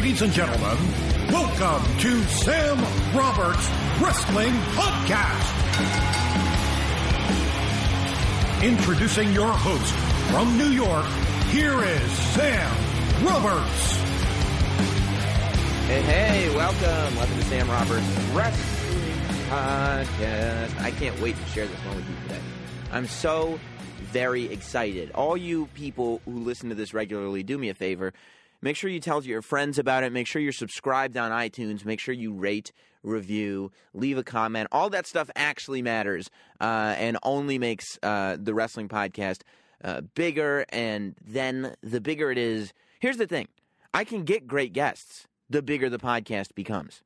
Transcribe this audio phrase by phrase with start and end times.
[0.00, 0.78] Ladies and gentlemen,
[1.28, 2.78] welcome to Sam
[3.14, 3.68] Roberts
[4.00, 5.52] Wrestling Podcast.
[8.62, 9.92] Introducing your host
[10.30, 11.04] from New York,
[11.50, 12.74] here is Sam
[13.26, 13.96] Roberts.
[15.86, 17.16] Hey, hey, welcome.
[17.16, 19.18] Welcome to Sam Roberts Wrestling
[19.50, 20.80] Podcast.
[20.80, 22.40] I can't wait to share this one with you today.
[22.90, 23.60] I'm so
[24.04, 25.10] very excited.
[25.10, 28.14] All you people who listen to this regularly, do me a favor.
[28.62, 30.12] Make sure you tell your friends about it.
[30.12, 31.84] Make sure you're subscribed on iTunes.
[31.84, 34.68] Make sure you rate, review, leave a comment.
[34.70, 39.42] All that stuff actually matters uh, and only makes uh, the wrestling podcast
[39.82, 40.66] uh, bigger.
[40.70, 43.48] And then the bigger it is, here's the thing
[43.94, 47.02] I can get great guests the bigger the podcast becomes.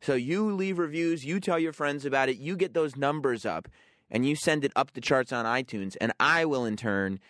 [0.00, 3.68] So you leave reviews, you tell your friends about it, you get those numbers up,
[4.10, 7.20] and you send it up the charts on iTunes, and I will in turn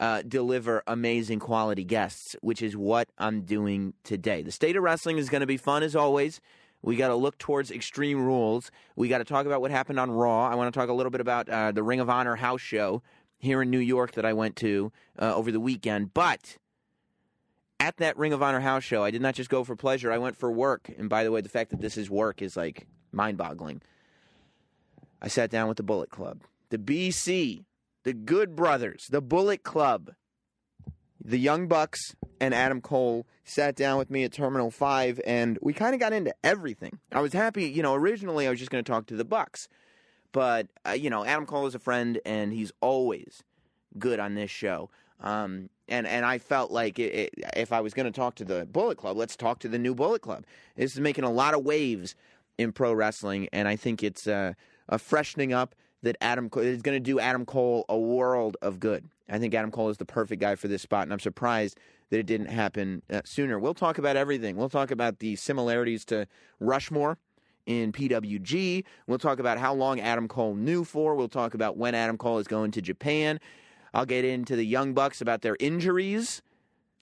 [0.00, 4.42] uh, deliver amazing quality guests, which is what I'm doing today.
[4.42, 6.40] The state of wrestling is going to be fun as always.
[6.82, 8.70] We got to look towards Extreme Rules.
[8.94, 10.46] We got to talk about what happened on Raw.
[10.46, 13.02] I want to talk a little bit about uh, the Ring of Honor house show
[13.38, 16.12] here in New York that I went to uh, over the weekend.
[16.12, 16.58] But
[17.80, 20.12] at that Ring of Honor house show, I did not just go for pleasure.
[20.12, 20.90] I went for work.
[20.98, 23.80] And by the way, the fact that this is work is like mind boggling.
[25.22, 27.64] I sat down with the Bullet Club, the BC,
[28.04, 30.12] the Good Brothers, the Bullet Club,
[31.22, 35.72] the Young Bucks, and Adam Cole sat down with me at Terminal 5, and we
[35.72, 36.98] kind of got into everything.
[37.10, 39.68] I was happy, you know, originally I was just going to talk to the Bucks.
[40.32, 43.42] But, uh, you know, Adam Cole is a friend, and he's always
[43.98, 44.90] good on this show.
[45.20, 48.44] Um, and and I felt like it, it, if I was going to talk to
[48.44, 50.44] the Bullet Club, let's talk to the new Bullet Club.
[50.76, 52.14] This is making a lot of waves
[52.58, 54.54] in pro wrestling, and I think it's uh,
[54.88, 58.78] a freshening up that Adam Cole is going to do Adam Cole a world of
[58.78, 59.08] good.
[59.28, 61.78] I think Adam Cole is the perfect guy for this spot, and I'm surprised
[62.10, 63.58] that it didn't happen uh, sooner.
[63.58, 64.56] We'll talk about everything.
[64.56, 66.26] We'll talk about the similarities to
[66.60, 67.18] Rushmore
[67.66, 68.84] in PWG.
[69.06, 71.14] We'll talk about how long Adam Cole knew for.
[71.14, 73.40] We'll talk about when Adam Cole is going to Japan.
[73.94, 76.42] I'll get into the Young Bucks about their injuries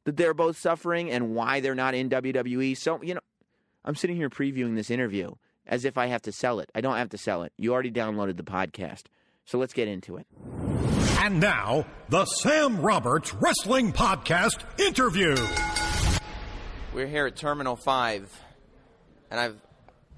[0.04, 2.76] that they're both suffering and why they're not in WWE.
[2.76, 3.20] So, you know,
[3.84, 5.32] I'm sitting here previewing this interview
[5.66, 6.70] as if I have to sell it.
[6.74, 7.52] I don't have to sell it.
[7.56, 9.04] You already downloaded the podcast.
[9.44, 10.26] So let's get into it.
[11.18, 15.36] And now, the Sam Roberts Wrestling Podcast interview.
[16.92, 18.40] We're here at Terminal 5,
[19.30, 19.56] and I've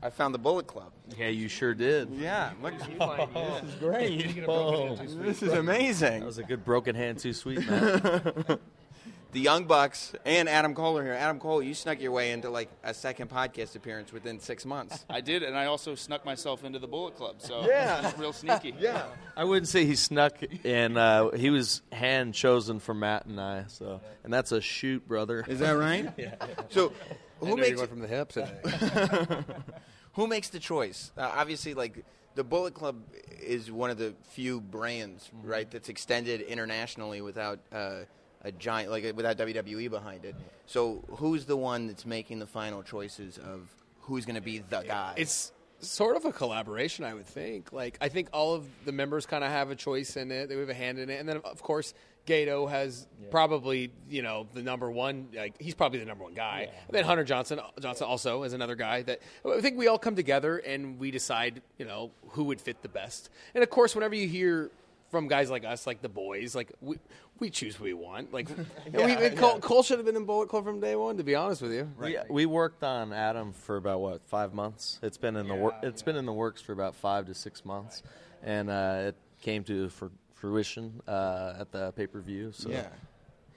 [0.03, 0.93] I found the Bullet Club.
[1.17, 2.11] Yeah, you sure did.
[2.11, 4.45] Yeah, look, at you this is great.
[4.47, 6.21] Oh, this is amazing.
[6.21, 8.03] That was a good broken hand, too sweet, man.
[9.35, 11.13] the Young Bucks and Adam Cole are here.
[11.13, 15.05] Adam Cole, you snuck your way into like a second podcast appearance within six months.
[15.11, 17.37] I did, and I also snuck myself into the Bullet Club.
[17.39, 18.13] So Yeah.
[18.19, 18.75] real sneaky.
[18.85, 19.07] Yeah.
[19.37, 20.35] I wouldn't say he snuck,
[20.65, 23.65] and uh, he was hand chosen for Matt and I.
[23.69, 25.45] So, and that's a shoot, brother.
[25.49, 26.13] Is that right?
[26.17, 26.35] yeah.
[26.71, 26.93] So,
[27.41, 28.37] who makes from the hips?
[30.13, 31.11] who makes the choice?
[31.17, 32.05] Uh, obviously, like
[32.37, 33.03] the Bullet Club
[33.43, 38.01] is one of the few brands, right, that's extended internationally without uh,
[38.45, 40.35] a giant, like without WWE behind it.
[40.67, 43.69] So, who's the one that's making the final choices of
[44.03, 45.15] who's going to be the guy?
[45.17, 47.73] It's sort of a collaboration, I would think.
[47.73, 50.49] Like, I think all of the members kind of have a choice in it.
[50.49, 51.95] They have a hand in it, and then of course.
[52.27, 55.29] Gedo has probably, you know, the number one.
[55.35, 56.71] Like he's probably the number one guy.
[56.89, 59.99] And then Hunter Johnston, uh, Johnston also is another guy that I think we all
[59.99, 63.29] come together and we decide, you know, who would fit the best.
[63.55, 64.71] And of course, whenever you hear
[65.11, 66.97] from guys like us, like the boys, like we
[67.45, 68.33] we choose who we want.
[68.33, 71.19] Like and we, and Cole, Cole should have been in Bullet Club from day one.
[71.19, 74.99] To be honest with you, We, we worked on Adam for about what five months.
[75.03, 77.65] It's been in the wor- it's been in the works for about five to six
[77.65, 78.03] months,
[78.43, 79.91] and uh, it came to
[80.35, 82.51] fruition uh, at the pay per view.
[82.53, 82.87] So Yeah.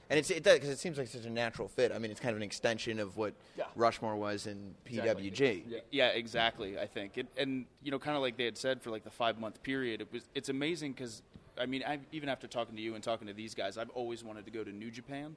[0.09, 1.91] And it's, it does because it seems like such a natural fit.
[1.91, 3.33] I mean, it's kind of an extension of what
[3.75, 5.81] Rushmore was in PWG.
[5.91, 6.79] Yeah, exactly.
[6.79, 9.09] I think, it, and you know, kind of like they had said for like the
[9.09, 11.23] five month period, it was it's amazing because
[11.59, 14.23] I mean, I, even after talking to you and talking to these guys, I've always
[14.23, 15.35] wanted to go to New Japan,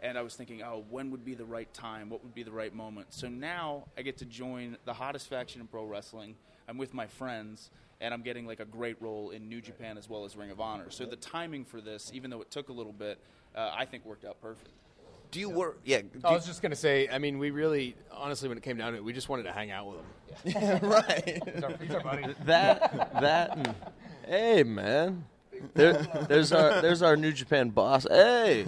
[0.00, 2.10] and I was thinking, oh, when would be the right time?
[2.10, 3.08] What would be the right moment?
[3.10, 6.34] So now I get to join the hottest faction in pro wrestling.
[6.68, 7.70] I'm with my friends.
[8.00, 10.60] And I'm getting like a great role in New Japan as well as Ring of
[10.60, 10.86] Honor.
[10.90, 13.16] So the timing for this, even though it took a little bit,
[13.54, 14.70] uh, I think worked out perfect.
[15.32, 15.80] Do you work?
[15.84, 16.02] Yeah.
[16.24, 17.08] I was just gonna say.
[17.08, 19.52] I mean, we really, honestly, when it came down to it, we just wanted to
[19.52, 20.80] hang out with him.
[20.82, 21.42] right.
[22.44, 23.74] that that and,
[24.26, 25.24] hey man,
[25.74, 25.94] there,
[26.28, 28.06] there's our there's our New Japan boss.
[28.10, 28.66] Hey,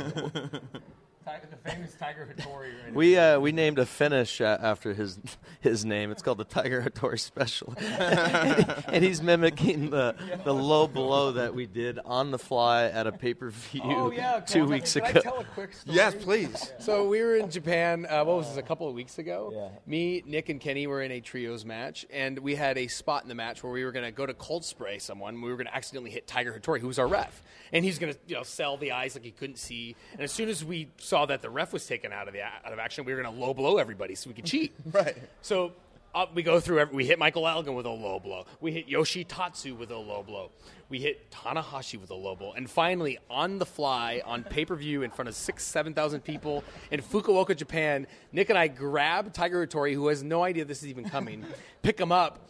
[1.24, 2.92] the famous Tiger Hattori.
[2.92, 5.18] We uh, we named a finish uh, after his
[5.60, 6.10] his name.
[6.10, 11.66] It's called the Tiger Hattori Special, and he's mimicking the the low blow that we
[11.66, 15.04] did on the fly at a pay per view Oh yeah, two I- weeks can
[15.06, 15.20] ago.
[15.20, 15.96] I tell a quick story?
[15.96, 16.72] Yes, please.
[16.78, 18.06] So we were in Japan.
[18.08, 18.58] Uh, what was this?
[18.58, 19.50] A couple of weeks ago.
[19.54, 19.68] Yeah.
[19.86, 23.28] Me, Nick, and Kenny were in a trios match, and we had a spot in
[23.28, 25.40] the match where we were going to go to cold spray someone.
[25.40, 27.42] We were going to accidentally hit Tiger Hattori, who was our ref,
[27.72, 29.96] and he's going to you know sell the eyes like he couldn't see.
[30.12, 32.72] And as soon as we saw that the ref was taken out of the out
[32.72, 34.72] of action, we were going to low blow everybody so we could cheat.
[34.92, 35.16] Right.
[35.42, 35.72] So
[36.14, 36.78] up we go through.
[36.80, 38.46] Every, we hit Michael Elgin with a low blow.
[38.60, 40.50] We hit Yoshi Tatsu with a low blow.
[40.88, 42.52] We hit Tanahashi with a low blow.
[42.52, 46.20] And finally, on the fly, on pay per view, in front of six, seven thousand
[46.20, 50.82] people in Fukuoka, Japan, Nick and I grab Tiger Hattori, who has no idea this
[50.82, 51.44] is even coming,
[51.82, 52.48] pick him up.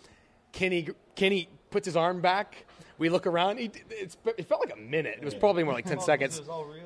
[0.52, 2.66] Kenny Kenny puts his arm back.
[2.96, 3.58] We look around.
[3.58, 5.18] He, it's, it felt like a minute.
[5.20, 6.40] It was probably more like ten oh, seconds.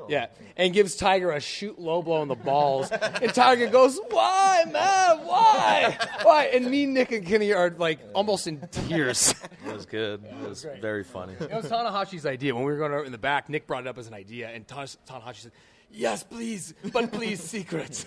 [0.08, 0.26] Yeah,
[0.56, 2.90] and gives Tiger a shoot low blow in the balls.
[3.22, 5.26] and Tiger goes, "Why, man?
[5.26, 5.98] Why?
[6.22, 9.34] Why?" And me, Nick, and Kenny are like almost in tears.
[9.68, 10.24] It was good.
[10.24, 11.34] It was very funny.
[11.34, 12.54] it was Tanahashi's idea.
[12.54, 14.66] When we were going in the back, Nick brought it up as an idea, and
[14.66, 15.52] Tan- Tanahashi said,
[15.90, 18.06] "Yes, please, but please, secrets."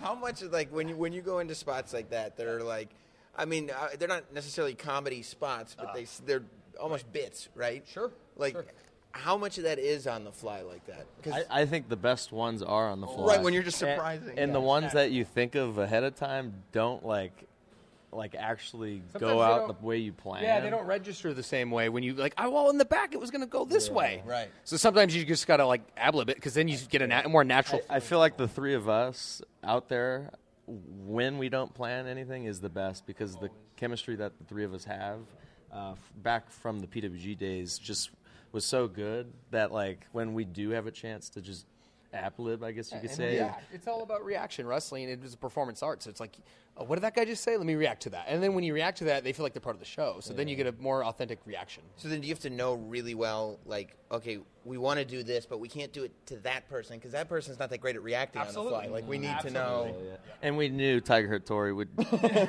[0.00, 2.88] How much like when you when you go into spots like that that are like,
[3.36, 6.42] I mean, uh, they're not necessarily comedy spots, but they they're
[6.80, 7.84] almost bits, right?
[7.86, 8.64] Sure, Like, sure.
[9.12, 11.06] how much of that is on the fly like that?
[11.22, 13.36] 'Cause- I, I think the best ones are on the fly.
[13.36, 14.38] Right, when you're just And- surprising.
[14.38, 14.52] And, Yeah.
[14.54, 17.46] the ones that you think of ahead of time don't like
[18.12, 20.42] like actually Sometimes go they out don't- the way you plan.
[20.42, 22.34] Yeah, they don't register the same way when you like.
[22.38, 24.20] Oh, well, in the back it was going to go this way.
[24.26, 24.50] Right.
[24.64, 27.28] So sometimes you just got to like ablib it because then you get a na-
[27.28, 27.80] more natural.
[27.88, 30.32] I feel like the three of us out there,
[30.70, 34.72] when we don't plan anything, is the best because the chemistry that the three of
[34.72, 35.20] us have,
[35.72, 38.10] uh, f- back from the PWG days, just
[38.52, 41.66] was so good that like when we do have a chance to just
[42.12, 43.34] app lib, I guess you could And say.
[43.36, 43.72] react.
[43.72, 44.66] It's all about reaction.
[44.66, 46.36] Wrestling it is a performance art, so it's like,
[46.80, 47.56] oh, what did that guy just say?
[47.56, 48.24] Let me react to that.
[48.28, 50.16] And then when you react to that, they feel like they're part of the show.
[50.20, 51.82] So then you get a more authentic reaction.
[51.96, 55.22] So then, do you have to know really well, like, okay, we want to do
[55.22, 57.96] this, but we can't do it to that person because that person's not that great
[57.96, 58.86] at reacting on the fly.
[58.86, 59.94] Like, we need to know.
[60.42, 61.88] And we knew Tiger Hattori would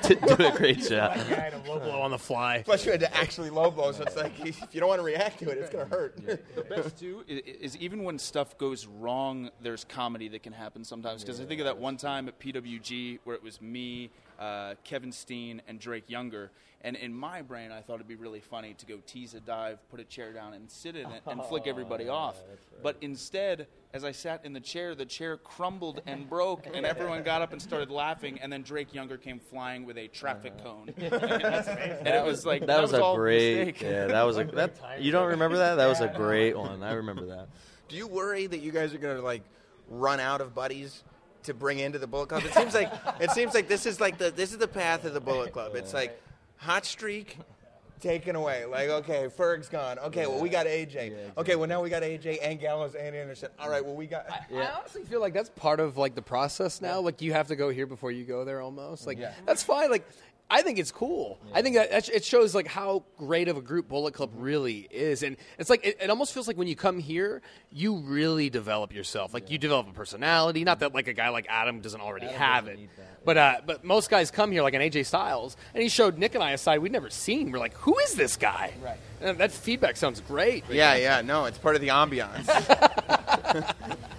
[0.03, 1.15] t- do a great job.
[1.15, 2.63] guy had a low blow on the fly.
[2.65, 5.05] Plus, you had to actually low blow, so it's like if you don't want to
[5.05, 6.17] react to it, it's gonna hurt.
[6.25, 10.83] the best too is, is even when stuff goes wrong, there's comedy that can happen
[10.83, 11.23] sometimes.
[11.23, 14.09] Because I think of that one time at PWG where it was me,
[14.41, 16.51] uh, Kevin Steen, and Drake Younger.
[16.83, 19.77] And in my brain, I thought it'd be really funny to go tease a dive,
[19.91, 22.37] put a chair down, and sit in it and flick everybody off.
[22.81, 27.21] But instead, as I sat in the chair, the chair crumbled and broke, and everyone
[27.21, 28.39] got up and started laughing.
[28.41, 32.65] And then Drake Younger came flying with a traffic cone, and, and it was like
[32.65, 33.67] That, was, a all great.
[33.67, 33.81] mistake.
[33.83, 34.43] Yeah, that was a.
[34.51, 35.75] That, you don't remember that?
[35.75, 36.81] That was a great one.
[36.81, 37.47] I remember that.
[37.89, 39.43] Do you worry that you guys are gonna like
[39.87, 41.03] run out of buddies
[41.43, 42.43] to bring into the Bullet Club?
[42.43, 45.13] It seems like it seems like this is like the this is the path of
[45.13, 45.75] the Bullet Club.
[45.75, 46.19] It's like
[46.57, 47.37] hot streak.
[47.99, 49.99] Taken away, like okay, Ferg's gone.
[49.99, 51.37] Okay, well we got AJ.
[51.37, 53.49] Okay, well now we got AJ and Gallows and Anderson.
[53.59, 54.25] All right, well we got.
[54.27, 56.99] I honestly feel like that's part of like the process now.
[56.99, 59.05] Like you have to go here before you go there, almost.
[59.05, 59.91] Like that's fine.
[59.91, 60.09] Like
[60.51, 61.39] I think it's cool.
[61.53, 64.85] I think that that it shows like how great of a group Bullet Club really
[64.91, 68.49] is, and it's like it, it almost feels like when you come here, you really
[68.49, 69.33] develop yourself.
[69.33, 70.65] Like you develop a personality.
[70.65, 72.79] Not that like a guy like Adam doesn't already have it,
[73.23, 76.35] but uh, but most guys come here like an AJ Styles, and he showed Nick
[76.35, 77.51] and I a side we'd never seen.
[77.51, 78.73] We're like, who is this guy?
[78.83, 78.99] Right.
[79.21, 80.65] And that feedback sounds great.
[80.69, 82.47] Yeah, yeah, no, it's part of the ambiance.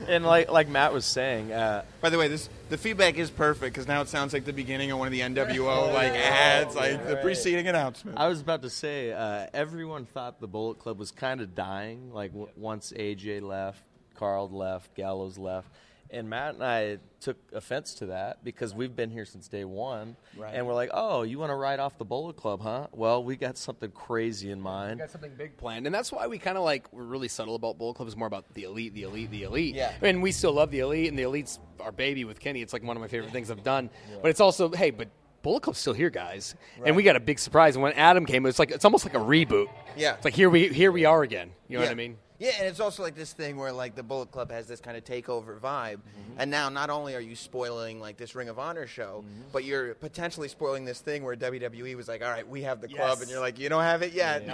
[0.08, 3.74] And like like Matt was saying, uh, By the way, this the feedback is perfect
[3.74, 7.06] because now it sounds like the beginning of one of the NWO like ads, like
[7.06, 8.18] the preceding announcement.
[8.18, 12.12] I was about to say, uh, everyone thought the Bullet Club was kind of dying.
[12.12, 13.80] Like w- once AJ left,
[14.16, 15.68] Karl left, Gallows left,
[16.12, 20.16] and Matt and I took offense to that because we've been here since day one,
[20.52, 22.88] and we're like, "Oh, you want to ride off the Bullet Club, huh?
[22.92, 26.38] Well, we got something crazy in mind." got something big planned, and that's why we
[26.38, 28.08] kind of like we're really subtle about Bullet Club.
[28.08, 29.74] Is more about the elite, the elite, the elite.
[29.74, 29.92] Yeah.
[30.02, 32.60] and we still love the elite, and the elite's our baby with Kenny.
[32.60, 33.90] It's like one of my favorite things I've done.
[34.20, 35.08] But it's also hey, but
[35.42, 36.54] Bullet Club's still here, guys,
[36.84, 37.74] and we got a big surprise.
[37.74, 39.68] And when Adam came, it's like it's almost like a reboot.
[39.96, 40.14] Yeah.
[40.14, 41.50] it's like here we here we are again.
[41.68, 41.88] You know yeah.
[41.88, 42.18] what I mean?
[42.42, 44.96] Yeah, and it's also like this thing where like the Bullet Club has this kind
[44.96, 46.00] of takeover vibe,
[46.38, 49.94] and now not only are you spoiling like this Ring of Honor show, but you're
[49.94, 53.30] potentially spoiling this thing where WWE was like, "All right, we have the club," and
[53.30, 54.44] you're like, "You don't have it yet,"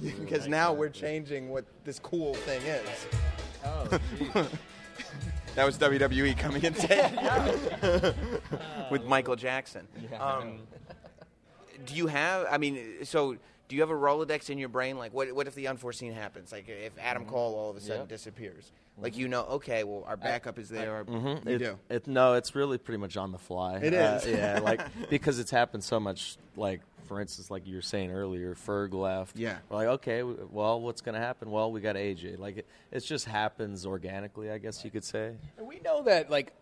[0.00, 3.06] because now we're changing what this cool thing is.
[5.54, 8.14] that was WWE coming in today.
[8.90, 9.86] With Michael Jackson.
[10.18, 10.60] Um,
[11.84, 12.46] do you have?
[12.50, 13.36] I mean, so
[13.68, 14.98] do you have a Rolodex in your brain?
[14.98, 16.52] Like, what what if the unforeseen happens?
[16.52, 17.32] Like, if Adam Mm-hmm.
[17.32, 20.94] Cole all of a sudden disappears, like you know, okay, well, our backup is there.
[20.96, 21.44] Our, Mhm.
[21.46, 21.78] You it, do.
[21.88, 23.78] It, no, it's really pretty much on the fly.
[23.78, 24.26] It Uh, is.
[24.38, 24.80] yeah, like
[25.10, 26.36] because it's happened so much.
[26.56, 29.36] Like for instance, like you were saying earlier, Ferg left.
[29.36, 29.58] Yeah.
[29.68, 31.50] We're like, okay, well, what's going to happen?
[31.50, 32.38] Well, we got AJ.
[32.38, 35.34] Like it, it just happens organically, I guess you could say.
[35.58, 36.52] And we know that like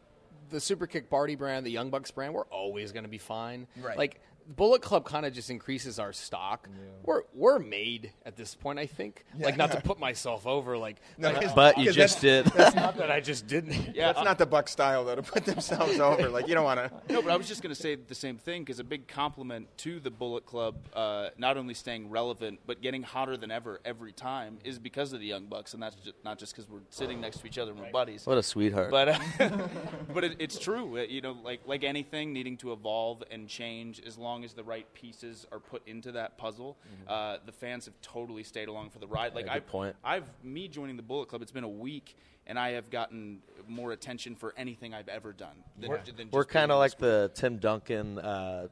[0.50, 3.68] the Super Kick Party brand, the Young Bucks brand, we're always going to be fine.
[3.80, 3.96] Right.
[3.96, 6.68] Like Bullet Club kind of just increases our stock.
[7.04, 9.24] We're we're made at this point, I think.
[9.38, 12.46] Like not to put myself over, like like, But you just did.
[12.46, 13.94] That's not that I just didn't.
[13.94, 16.28] Yeah, That's not the Buck style though to put themselves over.
[16.28, 17.12] Like you don't want to.
[17.12, 19.68] No, but I was just going to say the same thing because a big compliment
[19.78, 24.12] to the Bullet Club, uh, not only staying relevant but getting hotter than ever every
[24.12, 27.20] time, is because of the Young Bucks, and that's just, not just because we're sitting
[27.20, 28.26] next to each other and we're buddies.
[28.26, 28.90] what a sweetheart.
[28.90, 29.18] But uh,
[30.14, 34.18] but it, it's true, you know, like like anything needing to evolve and change, as
[34.18, 38.42] long as the right pieces are put into that puzzle, uh, the fans have totally
[38.42, 39.34] stayed along for the ride.
[39.34, 39.96] Like good I've, point.
[40.02, 41.42] I've me joining the Bullet Club.
[41.42, 45.56] It's been a week, and I have gotten more attention for anything I've ever done.
[45.78, 47.34] Than, we're than we're kind of like group.
[47.34, 48.68] the Tim Duncan, uh,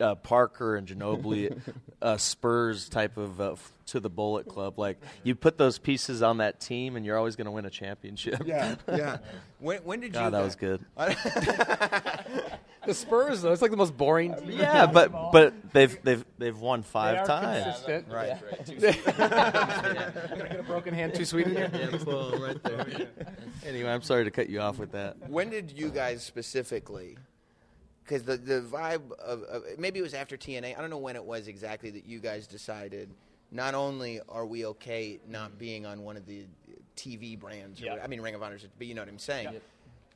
[0.00, 1.58] uh, Parker, and Ginobili
[2.02, 4.78] uh, Spurs type of uh, f- to the Bullet Club.
[4.78, 7.70] Like you put those pieces on that team, and you're always going to win a
[7.70, 8.42] championship.
[8.44, 9.18] Yeah, yeah.
[9.60, 10.12] When, when did you?
[10.12, 12.52] God, that was guys- good.
[12.88, 14.52] The Spurs though, it's like the most boring team.
[14.52, 17.64] Yeah, but but they've they've they've won They five are times.
[17.64, 18.06] consistent.
[18.10, 18.32] Right.
[18.66, 21.70] Gonna get a broken hand too sweet in here.
[22.40, 23.08] right there.
[23.66, 25.28] Anyway, I'm sorry to cut you off with that.
[25.28, 27.18] when did you guys specifically?
[28.04, 30.76] Because the the vibe of, of maybe it was after TNA.
[30.76, 33.10] I don't know when it was exactly that you guys decided.
[33.50, 36.44] Not only are we okay not being on one of the
[36.96, 37.92] TV brands, or Yeah.
[37.92, 39.60] what- I mean Ring of Honor, but you know what I'm saying.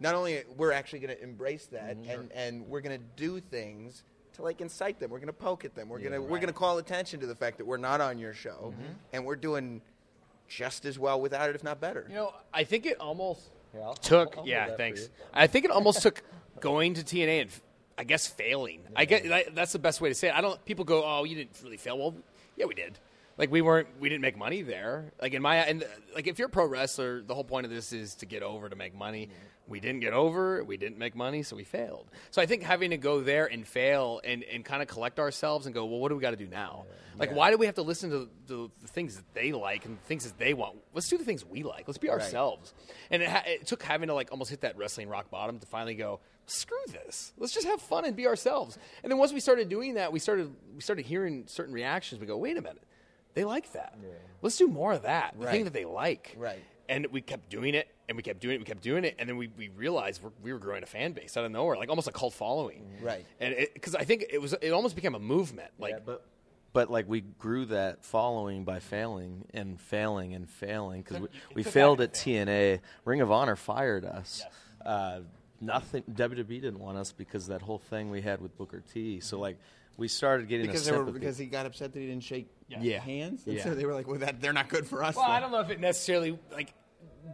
[0.00, 2.10] Not only we're actually going to embrace that, Mm-hmm.
[2.10, 4.02] and and we're going to do things
[4.34, 5.10] to like incite them.
[5.10, 5.88] We're going to poke at them.
[5.88, 8.18] We're going to we're going to call attention to the fact that we're not on
[8.18, 8.92] your show, Mm-hmm.
[9.12, 9.80] and we're doing
[10.48, 12.06] just as well without it, if not better.
[12.08, 13.42] You know, I think it almost
[13.74, 14.36] I'll- took.
[14.38, 15.08] I'll yeah, thanks.
[15.32, 16.22] I think it almost took
[16.60, 17.50] going to TNA and
[17.98, 18.80] i guess failing.
[18.96, 20.34] I get that, that's the best way to say it.
[20.34, 20.62] I don't.
[20.64, 22.14] People go, "Oh, you didn't really fail." Well,
[22.56, 22.98] yeah, we did.
[23.38, 23.88] Like we weren't.
[24.00, 25.12] We didn't make money there.
[25.20, 25.84] Like in my and
[26.14, 28.68] like if you're a pro wrestler, the whole point of this is to get over
[28.68, 29.28] to make money.
[29.68, 30.62] We didn't get over.
[30.64, 32.10] We didn't make money, so we failed.
[32.30, 35.66] So I think having to go there and fail and, and kind of collect ourselves
[35.66, 36.84] and go, well, what do we got to do now?
[37.18, 40.02] Like, why do we have to listen to the, the things that they like and
[40.04, 40.76] things that they want?
[40.94, 41.86] Let's do the things we like.
[41.86, 42.74] Let's be ourselves.
[43.10, 45.66] And it, ha- it took having to like almost hit that wrestling rock bottom to
[45.66, 47.32] finally go, screw this.
[47.38, 48.78] Let's just have fun and be ourselves.
[49.02, 52.20] And then once we started doing that, we started we started hearing certain reactions.
[52.20, 52.82] We go, wait a minute,
[53.34, 53.94] they like that.
[54.40, 55.34] Let's do more of that.
[55.38, 56.34] The thing that they like.
[56.36, 56.62] Right.
[56.88, 59.28] And we kept doing it, and we kept doing it, we kept doing it, and
[59.28, 61.88] then we, we realized we're, we were growing a fan base out of nowhere, like
[61.88, 62.98] almost a cult following.
[63.00, 63.24] Right.
[63.40, 65.70] And because I think it was, it almost became a movement.
[65.78, 66.26] Like, Yeah, but
[66.72, 71.62] but like we grew that following by failing and failing and failing because we, we
[71.62, 72.80] failed at TNA.
[73.04, 74.42] Ring of Honor fired us.
[74.84, 75.20] Uh,
[75.60, 76.02] nothing.
[76.10, 79.20] WWE didn't want us because that whole thing we had with Booker T.
[79.20, 79.58] So like
[79.96, 82.48] we started getting Because a they were because he got upset that he didn't shake
[82.80, 83.00] Yeah.
[83.00, 83.46] hands.
[83.46, 83.64] And Yeah.
[83.64, 85.60] so they were like, "Well, that they're not good for us." well, I don't know
[85.60, 86.72] if it necessarily like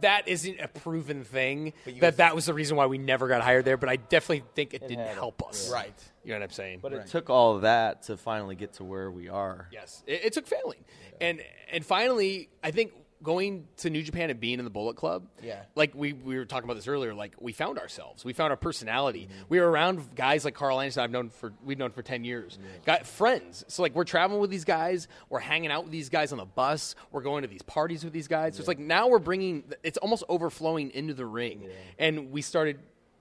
[0.01, 3.27] that isn't a proven thing you that was- that was the reason why we never
[3.27, 3.75] got hired there.
[3.77, 5.71] But I definitely think it, didn't had a- help us.
[5.71, 5.93] Right.
[6.23, 6.79] You know what I'm saying?
[6.81, 9.67] but it took all of that to finally get to where we are.
[9.71, 10.83] Yes, it, it took failing,
[11.19, 11.41] and
[11.71, 15.27] and finally, I think going to New Japan and being in the Bullet Club.
[15.43, 15.63] Yeah.
[15.75, 17.13] like we we were talking about this earlier.
[17.13, 19.27] Like we found ourselves, we found our personality.
[19.29, 19.43] Mm-hmm.
[19.49, 21.03] We were around guys like Karl Anderson.
[21.03, 22.57] I've known for we've known for ten years.
[22.85, 23.65] Got friends.
[23.67, 25.07] So like we're traveling with these guys.
[25.29, 26.95] We're hanging out with these guys on the bus.
[27.11, 28.55] We're going to these parties with these guys.
[28.55, 29.63] So it's like now we're bringing.
[29.83, 32.79] It's almost overflowing into the ring, and we started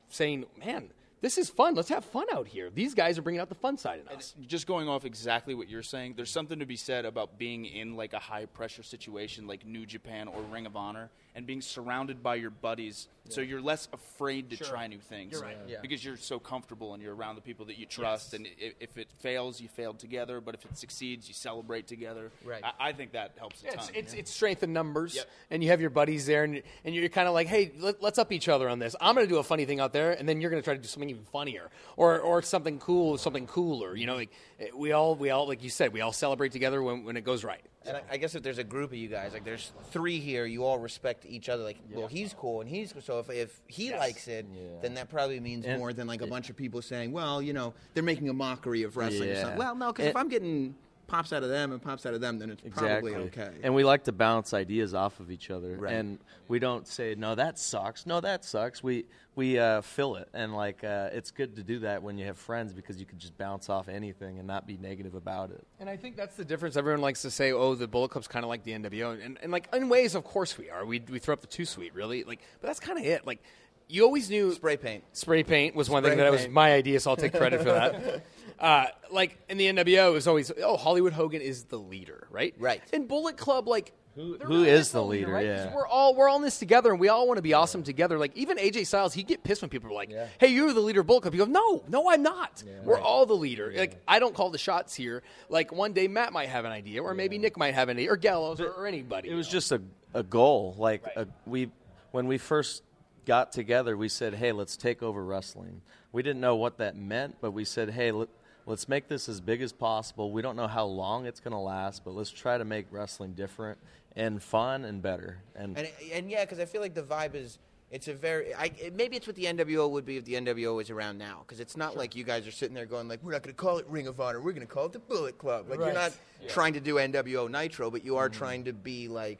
[0.08, 1.74] saying, "Man." This is fun.
[1.74, 2.70] Let's have fun out here.
[2.70, 4.34] These guys are bringing out the fun side in us.
[4.46, 7.96] just going off exactly what you're saying, there's something to be said about being in
[7.96, 12.22] like a high pressure situation like New Japan or Ring of Honor and being surrounded
[12.22, 15.32] by your buddies, so you're less afraid to try new things.
[15.32, 15.56] You're right.
[15.66, 15.78] Yeah.
[15.82, 18.96] Because you're so comfortable and you're around the people that you trust, and i- if
[18.98, 20.40] it fails, you failed together.
[20.40, 22.30] But if it succeeds, you celebrate together.
[22.44, 22.62] Right.
[22.64, 23.84] I, I think that helps a Yeah, ton.
[23.88, 25.28] it's, it's, it's strength in numbers, Yep.
[25.50, 28.18] and you have your buddies there, and, and you're kind of like, hey, let, us
[28.18, 28.94] up each other on this.
[29.00, 30.74] I'm going to do a funny thing out there, and then you're going to try
[30.74, 33.94] to do something even funnier, or or something cool, something cooler.
[33.96, 34.30] You know, like
[34.60, 37.24] eh, we all we all like you said, we all celebrate together when, when it
[37.24, 37.60] goes right.
[37.86, 40.44] And I, I guess if there's a group of you guys, like there's three here,
[40.44, 41.62] you all respect each other.
[41.62, 44.46] Like, well, he's cool and he's so if if he likes it,
[44.82, 47.52] then that probably means And- more than like a bunch of people saying, well, you
[47.52, 49.30] know, they're making a mockery of wrestling.
[49.30, 49.58] Or something.
[49.58, 50.74] Well, no, because if I'm getting
[51.08, 53.10] pops out of them and pops out of them, then it's Exactly.
[53.12, 53.50] probably okay.
[53.64, 55.76] And we like to bounce ideas off of each other.
[55.76, 55.94] Right.
[55.94, 58.06] And we don't say, no, that sucks.
[58.06, 58.82] No, that sucks.
[58.82, 60.28] We we uh, fill it.
[60.34, 63.18] And like, uh, it's good to do that when you have friends because you can
[63.18, 65.64] just bounce off anything and not be negative about it.
[65.80, 66.76] And I think that's the difference.
[66.76, 69.50] Everyone likes to say, "Oh, the Bullet Club's kind of like the NWO," and, and
[69.50, 70.84] like in ways, of course, we are.
[70.84, 72.24] We we throw up the too sweet, really.
[72.24, 73.26] Like, but that's kind of it.
[73.26, 73.42] Like,
[73.88, 75.04] you always knew Spray paint.
[75.12, 77.72] Spray paint was one Spray thing that was my idea, so I'll take credit for
[77.72, 78.24] that.
[78.60, 82.56] Uh, like in the NWO, it was always, "Oh, Hollywood Hogan is the leader," right?
[82.58, 82.82] Right.
[82.92, 83.92] In Bullet Club, like.
[84.16, 85.46] Who- there who really is no the leader, right?
[85.46, 85.66] yeah.
[85.66, 87.84] 'Cause We're all we're all in this together, and we all want to be awesome
[87.84, 88.18] together.
[88.18, 91.02] Like even AJ Styles, he'd get pissed when people were like, "Hey, you're the leader
[91.02, 92.64] of Bullet Club." You go, "No, no, I'm not.
[92.82, 93.72] we're all the leader.
[93.76, 95.22] Like I don't call the shots here.
[95.48, 98.10] Like one day Matt might have an idea, or maybe Nick might have an idea,
[98.12, 99.28] or Gallows, or, or anybody.
[99.30, 99.52] It was know?
[99.52, 99.80] just a,
[100.14, 100.74] a goal.
[100.76, 101.70] Like a, we,
[102.10, 102.82] when we first
[103.28, 107.36] got together, we said, "Hey, let's take over wrestling." We didn't know what that meant,
[107.40, 108.28] but we said, "Hey, let,
[108.66, 111.58] let's make this as big as possible." We don't know how long it's going to
[111.58, 113.78] last, but let's try to make wrestling different
[114.16, 115.38] and fun and better.
[115.54, 117.58] And, And and yeah, because I feel like the vibe is
[117.90, 120.76] it's a very I, it- maybe it's what the NWO would be if the NWO
[120.76, 123.32] was around now because it's not like you guys are sitting there going like we're
[123.32, 125.38] not going to call it Ring of Honor we're going to call it the Bullet
[125.38, 126.12] Club like you're not
[126.48, 129.38] trying to do NWO Nitro but you are trying to be like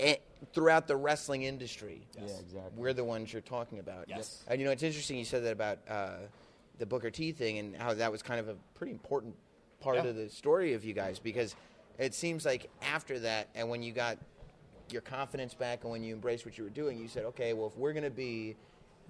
[0.00, 0.16] eh,
[0.52, 2.06] throughout the wrestling industry.
[2.16, 2.60] Yeah, exactly.
[2.76, 4.04] We're the ones you're talking about.
[4.08, 4.44] Yes.
[4.48, 6.10] And you know it's interesting you said that about uh,
[6.78, 9.34] the Booker T thing and how that was kind of a pretty important
[9.80, 10.04] part Yeah.
[10.04, 11.54] of the story of you guys because
[11.98, 14.18] it seems like after that and when you got
[14.90, 17.66] your confidence back and when you embraced what you were doing, you said, okay, well,
[17.66, 18.56] if we're going to be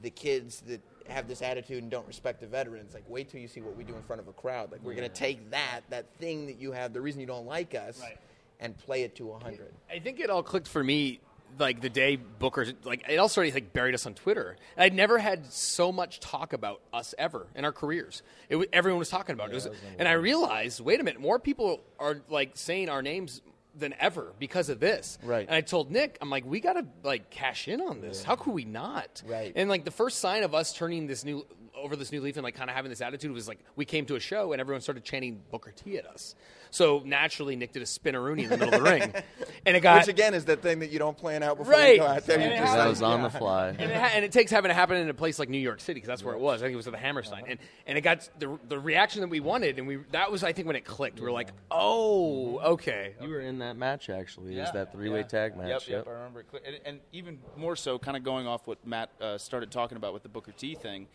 [0.02, 3.46] the kids that have this attitude and don't respect the veterans, like, wait till you
[3.48, 4.72] see what we do in front of a crowd.
[4.72, 7.46] Like, we're going to take that, that thing that you have, the reason you don't
[7.46, 8.18] like us, Right.
[8.60, 9.72] And play it to 100.
[9.90, 11.20] I think it all clicked for me
[11.58, 14.56] like the day Booker like it all started like buried us on Twitter.
[14.76, 18.22] And I'd never had so much talk about us ever in our careers.
[18.48, 19.52] It was, everyone was talking about it.
[19.52, 23.40] it was, and I realized, wait a minute, more people are like saying our names
[23.76, 25.18] than ever because of this.
[25.22, 25.46] Right.
[25.46, 28.22] And I told Nick, I'm like, we got to like cash in on this.
[28.24, 29.22] How could we not?
[29.26, 29.52] Right.
[29.54, 31.46] And like the first sign of us turning this new
[31.76, 34.06] over this new leaf and like kind of having this attitude was like we came
[34.06, 36.34] to a show and everyone started chanting Booker T at us.
[36.70, 39.14] So naturally, Nick did a spinneroonie in the middle of the ring,
[39.66, 41.92] and it got Which again is that thing that you don't plan out before Right.
[41.94, 42.38] you go out there.
[42.38, 43.68] And You it just that was on the fly.
[43.70, 45.80] and it, ha- and it takes having it happen in a place like New York
[45.80, 46.60] City because that's where it was.
[46.60, 49.28] I think it was at the Hammerstein, and and it got the the reaction that
[49.28, 51.18] we wanted, and we that was I think when it clicked.
[51.20, 53.14] We were like, oh, okay.
[53.22, 54.56] You were in that match actually.
[54.56, 55.26] It was that three-way yeah.
[55.26, 55.68] tag match.
[55.68, 56.40] Yep, yep, I remember.
[56.40, 56.48] it.
[56.66, 60.12] And, and even more so, kind of going off what Matt uh, started talking about
[60.12, 61.06] with the Booker T thing.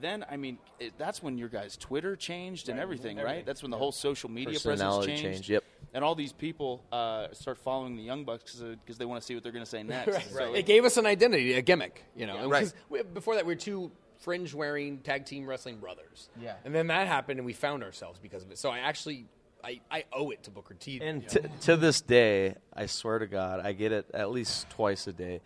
[0.00, 3.46] Then, I mean, it, that's when your guys' Twitter changed and everything, right?
[3.46, 5.22] That's when the whole social media presence Personality changed.
[5.22, 5.64] changed, yep.
[5.92, 9.34] And all these people uh, start following the Young Bucks because they want to see
[9.34, 10.32] what they're going to say next.
[10.34, 12.36] So It gave us an identity, a gimmick, you know.
[12.38, 12.64] And Right.
[12.64, 16.28] 'cause we, before that, we were two fringe-wearing tag team wrestling brothers.
[16.42, 16.54] Yeah.
[16.64, 18.58] And then that happened, and we found ourselves because of it.
[18.58, 19.26] So I actually,
[19.62, 21.00] I, I owe it to Booker T.
[21.00, 24.68] And you t- to this day, I swear to God, I get it at least
[24.70, 25.40] twice a day uh,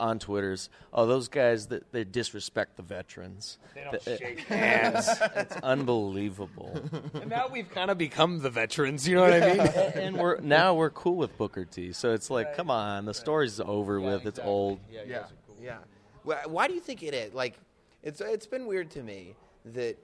[0.00, 0.68] on Twitter's.
[0.92, 3.58] Oh, those guys that they disrespect the veterans.
[3.74, 5.08] they don't Th- shake hands.
[5.36, 6.80] It's unbelievable.
[7.14, 9.06] and now we've kind of become the veterans.
[9.06, 9.60] You know what I mean?
[10.04, 11.92] and we're now we're cool with Booker T.
[11.92, 14.26] So it's like, come on, the story's over with.
[14.26, 14.80] It's old.
[14.90, 15.56] Yeah, Yeah, cool.
[15.62, 15.78] yeah.
[16.24, 17.32] Why, why do you think it is?
[17.34, 17.54] Like,
[18.02, 19.34] it's it's been weird to me
[19.66, 19.96] that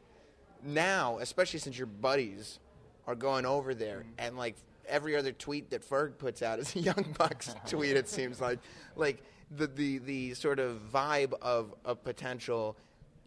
[0.65, 2.59] now, especially since your buddies
[3.07, 6.81] are going over there, and like every other tweet that Ferg puts out is a
[6.81, 7.97] Young Bucks tweet.
[7.97, 8.59] It seems like,
[8.97, 9.23] like
[9.57, 12.77] the the the sort of vibe of a potential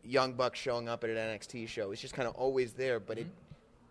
[0.03, 3.17] Young Bucks showing up at an NXT show is just kind of always there, but
[3.17, 3.27] it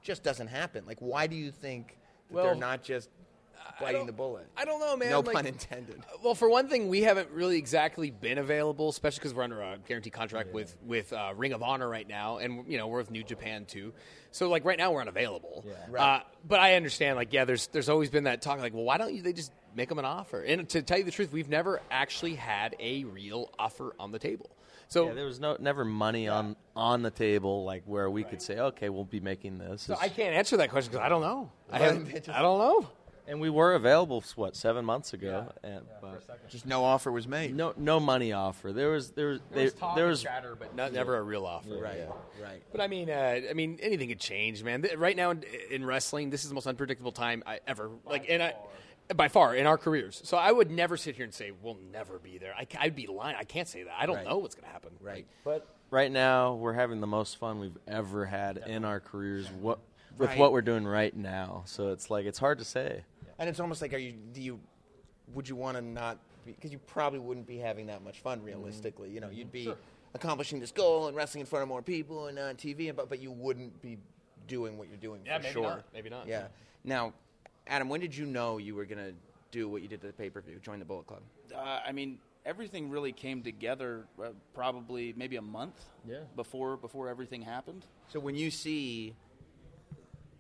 [0.03, 0.85] just doesn't happen.
[0.87, 1.97] Like, why do you think
[2.31, 3.09] that they're not just
[3.81, 4.47] biting the bullet?
[4.57, 5.11] I don't know, man.
[5.11, 6.01] No Like- pun intended.
[6.23, 9.79] Well, for one thing, we haven't really exactly been available, especially because we're under a
[9.89, 13.11] guaranteed contract with with uh, Ring of Honor right now, and you know we're with
[13.11, 13.93] New Japan too.
[14.31, 15.65] So like right now we're unavailable.
[15.89, 16.01] Right.
[16.01, 17.17] Uh, but I understand.
[17.17, 18.61] Like yeah, there's there's always been that talk.
[18.61, 20.41] Like well, why don't you they just make them an offer?
[20.43, 24.19] And to tell you the truth, we've never actually had a real offer on the
[24.19, 24.51] table.
[24.89, 28.43] So Yeah, there was no never money on on the table like where we could
[28.43, 29.83] say, okay, we'll be making this.
[29.83, 31.51] so I can't answer that question because I don't know.
[31.71, 32.89] I, haven't- I don't know.
[33.27, 37.57] and we were available what seven months ago, and, but Just no offer was made.
[37.57, 38.73] no no money offer.
[38.75, 41.79] There was there was there, was, there was chatter, but not, never a real offer.
[41.79, 42.07] Right,
[42.43, 42.63] right.
[42.71, 44.85] But I mean, uh, I mean, anything could change, man.
[44.99, 47.89] Right now in, in wrestling, this is the most unpredictable time I, ever.
[48.05, 48.55] Like, and I,
[49.15, 50.21] by far in our careers.
[50.25, 52.55] So I would never sit here and say we'll never be there.
[52.57, 53.37] I, would be lying.
[53.39, 53.93] I can't say that.
[53.99, 54.27] I don't Right.
[54.27, 54.93] know what's going to happen.
[55.01, 55.27] Right.
[55.45, 59.51] But right now, we're having the most fun we've ever had in our careers.
[59.51, 59.81] What
[60.17, 60.39] with Right.
[60.39, 63.05] what we're doing right now, so it's like it's hard to say.
[63.39, 64.13] And it's almost like, are you?
[64.13, 64.61] Do you?
[65.35, 66.19] Would you want to not?
[66.47, 68.47] Because you probably wouldn't be having that much fun, mm-hmm.
[68.47, 69.11] realistically.
[69.11, 69.73] You know, you'd be
[70.15, 73.19] accomplishing this goal and wrestling in front of more people and on TV, but but
[73.21, 73.99] you wouldn't be
[74.47, 75.63] doing what you're doing Yeah, for maybe sure.
[75.63, 75.85] not.
[75.93, 76.29] Maybe not.
[76.29, 76.47] Yeah.
[76.85, 77.13] Now,
[77.67, 79.13] Adam, when did you know you were gonna
[79.51, 80.59] do what you did to the pay per view?
[80.63, 81.23] Join the Bullet Club.
[81.55, 86.19] Uh, I mean, everything really came together uh, probably maybe a month Yeah.
[86.37, 87.87] before before everything happened.
[88.09, 89.15] So when you see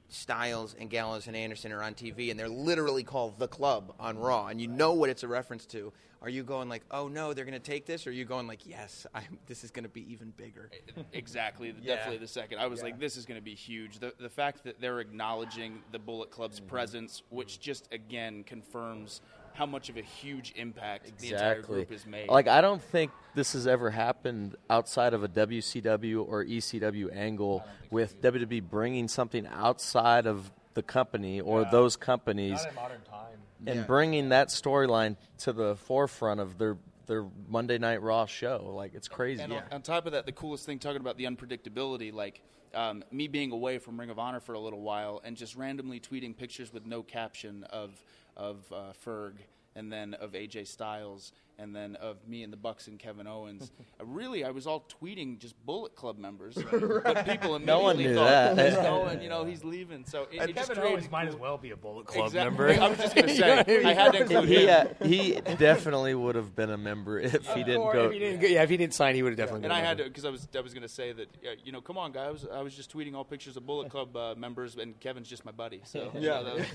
[0.08, 4.18] Styles and Gallows and Anderson are on TV and they're literally called the club on
[4.18, 7.34] Raw and you know what it's a reference to, are you going like, "Oh no,
[7.34, 9.82] they're going to take this?" or are you going like, "Yes, I'm, this is going
[9.82, 10.70] to be even bigger?"
[11.12, 11.96] exactly, Yeah.
[11.96, 12.58] definitely the second.
[12.60, 13.98] I was like, this is going to be huge.
[13.98, 16.68] The the fact that they're acknowledging the Bullet Club's Mm-hmm.
[16.68, 19.20] presence, which just again confirms
[19.54, 22.28] how much of a huge impact the entire group has made.
[22.28, 27.64] Like I don't think this has ever happened outside of a WCW or ECW angle
[27.90, 33.38] with WWE bringing something outside of the company or those companies Not in modern time.
[33.66, 33.82] and Yeah.
[33.86, 38.72] bringing that storyline to the forefront of their their Monday Night Raw show.
[38.74, 39.42] Like it's crazy.
[39.42, 42.40] And on, on top of that, the coolest thing talking about the unpredictability, like
[42.74, 46.00] um, me being away from Ring of Honor for a little while and just randomly
[46.00, 47.90] tweeting pictures with no caption of
[48.36, 49.34] of uh, Ferg
[49.74, 53.70] and then of AJ Styles and then of me and the Bucks and Kevin Owens.
[54.00, 57.96] uh, really, I was all tweeting just Bullet Club members, but people immediately No one
[57.96, 58.66] knew thought that.
[58.68, 60.04] he's going, you know, he's leaving.
[60.04, 62.50] So it, it Kevin created Owens might as well be a Bullet Club Exactly.
[62.66, 62.82] member.
[62.82, 64.88] I was just gonna say I had to include he, him.
[65.00, 68.04] uh, he definitely would have been a member if he didn't go.
[68.06, 69.58] if he didn't go, yeah, if he didn't sign, he would have definitely.
[69.66, 70.04] And been I a had member.
[70.04, 72.12] to because I was I was going to say that uh, you know come on
[72.12, 74.98] guys I was, I was just tweeting all pictures of Bullet Club uh, members and
[75.00, 76.42] Kevin's just my buddy so Yeah.
[76.42, 76.66] that was-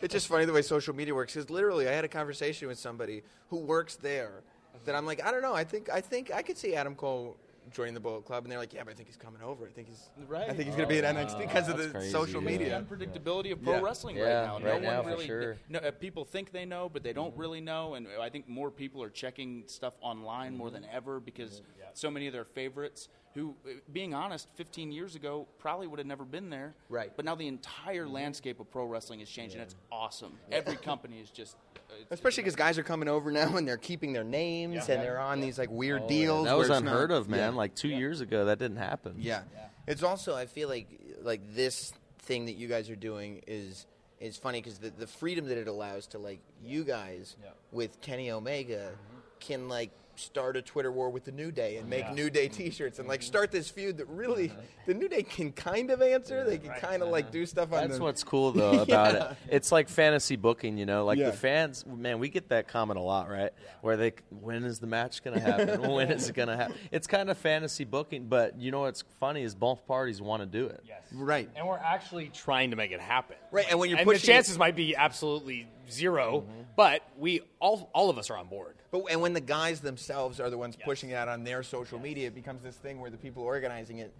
[0.00, 1.34] It's just funny the way social media works.
[1.34, 4.42] Because literally, I had a conversation with somebody who works there.
[4.84, 5.54] That I'm like, I don't know.
[5.54, 7.36] I think I think I could see Adam Cole
[7.72, 9.66] joining the Bullet Club, and they're like, Yeah, but I think he's coming over.
[9.66, 10.48] I think he's Right.
[10.50, 12.50] I think he's going to be at NXT because of the crazy, social yeah.
[12.50, 12.68] media.
[12.68, 13.80] the unpredictability of pro Yeah.
[13.80, 14.58] wrestling Yeah, right now.
[14.58, 15.26] No right now, one for really.
[15.26, 15.56] sure.
[15.70, 17.94] No, uh, people think they know, but they don't really know.
[17.94, 21.62] And I think more people are checking stuff online more than ever because
[21.94, 26.06] so many of their favorites, who, uh, being honest, 15 years ago probably would have
[26.06, 26.74] never been there.
[26.88, 27.12] Right.
[27.16, 30.34] But now the entire landscape of pro wrestling has changed, and it's awesome.
[30.52, 31.56] Every company is just.
[31.94, 35.20] It's- Especially because guys are coming over now and they're keeping their names and they're
[35.20, 36.44] on these like weird oh, deals.
[36.46, 37.52] That was unheard not- of, man.
[37.52, 37.58] Yeah.
[37.58, 39.16] Like two years ago, that didn't happen.
[39.18, 39.42] Yeah.
[39.86, 40.88] It's also I feel like
[41.22, 43.86] like this thing that you guys are doing is
[44.20, 47.36] is funny because the the freedom that it allows to like you guys
[47.72, 49.18] with Kenny Omega mm-hmm.
[49.40, 52.98] can like start a Twitter war with the New Day and make New Day T-shirts
[52.98, 53.26] and like mm-hmm.
[53.26, 54.60] start this feud that really uh-huh.
[54.86, 56.44] the New Day can kind of answer.
[56.44, 57.46] They can kind of like do uh-huh.
[57.46, 57.82] stuff on.
[57.82, 59.36] That's the, what's cool though about it.
[59.48, 61.04] It's like fantasy booking, you know.
[61.04, 61.30] Like Yeah.
[61.30, 63.52] the fans, man, we get that comment a lot, right?
[63.80, 65.82] Where they, when is the match going to happen?
[65.90, 66.76] when is it going to happen?
[66.90, 70.46] It's kind of fantasy booking, but you know what's funny is both parties want to
[70.46, 70.82] do it.
[70.86, 71.02] Yes.
[71.12, 71.48] Right.
[71.56, 73.36] And we're actually trying to make it happen.
[73.50, 76.62] Right, and when you're and pushing the it- chances might be absolutely 0 mm-hmm.
[76.76, 78.76] but we all all of us are on board.
[78.94, 81.98] But and when the guys themselves are the ones pushing it out on their social
[81.98, 84.14] media, it becomes this thing where the people organizing it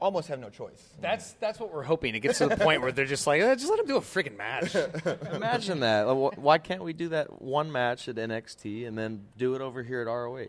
[0.00, 0.88] almost have no choice.
[1.00, 2.14] That's that's what we're hoping.
[2.14, 4.00] It gets to the point where they're just like, "Eh, just let them do a
[4.00, 4.76] freaking match.
[5.34, 6.04] Imagine that.
[6.04, 10.00] Why can't we do that one match at NXT and then do it over here
[10.00, 10.46] at ROH?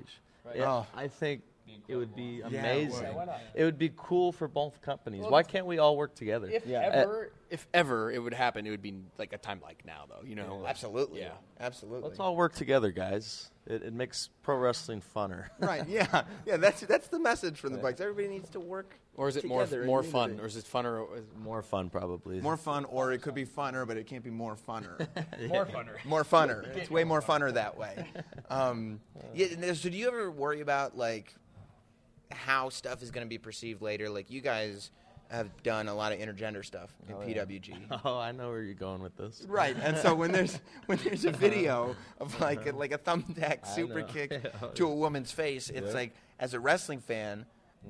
[0.56, 0.88] Yeah, Oh.
[0.94, 1.42] I think
[1.88, 2.54] it would be it would.
[2.54, 3.16] amazing.
[3.54, 5.24] it would be cool for both companies.
[5.26, 6.48] Why can't we all work together?
[6.50, 9.86] if Uh, ever, if ever it would happen, it would be like a time like
[9.86, 10.24] now, though.
[10.28, 11.22] You know, like- Absolutely.
[11.22, 11.32] Yeah.
[11.60, 12.10] Absolutely.
[12.10, 13.50] Let's all work together, guys.
[13.66, 15.48] It, it makes pro wrestling funner.
[15.60, 15.88] right.
[15.88, 16.24] Yeah.
[16.46, 16.58] Yeah.
[16.58, 18.02] That's that's the message from the bikes.
[18.02, 19.00] Everybody needs to work.
[19.18, 20.44] Or is it more more fun, unity.
[20.44, 21.00] or is it funner?
[21.08, 22.42] Or is, More fun, probably.
[22.42, 25.00] More fun, or it could be funner, but it can't be more funner.
[25.48, 26.04] more funner.
[26.04, 26.76] more funner.
[26.76, 28.06] It's way more funner that way.
[28.50, 29.00] Um,
[29.34, 29.74] yeah.
[29.74, 31.34] So do you ever worry about like
[32.32, 34.10] how stuff is going to be perceived later?
[34.10, 34.92] Like you guys
[35.30, 38.02] have done a lot of intergender stuff in oh, PWG.
[38.06, 39.44] Oh, I know where you're going with this.
[39.48, 43.66] Right, and so when there's when there's a video of like a, like a thumbtack
[43.66, 44.50] super kick Yeah.
[44.62, 47.46] Oh, to a woman's face, it's like as a wrestling fan,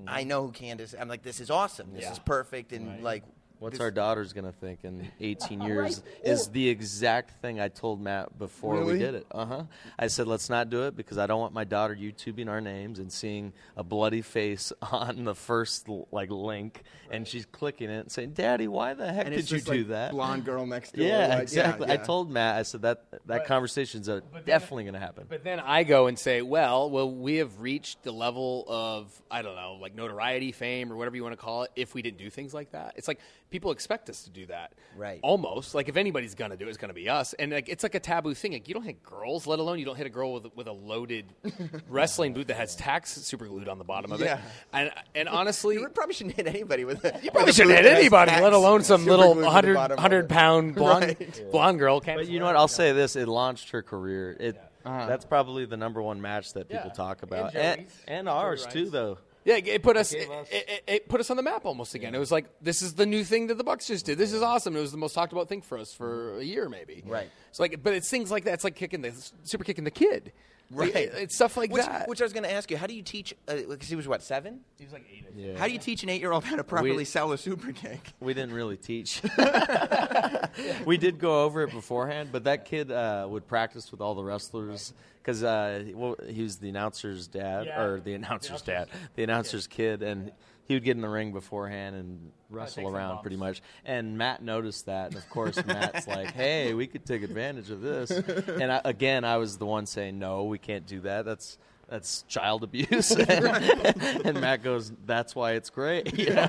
[0.07, 0.29] I mm-hmm.
[0.29, 0.95] know who Candice.
[0.99, 1.93] I'm like, this is awesome.
[1.93, 2.13] This Yeah.
[2.13, 3.23] is perfect, and like,
[3.59, 8.01] What's this- our daughter's gonna think in 18 years is the exact thing I told
[8.01, 8.93] Matt before Really?
[8.93, 9.27] we did it.
[9.31, 9.63] Uh huh.
[9.97, 12.99] I said let's not do it because I don't want my daughter YouTubing our names
[12.99, 18.11] and seeing a bloody face on the first like link, and she's clicking it and
[18.11, 20.65] saying, "Daddy, why the heck and did it's you just, do like, that?" Blonde girl
[20.65, 21.05] next door.
[21.05, 21.87] Yeah, like, exactly.
[21.89, 22.03] I yeah.
[22.03, 22.57] told Matt.
[22.57, 25.25] I said that that But- conversation's uh, then- definitely gonna happen.
[25.29, 29.41] but then I go and say, well, well, we have reached the level of I
[29.41, 31.71] don't know, like notoriety, fame, or whatever you want to call it.
[31.75, 33.19] If we didn't do things like that, it's like
[33.55, 34.73] people expect us to do that.
[34.97, 35.21] Right.
[35.23, 37.33] Almost like if anybody's gonna do it, it's gonna be us.
[37.33, 38.51] And like it's like a taboo thing.
[38.51, 40.73] Like you don't hit girls, let alone you don't hit a girl with with a
[40.73, 41.25] loaded
[41.89, 44.37] wrestling boot that has tacks super glued on the bottom of it.
[44.73, 47.23] And and honestly, You probably shouldn't hit anybody with it.
[47.23, 51.51] You probably shouldn't hit anybody, let alone some little 100, 100 pound blonde, Right.
[51.51, 52.01] blonde girl.
[52.01, 52.57] Can't But you know what?
[52.57, 54.35] I'll say this: it launched her career.
[54.39, 55.07] It Uh-huh.
[55.07, 56.93] that's probably the number one match that people Yeah.
[56.93, 59.17] talk about, And and, and ours too, though.
[59.45, 62.15] Yeah, it put us it, us- it, it put us on the map almost again.
[62.15, 64.17] It was like this is the new thing that the Bucks just did.
[64.17, 64.75] This is awesome.
[64.75, 67.03] It was the most talked about thing for us for a year maybe.
[67.05, 67.29] Right.
[67.51, 68.55] It's like, but it's things like that.
[68.55, 70.33] It's like kicking the super kicking the kid.
[70.71, 70.95] Right.
[70.95, 72.07] It- it's stuff like which, that.
[72.07, 72.77] Which I was going to ask you.
[72.77, 73.33] How do you teach?
[73.45, 74.61] Because he was what seven?
[74.77, 75.25] He was like eight.
[75.27, 75.47] I think.
[75.47, 75.57] Yeah.
[75.57, 78.13] How do you teach an eight-year-old how to properly We- sell a super kick?
[78.19, 79.21] We didn't really teach.
[80.85, 84.23] we did go over it beforehand, but that kid uh, would practice with all the
[84.23, 87.81] wrestlers because uh, well, he was the announcer's dad Yeah.
[87.81, 90.31] or the announcer's dad, the announcer's kid, and
[90.67, 93.61] he would get in the ring beforehand and wrestle around pretty much.
[93.85, 97.81] And Matt noticed that, and of course Matt's like, "Hey, we could take advantage of
[97.81, 98.11] this."
[98.47, 101.25] And I, again, I was the one saying, "No, we can't do that.
[101.25, 104.91] That's." That's child abuse, and Matt goes.
[105.05, 106.17] That's why it's great.
[106.17, 106.47] You know?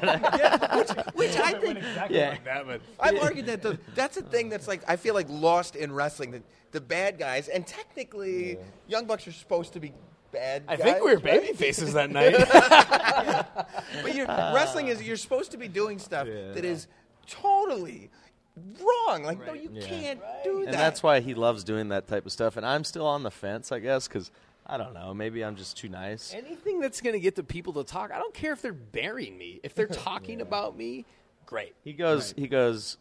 [1.12, 2.31] Which I It think exactly Yeah.
[2.31, 5.26] like that, but I've argued that the, that's a thing that's like I feel like
[5.29, 6.31] lost in wrestling.
[6.31, 8.57] The, the bad guys, and technically,
[8.88, 9.92] Young Bucks are supposed to be
[10.37, 10.62] bad.
[10.68, 11.40] I guys, think we were right?
[11.42, 12.35] baby faces that night.
[14.03, 16.87] But you're, wrestling is you're supposed to be doing stuff that is
[17.27, 18.11] totally
[18.81, 19.22] wrong.
[19.25, 19.87] Like no, you Yeah.
[19.87, 20.66] can't do that.
[20.66, 22.57] and that's why he loves doing that type of stuff.
[22.57, 24.31] And I'm still on the fence, I guess, because
[24.66, 25.14] I don't know.
[25.14, 26.35] Maybe I'm just too nice.
[26.35, 28.11] Anything that's going to get the people to talk.
[28.12, 29.61] I don't care if they're burying me.
[29.62, 31.05] If they're talking about me,
[31.46, 31.75] great.
[31.85, 32.35] He goes.
[32.37, 32.99] He goes.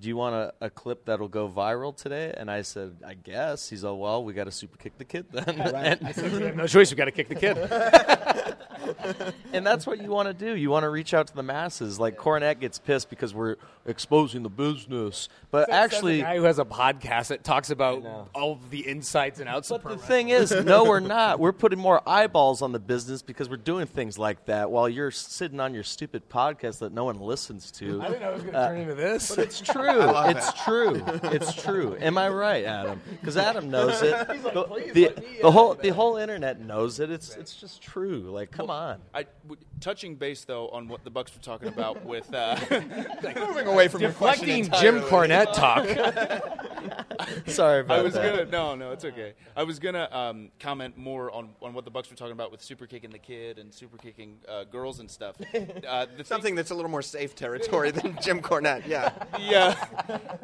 [0.00, 2.34] Do you want a, a clip that'll go viral today?
[2.36, 3.68] And I said, I guess.
[3.68, 5.44] He's all, well, we got to super kick the kid then.
[5.60, 6.90] and, we have no choice.
[6.90, 7.56] We got to kick the kid.
[9.52, 10.56] and that's what you want to do.
[10.56, 11.98] You want to reach out to the masses.
[11.98, 16.58] Like Cornette gets pissed because we're exposing the business, but actually, a guy who has
[16.58, 18.02] a podcast that talks about
[18.34, 21.38] all of the insights and outs But pro the thing is, no, we're not.
[21.38, 25.10] We're putting more eyeballs on the business because we're doing things like that while you're
[25.10, 28.00] sitting on your stupid podcast that no one listens to.
[28.02, 29.34] I didn't know it was going to uh, turn into this.
[29.34, 30.00] But it's true.
[30.00, 31.02] It's true.
[31.24, 31.96] It's true.
[32.00, 33.00] Am I right, Adam?
[33.10, 34.26] Because Adam knows it.
[34.28, 37.10] the, the, the whole the whole internet knows it.
[37.10, 38.30] It's it's just true.
[38.30, 39.00] Like, come on.
[39.14, 39.26] I,
[39.80, 42.56] touching base though on what the Bucks were talking about with uh,
[43.36, 45.00] Moving away from your Deflecting Jim.
[45.02, 45.84] Cornette talk.
[47.46, 48.36] Sorry about I was that.
[48.36, 49.34] gonna no no it's okay.
[49.56, 52.62] I was gonna um, comment more on, on what the Bucks were talking about with
[52.62, 55.36] super kicking the kid and super kicking uh, girls and stuff.
[55.84, 58.86] Uh, the thing- something that's a little more safe territory than Jim Cornette.
[58.86, 59.12] Yeah.
[59.38, 59.86] yeah.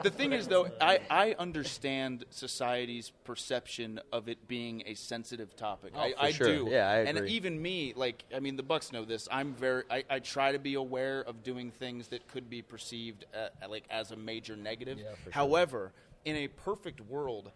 [0.02, 5.92] The thing is, though, I, I understand society's perception of it being a sensitive topic.
[5.96, 6.46] I, for I sure.
[6.46, 6.68] do.
[6.70, 9.19] Yeah, I And even me, like, I mean, the Bucks know this.
[9.30, 9.84] I'm very.
[9.90, 13.84] I, I try to be aware of doing things that could be perceived uh, like
[13.90, 14.98] as a major negative.
[15.30, 15.92] However,
[16.24, 17.50] in a perfect world.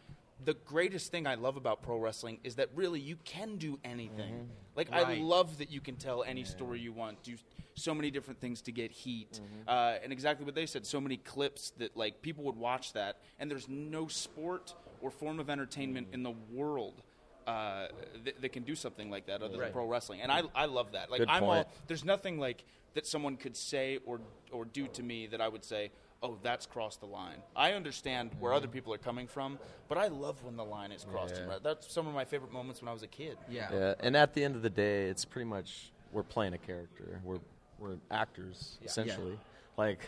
[0.45, 4.51] The greatest thing I love about pro wrestling is that really you can do anything.
[4.77, 7.23] Like I love that you can tell any story you want.
[7.23, 7.37] Do
[7.77, 10.85] so many different things to get heat, uh, and exactly what they said.
[10.85, 15.41] So many clips that like people would watch that, and there's no sport or form
[15.41, 17.01] of entertainment in the world
[17.47, 17.87] uh,
[18.25, 20.21] that, that can do something like that other than pro wrestling.
[20.21, 21.11] And I, I love that.
[21.11, 24.21] Like Good I'm all there's nothing like that someone could say or
[24.53, 25.91] or do to me that I would say.
[26.23, 27.37] Oh, that's crossed the line.
[27.55, 31.05] I understand where other people are coming from, but I love when the line is
[31.05, 31.35] crossed.
[31.37, 31.59] Yeah.
[31.63, 33.37] That's some of my favorite moments when I was a kid.
[33.47, 33.69] Yeah.
[33.71, 37.21] Yeah, and at the end of the day, it's pretty much we're playing a character.
[37.25, 37.41] We're
[37.79, 39.39] we're actors essentially.
[39.77, 40.01] Like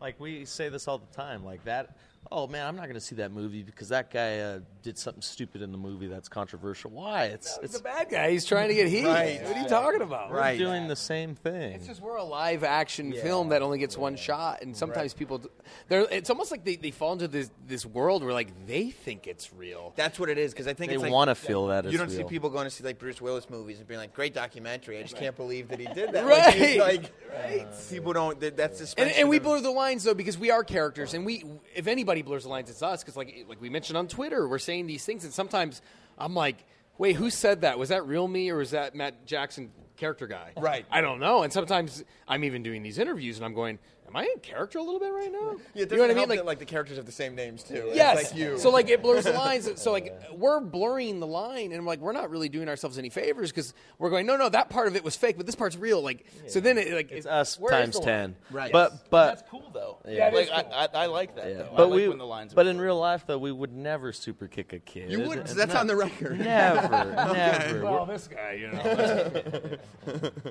[0.00, 1.44] like we say this all the time.
[1.44, 1.96] Like that.
[2.30, 5.20] Oh man, I'm not going to see that movie because that guy uh, did something
[5.20, 6.90] stupid in the movie that's controversial.
[6.90, 7.24] Why?
[7.24, 8.30] It's He's it's a bad guy.
[8.30, 9.04] He's trying to get heat.
[9.04, 9.42] Right.
[9.42, 10.30] What are you talking about?
[10.30, 10.58] we're Right.
[10.58, 11.72] doing the same thing.
[11.74, 15.38] It's just we're a live action film that only gets one shot, and sometimes people,
[15.38, 15.48] d-
[15.88, 16.06] they're.
[16.10, 19.52] It's almost like they, they fall into this this world where like they think it's
[19.52, 19.92] real.
[19.96, 21.90] That's what it is because I think they like, want to feel that.
[21.90, 24.32] You don't see people going to see like Bruce Willis movies and being like, "Great
[24.32, 26.24] documentary." I just can't believe that he did that.
[26.24, 26.78] Right.
[26.78, 27.10] Like,
[27.50, 28.40] he's like people don't.
[28.40, 29.20] that- That's And, suspension.
[29.20, 32.42] and we blur the lines though because we are characters, and we if anybody blurs
[32.42, 33.02] the lines, it's us.
[33.02, 35.80] Because like like we mentioned on Twitter, we're saying these things, and sometimes
[36.18, 36.66] I'm like,
[36.98, 37.78] wait, who said that?
[37.78, 40.52] Was that real me or was that Matt Jackson character guy?
[40.56, 40.84] Right.
[40.90, 41.42] I don't know.
[41.42, 43.78] And sometimes I'm even doing these interviews, and I'm going,
[44.12, 45.56] am I in character a little bit right now?
[45.74, 46.16] Yeah, it you know what I mean?
[46.28, 47.86] help that, like the characters have the same names too.
[47.88, 48.30] It's Yes.
[48.32, 48.58] like you.
[48.58, 49.70] So like it blurs the lines.
[49.80, 53.50] So like we're blurring the line, and like we're not really doing ourselves any favors
[53.50, 56.02] because we're going, no, no, that part of it was fake, but this part's real.
[56.02, 58.06] Like so, then it like It's it- us times the line?
[58.06, 58.36] ten.
[58.50, 58.72] Right.
[58.72, 59.98] But but That's cool though.
[60.06, 60.62] Yeah, it like is I.
[60.72, 61.48] I, I like that.
[61.48, 61.54] Yeah.
[61.58, 61.68] Though.
[61.76, 62.52] But I like we, when the lines.
[62.54, 65.10] but in real life though, we would never super kick a kid.
[65.10, 65.38] you would.
[65.38, 66.38] It's That's not- on the record.
[66.52, 66.88] Never,
[67.32, 67.82] never.
[67.84, 69.78] Well, this guy, you know.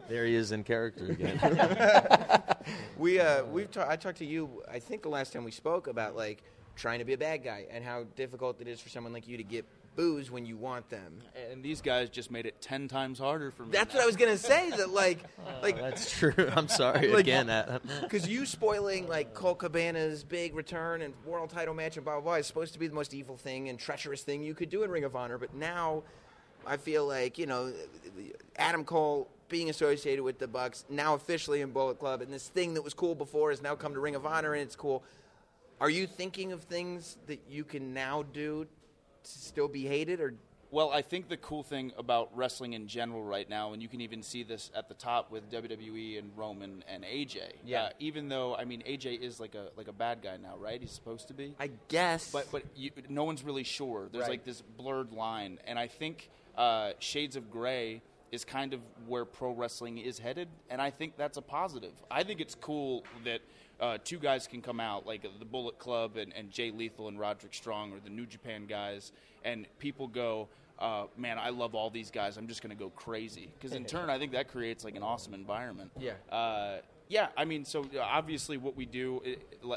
[0.10, 1.38] There he is in character again.
[2.97, 4.64] We uh, we've ta- I talked to you.
[4.72, 6.44] I think the last time we spoke about like
[6.76, 9.38] trying to be a bad guy and how difficult it is for someone like you
[9.38, 9.66] to get
[9.98, 11.20] boos when you want them.
[11.52, 13.72] and these guys just made it ten times harder for me.
[13.74, 14.00] That's now.
[14.00, 14.70] what I was gonna say.
[14.70, 16.34] That like, oh, like That's true.
[16.56, 17.50] I'm sorry Like- again.
[17.50, 17.82] Adam.
[18.02, 22.22] Because you spoiling like Colt Cabana's big return and world title match and blah blah
[22.22, 24.84] blah is supposed to be the most evil thing and treacherous thing you could do
[24.84, 26.04] in Ring of Honor, but now
[26.66, 27.74] I feel like you know
[28.56, 32.74] Adam Cole being associated with the Bucks, now officially in Bullet Club, and this thing
[32.74, 35.04] that was cool before has now come to Ring of Honor and it's cool.
[35.80, 38.70] Are you thinking of things that you can now do to
[39.30, 40.34] still be hated, or
[40.72, 44.00] Well, I think the cool thing about wrestling in general right now, and you can
[44.02, 47.40] even see this at the top with WWE and Roman and AJ.
[47.66, 47.84] Yeah.
[47.84, 50.80] Uh, even though I mean AJ is like a like a bad guy now, right?
[50.80, 51.56] He's supposed to be.
[51.60, 52.32] I guess?
[52.32, 54.08] But but you, no one's really sure.
[54.12, 54.32] There's Right.
[54.32, 59.26] like this blurred line, and I think uh, Shades of Grey is kind of where
[59.26, 61.91] pro wrestling is headed, and I think that's a positive.
[62.10, 63.41] I think it's cool that
[63.80, 67.20] uh, two guys can come out like the Bullet Club and, and Jay Lethal and
[67.20, 69.12] Roderick Strong or the New Japan guys,
[69.44, 70.48] and people go.
[70.80, 72.38] Uh, man, I love all these guys.
[72.38, 75.04] I'm just going to go crazy because in turn, I think that creates like an
[75.04, 75.91] awesome environment.
[76.00, 76.13] Yeah.
[76.32, 76.78] Uh,
[77.12, 79.21] yeah, I mean, so obviously, what we do,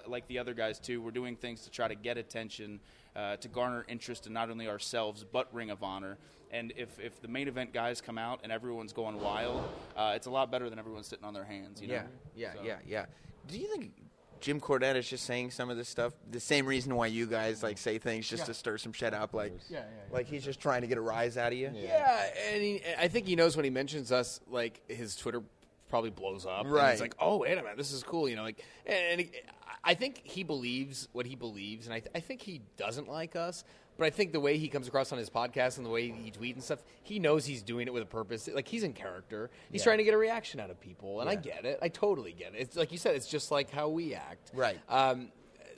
[0.07, 2.79] like the other guys too, we're doing things to try to get attention,
[3.16, 6.16] uh, to garner interest in not only ourselves but Ring of Honor.
[6.53, 9.64] And if, if the main event guys come out and everyone's going wild,
[9.97, 11.83] uh, it's a lot better than everyone sitting on their hands.
[11.83, 11.94] You know?
[11.94, 12.03] yeah,
[12.37, 13.07] yeah, So- yeah, yeah.
[13.49, 13.92] Do you think
[14.40, 17.62] Jim Cornette is just saying some of this stuff the same reason why you guys
[17.64, 19.35] like say things just to stir some shit up?
[19.35, 20.14] Like, Yeah, yeah, yeah.
[20.14, 21.73] like he's just trying to get a rise out of you.
[21.75, 25.42] Yeah, and he, I think he knows when he mentions us, like his Twitter
[25.88, 26.64] probably blows up.
[26.64, 26.92] and Right.
[26.92, 28.42] he's like, "Oh, wait a minute, this is cool," you know.
[28.42, 29.31] Like, and, and
[29.85, 33.64] I think he believes what he believes, and I, I think he doesn't like us.
[33.97, 36.33] But I think the way he comes across on his podcast and the way he
[36.33, 38.49] tweets and stuff, he knows he's doing it with a purpose.
[38.53, 39.51] Like he's in character.
[39.70, 41.79] He's trying to get a reaction out of people, and I get it.
[41.81, 42.61] I totally get it.
[42.61, 43.14] It's like you said.
[43.14, 44.51] It's just like how we act.
[44.53, 44.81] Right.
[44.88, 45.29] Um,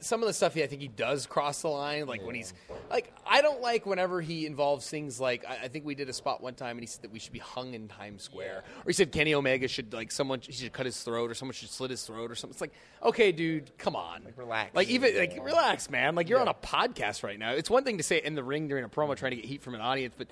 [0.07, 2.07] some of the stuff he, I think he does cross the line.
[2.07, 2.55] Like when he's
[2.90, 6.12] like, I don't like whenever he involves things like I, I think we did a
[6.12, 8.85] spot one time and he said that we should be hung in Times Square, or
[8.87, 11.71] he said Kenny Omega should like someone he should cut his throat or someone should
[11.71, 12.55] slit his throat or something.
[12.55, 14.75] It's like, okay, dude, come on, relax.
[14.75, 16.14] Like even like relax, man.
[16.14, 17.53] Like you're on a podcast right now.
[17.53, 19.45] It's one thing to say it in the ring during a promo trying to get
[19.45, 20.29] heat from an audience, but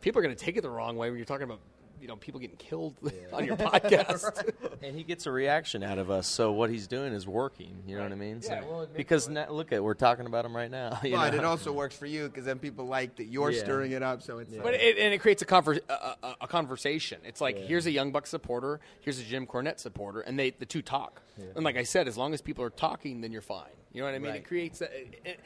[0.00, 1.60] people are going to take it the wrong way when you're talking about
[2.00, 2.94] you know people getting killed
[3.32, 3.56] on your
[3.90, 4.52] podcast.
[4.82, 6.26] and he gets a reaction out of us.
[6.26, 7.82] So what he's doing is working.
[7.86, 8.42] You know what I mean?
[8.42, 10.98] So, Yeah, well, because now, look at we're talking about him right now.
[11.04, 11.38] you But know?
[11.38, 13.60] it also works for you because then people like that you're Yeah.
[13.60, 14.22] stirring it up.
[14.22, 17.18] So it's But it, and it creates a, conver- a, a, a conversation.
[17.24, 20.66] It's like here's a Young Buck supporter, here's a Jim Cornette supporter, and they the
[20.66, 21.22] two talk.
[21.54, 23.66] And like I said, as long as people are talking, then you're fine.
[23.92, 24.30] You know what I mean?
[24.32, 24.40] Right.
[24.40, 24.80] It creates.
[24.80, 25.40] A, it, it-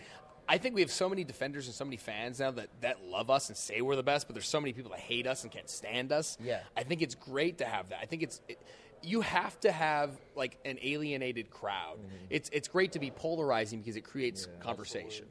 [0.50, 3.30] I think we have so many defenders and so many fans now that, that love
[3.30, 5.52] us and say we're the best, but there's so many people that hate us and
[5.52, 6.36] can't stand us.
[6.42, 6.58] Yeah.
[6.76, 8.00] I think it's great to have that.
[8.02, 8.40] I think it's.
[8.48, 8.60] It,
[9.02, 11.98] you have to have like an alienated crowd.
[11.98, 12.26] Mm-hmm.
[12.30, 15.24] It's it's great to be polarizing because it creates conversation.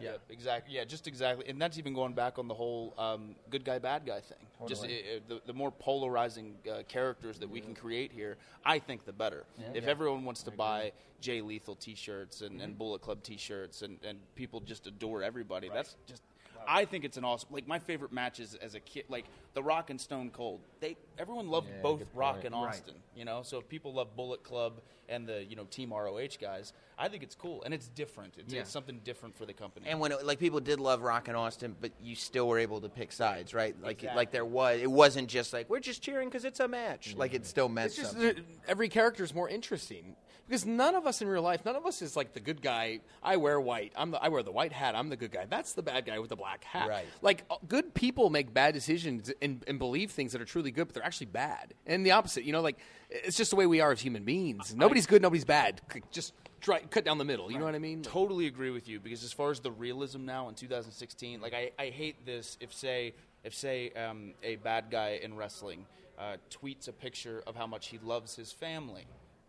[0.00, 0.74] Yeah, exactly.
[0.74, 1.48] Yeah, just exactly.
[1.48, 4.38] And that's even going back on the whole um, good guy, bad guy thing.
[4.66, 8.78] Just uh, uh, the, the more polarizing uh, characters that we can create here, I
[8.78, 9.44] think the better.
[9.74, 14.18] If everyone wants to buy Jay Lethal T-shirts and, and Bullet Club T-shirts, and, and
[14.34, 16.22] people just adore everybody, that's just.
[16.68, 17.48] I think it's an awesome.
[17.52, 19.24] Like my favorite matches as a kid, like
[19.54, 20.60] The Rock and Stone Cold.
[20.80, 22.94] They everyone loved both Rock and Austin.
[23.14, 26.72] You know, so if people love Bullet Club and the you know Team ROH guys,
[26.98, 28.34] I think it's cool and it's different.
[28.38, 28.60] It's, Yeah.
[28.60, 29.86] it's something different for the company.
[29.88, 32.80] And when it, like people did love Rock and Austin, but you still were able
[32.80, 33.74] to pick sides, right?
[33.82, 34.16] Like Exactly.
[34.16, 37.14] like there was, it wasn't just like we're just cheering because it's a match.
[37.16, 38.34] Like it still meant It's just something.
[38.34, 38.36] that
[38.68, 42.02] every character is more interesting because none of us in real life, none of us
[42.02, 43.00] is like the good guy.
[43.22, 43.92] I wear white.
[43.96, 44.94] I'm the, I wear the white hat.
[44.94, 45.46] I'm the good guy.
[45.48, 46.88] That's the bad guy with the black hat.
[46.88, 47.06] Right.
[47.22, 50.86] Like uh, good people make bad decisions and, and believe things that are truly good,
[50.86, 51.74] but they're actually bad.
[51.86, 52.78] And the opposite, you know, like
[53.10, 54.74] it's just the way we are as human beings.
[54.74, 55.22] Nobody's good.
[55.22, 55.80] Nobody's bad.
[56.10, 57.50] Just try cut down the middle.
[57.50, 57.98] You know what I mean?
[58.02, 61.54] Like, totally agree with you because as far as the realism now in 2016, like
[61.54, 65.86] I, I hate this if say if say um, a bad guy in wrestling
[66.18, 69.06] uh, tweets a picture of how much he loves his family,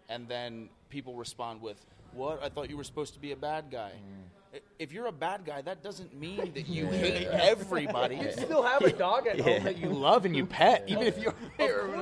[0.09, 2.41] and then people respond with, "What?
[2.43, 4.55] I thought you were supposed to be a bad guy." Mm.
[4.55, 8.15] I- If you're a bad guy, that doesn't mean that you hate everybody.
[8.15, 11.17] you still have a dog at home that you love and you pet, even if
[11.17, 11.33] you're.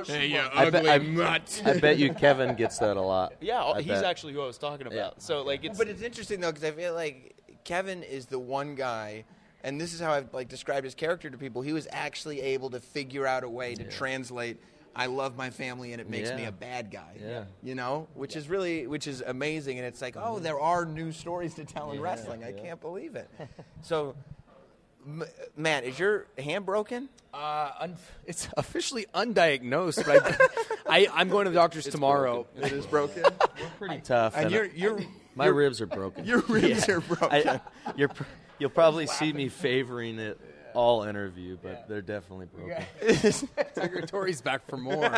[0.06, 1.62] Hey, you I bet, ugly I, mutt.
[1.66, 3.34] I bet you Kevin gets that a lot.
[3.40, 4.04] Yeah, I he's bet.
[4.04, 5.20] actually who I was talking about.
[5.22, 8.76] So like it's But it's interesting though because I feel like Kevin is the one
[8.76, 9.24] guy,
[9.64, 11.62] and this is how I've like described his character to people.
[11.62, 14.58] He was actually able to figure out a way to translate.
[14.96, 17.16] I love my family, and it makes me a bad guy.
[17.22, 17.44] Yeah.
[17.62, 21.12] you know, which is really, which is amazing, and it's like, oh, there are new
[21.12, 22.42] stories to tell in wrestling.
[22.42, 23.28] I can't believe it.
[23.82, 24.14] so,
[25.06, 25.22] M-
[25.56, 27.08] Matt, is your hand broken?
[27.32, 30.40] Uh, un- it's officially undiagnosed, but
[30.88, 32.46] I, I, I'm going to the doctor's tomorrow.
[32.56, 33.22] It is broken,
[33.60, 34.34] We're Pretty tough.
[34.34, 35.00] and and you're you're
[35.34, 36.24] my your- ribs are broken.
[36.24, 37.28] Your ribs are broken.
[37.48, 37.60] I,
[37.96, 38.24] you're, pr-
[38.58, 40.40] you'll probably see me favoring it
[40.76, 42.84] all interview, but they're definitely broken.
[43.74, 45.00] Secretary's back for more.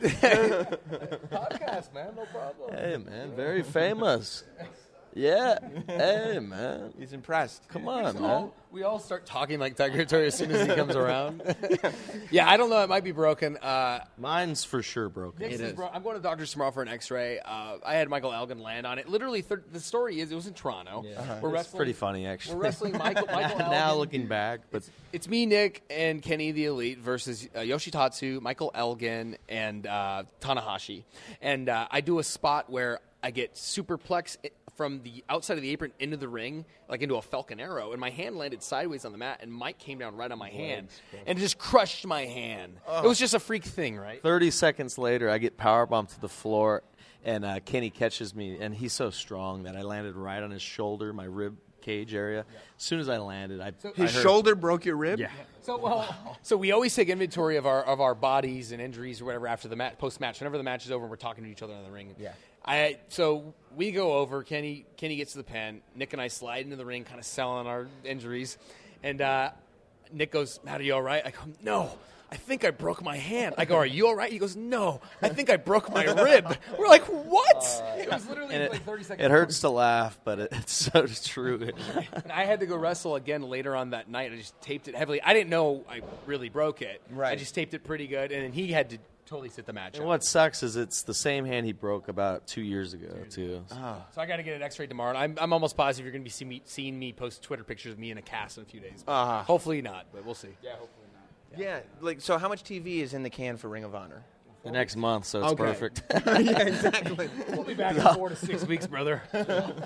[0.00, 2.74] Podcast, man, no problem.
[2.74, 4.44] Hey, man, very famous.
[5.14, 5.58] Yeah.
[5.86, 6.92] Hey, man.
[6.98, 7.68] He's impressed.
[7.68, 8.30] Come on, We man.
[8.30, 11.42] all, we all start talking like Tiger Tory as soon as he comes around.
[12.30, 12.82] yeah, I don't know.
[12.82, 13.56] It might be broken.
[13.58, 15.42] Uh, Mine's for sure broken.
[15.42, 15.72] It is is.
[15.74, 17.38] bro- I'm going to doctor's tomorrow for an X-ray.
[17.38, 19.08] Uh, I had Michael Elgin land on it.
[19.08, 21.04] Literally, thir- the story is it was in Toronto.
[21.06, 21.78] Yeah, We're It's wrestling.
[21.78, 22.56] pretty funny, actually.
[22.56, 23.26] We're wrestling Michael.
[23.32, 23.98] Michael now Elgin.
[23.98, 29.36] looking back, but It's me, Nick, and Kenny the Elite versus uh, Yoshitatsu, Michael Elgin,
[29.48, 31.04] and uh, Tanahashi.
[31.40, 35.62] And uh, I do a spot where I get superplex i- from the outside of
[35.62, 39.04] the apron into the ring, like into a falcon arrow, and my hand landed sideways
[39.04, 40.88] on the mat, and Mike came down right on my hand
[41.26, 42.74] and just crushed my hand.
[42.88, 44.20] It was just a freak thing, right?
[44.22, 46.82] 30 seconds later, I get power bombed to the floor,
[47.24, 50.62] and uh, Kenny catches me, and he's so strong that I landed right on his
[50.62, 52.46] shoulder, my rib cage area.
[52.78, 55.20] As soon as I landed, I His I heard- shoulder broke your rib.
[55.20, 55.28] Yeah.
[55.60, 59.26] So well, so we always take inventory of our of our bodies and injuries or
[59.26, 60.40] whatever after the match, post match.
[60.40, 62.14] Whenever the match is over, and we're talking to each other in the ring.
[62.18, 62.32] Yeah.
[62.64, 64.42] I so we go over.
[64.42, 65.82] Kenny Kenny gets to the pen.
[65.94, 68.56] Nick and I slide into the ring, kind of selling our injuries,
[69.02, 69.50] and uh,
[70.12, 71.90] Nick goes, "Matt, are you all right?" I go, "No."
[72.32, 73.54] I think I broke my hand.
[73.58, 76.56] I go, "Are you all right?" He goes, "No, I think I broke my rib."
[76.78, 79.24] We're like, "What?" it was literally and it, like thirty seconds.
[79.24, 81.70] it hurts to laugh, but it, it's so true.
[82.12, 84.32] And I had to go wrestle again later on that night.
[84.32, 85.22] I just taped it heavily.
[85.22, 87.00] I didn't know I really broke it.
[87.10, 87.30] Right.
[87.32, 89.94] I just taped it pretty good, and then he had to totally sit the match.
[89.94, 90.08] and out.
[90.08, 93.64] what sucks is it's the same hand he broke about two years ago, too.
[93.68, 95.10] So I got to get an X-ray tomorrow.
[95.10, 97.64] And I'm, I'm almost positive you're going to be see me, seeing me post Twitter
[97.64, 99.04] pictures of me in a cast in a few days.
[99.06, 99.42] Uh-huh.
[99.42, 100.48] Hopefully not, but we'll see.
[100.62, 101.60] Yeah, hopefully not.
[101.60, 101.80] Yeah.
[102.00, 104.22] Like, so how much TV is in the can for Ring of Honor?
[104.64, 105.62] The next month, so it's Okay.
[105.62, 106.02] perfect.
[106.26, 107.28] yeah, exactly.
[107.50, 109.22] We'll be back in four to six weeks, brother.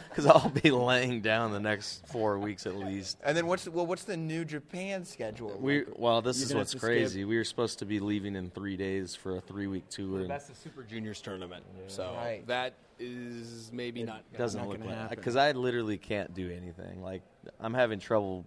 [0.09, 3.19] Because I'll be laying down the next four weeks at least.
[3.25, 5.57] And then what's the, well, what's the New Japan schedule?
[5.61, 6.97] We well, this You're is what's have to skip.
[6.97, 7.25] crazy.
[7.25, 10.21] We were supposed to be leaving in three days for a three-week tour.
[10.21, 11.65] and That's the Super Juniors tournament.
[11.89, 12.47] So Right.
[12.47, 14.23] that is maybe not.
[14.37, 17.03] doesn't not look like because I literally can't do anything.
[17.03, 17.23] Like
[17.61, 18.45] I'm having trouble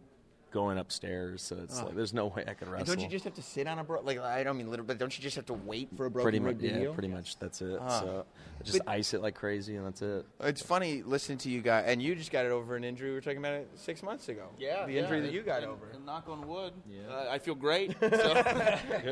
[0.51, 2.95] going upstairs, so it's like there's no way I could And wrestle.
[2.95, 4.01] don't you just have to sit on a bro?
[4.01, 6.23] Like I don't mean literally, but don't you just have to wait for a broken
[6.25, 6.93] pretty much, rib to yeah, heal?
[6.93, 7.37] pretty much.
[7.39, 7.79] That's it.
[7.81, 7.99] Ah.
[7.99, 8.25] So
[8.59, 10.25] I just ice it like crazy, and that's it.
[10.41, 13.09] It's funny listening to you guys, and you just got it over an injury.
[13.09, 14.49] We were talking about it six months ago.
[14.59, 15.87] Yeah, the injury that you got and- over.
[15.93, 16.73] and knock on wood.
[17.09, 17.95] Uh, I feel great.
[18.01, 18.35] So.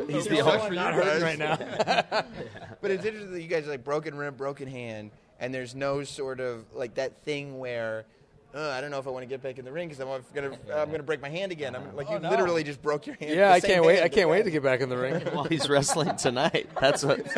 [0.08, 0.58] He's the the only only.
[0.60, 1.56] one not hurting right now.
[2.82, 6.04] But it's interesting that you guys are like broken rib, broken hand, and there's no
[6.04, 8.06] sort of like that thing where.
[8.54, 10.24] Uh, I don't know if I want to get back in the ring because I'm
[10.34, 11.76] gonna I'm gonna break my hand again.
[11.76, 12.30] I'm like you Oh, no.
[12.32, 13.32] literally just broke your hand.
[13.36, 14.02] Yeah, the I can't wait.
[14.02, 15.22] I can't wait to get back in the ring.
[15.34, 17.20] While he's wrestling tonight, that's what.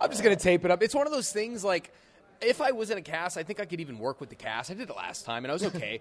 [0.00, 0.82] I'm just gonna tape it up.
[0.82, 1.92] It's one of those things like
[2.40, 4.70] if I was in a cast, I think I could even work with the cast.
[4.70, 6.00] I did it last time and I was okay.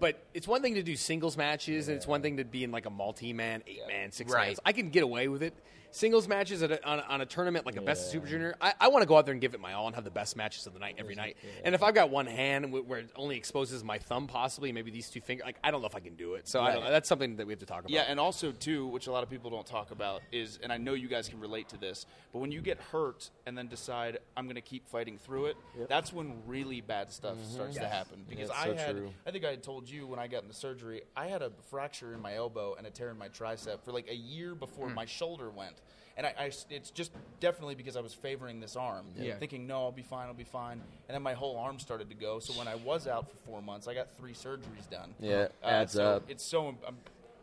[0.00, 2.70] but it's one thing to do singles matches and it's one thing to be in
[2.72, 4.58] like a multi-man, eight-man, six Right.
[4.64, 5.54] I can get away with it.
[5.98, 8.54] Singles matches at a, on, a, on a tournament like a best of Super Junior,
[8.60, 10.12] I, I want to go out there and give it my all and have the
[10.12, 11.36] best matches of the night every night.
[11.64, 14.92] And if I've got one hand wh- where it only exposes my thumb, possibly maybe
[14.92, 16.46] these two fingers, like I don't know if I can do it.
[16.46, 17.90] So I don't, that's something that we have to talk about.
[17.90, 20.76] Yeah, and also too, which a lot of people don't talk about is, and I
[20.76, 24.18] know you guys can relate to this, but when you get hurt and then decide
[24.36, 25.56] I'm going to keep fighting through it,
[25.88, 27.54] that's when really bad stuff mm-hmm.
[27.54, 28.24] starts to happen.
[28.28, 29.10] Because it's I so had, true.
[29.26, 31.50] I think I had told you when I got in the surgery, I had a
[31.68, 34.88] fracture in my elbow and a tear in my tricep for like a year before
[34.88, 34.94] hmm.
[34.94, 35.74] my shoulder went.
[36.18, 39.36] And I, I- it's just definitely because I was favoring this arm, Yeah.
[39.36, 40.82] thinking, no, I'll be fine, I'll be fine.
[41.08, 42.40] And then my whole arm started to go.
[42.40, 45.14] So when I was out for four months, I got three surgeries done.
[45.20, 46.24] Yeah, Uh, adds so up.
[46.28, 46.96] It's so I'm,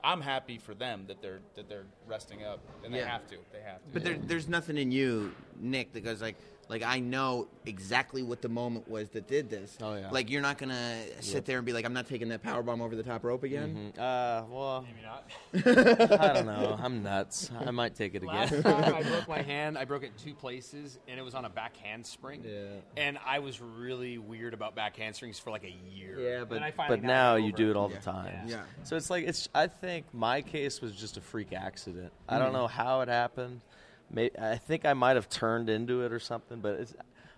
[0.04, 3.08] I'm happy for them that they're that they're resting up, and they Yeah.
[3.08, 3.38] have to.
[3.54, 3.90] They have to.
[3.94, 6.36] But there, there's nothing in you, Nick, that goes like,
[6.68, 9.78] like I know exactly what the moment was that did this.
[9.82, 10.10] Oh, yeah.
[10.10, 12.82] Like you're not gonna sit there and be like, I'm not taking that power bomb
[12.82, 13.94] over the top rope again.
[13.98, 16.20] Uh, well, Maybe not.
[16.22, 16.78] I don't know.
[16.82, 17.52] I'm nuts.
[17.60, 18.64] I might take it Last again.
[18.64, 21.50] time I broke my hand, I broke it two places, and it was on a
[21.50, 22.44] back handspring.
[22.44, 22.66] Yeah.
[22.98, 26.20] And I was really weird about back handsprings for like a year.
[26.20, 27.98] Yeah, but And I but now you do it all Yeah.
[27.98, 28.48] the time.
[28.48, 28.64] Yeah.
[28.84, 29.50] So it's like it's.
[29.54, 32.12] I think my case was just a freak accident.
[32.28, 32.44] I Mm-hmm.
[32.44, 33.62] don't know how it happened.
[34.12, 36.94] May I think I might have turned into it or something, but it's.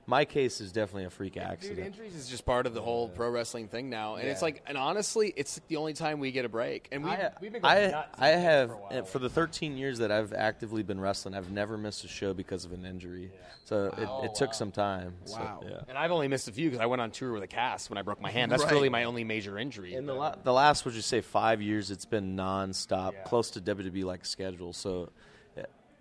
[0.09, 1.79] My case is definitely a freak Dude, accident.
[1.85, 4.77] injuries is just part of the whole pro wrestling thing now, and it's like, and
[4.77, 6.87] honestly, it's the only time we get a break.
[6.93, 9.03] And we, I, we've been going I, nuts I have for a while.
[9.03, 12.63] for the 13 years that I've actively been wrestling, I've never missed a show because
[12.63, 13.31] of an injury.
[13.65, 15.13] So it, it took some time.
[15.25, 15.59] So, Wow.
[15.69, 15.81] yeah.
[15.89, 17.97] and I've only missed a few because I went on tour with a cast when
[17.97, 18.49] I broke my hand.
[18.53, 18.71] That's Right.
[18.71, 19.93] really my only major injury.
[19.93, 23.23] In the, la- the last, would you say, five years, it's been nonstop, Yeah.
[23.23, 24.71] close to WWE like schedule.
[24.71, 25.26] So, yeah,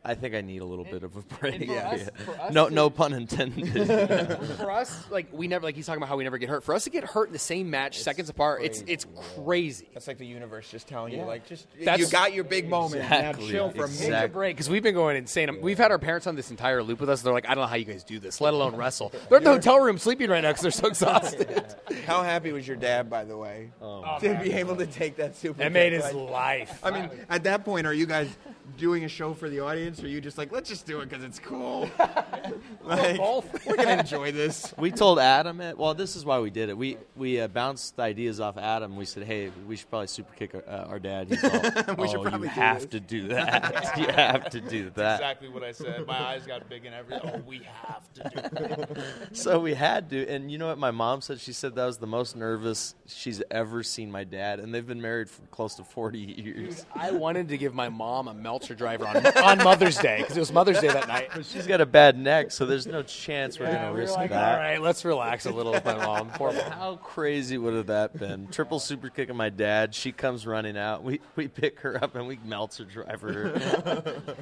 [0.09, 1.67] I think I need a little bit of a break.
[1.67, 3.69] for us- for us no, to- no pun intended.
[4.59, 6.63] for us, like we never, like he's talking about how we never get hurt.
[6.65, 9.89] For us to get hurt in the same match, seconds apart, it's it's crazy.
[9.93, 13.03] That's like the universe just telling you, like, just That's- you got your big moment.
[13.03, 14.07] Exactly, Now chill for a exactly.
[14.11, 14.21] minute.
[14.23, 15.61] Take a break because we've been going insane.
[15.61, 17.23] We've had our parents on this entire loop with us.
[17.23, 19.13] They're like, I don't know how you guys do this, let alone wrestle.
[19.29, 21.65] They're in the hotel room sleeping right now because they're so exhausted.
[22.07, 25.37] How happy was your dad, by the way, oh, to be able to take that
[25.37, 25.59] super?
[25.59, 26.05] That made kick?
[26.05, 26.81] his Like, life.
[26.85, 28.29] I mean, at that point, are you guys
[28.77, 31.09] doing a show for the audience, or are you just like, let's just do it
[31.09, 31.89] because it's cool?
[32.83, 33.67] like, both.
[33.67, 34.75] we're gonna enjoy this.
[34.79, 35.77] we told Adam it.
[35.79, 36.77] Well, this is why we did it.
[36.77, 38.97] We we uh, bounced ideas off Adam.
[38.97, 41.29] We said, hey, we should probably super kick our, uh, our dad.
[41.29, 41.61] He's all,
[41.97, 43.99] We should "Oh, probably you do have this." to do that.
[43.99, 45.15] you have to do that.
[45.21, 46.07] Exactly what I said.
[46.07, 47.31] My eyes got big and everything.
[47.33, 49.29] Oh, we have to do that.
[49.33, 51.41] So we had to, and you know what my mom said?
[51.41, 55.01] She said that was the most nervous she's ever seen my dad, and they've been
[55.03, 56.85] married for close to forty years.
[56.95, 60.41] I wanted to give my mom a Meltzer driver on, on Mother's Day because it
[60.41, 61.29] was Mother's Day that night.
[61.35, 63.99] But She's got a bad neck, so there's no chance we're Yeah, gonna we were
[64.01, 64.55] risk like, that.
[64.55, 66.31] all right, let's relax a little with my mom.
[66.35, 66.73] Poor mom.
[66.73, 68.49] How crazy would have that been?
[68.49, 69.95] Triple super kick of my dad.
[69.95, 71.05] She comes running out.
[71.05, 73.33] We we pick her up and we melts her driver.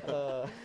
[0.07, 0.49] her.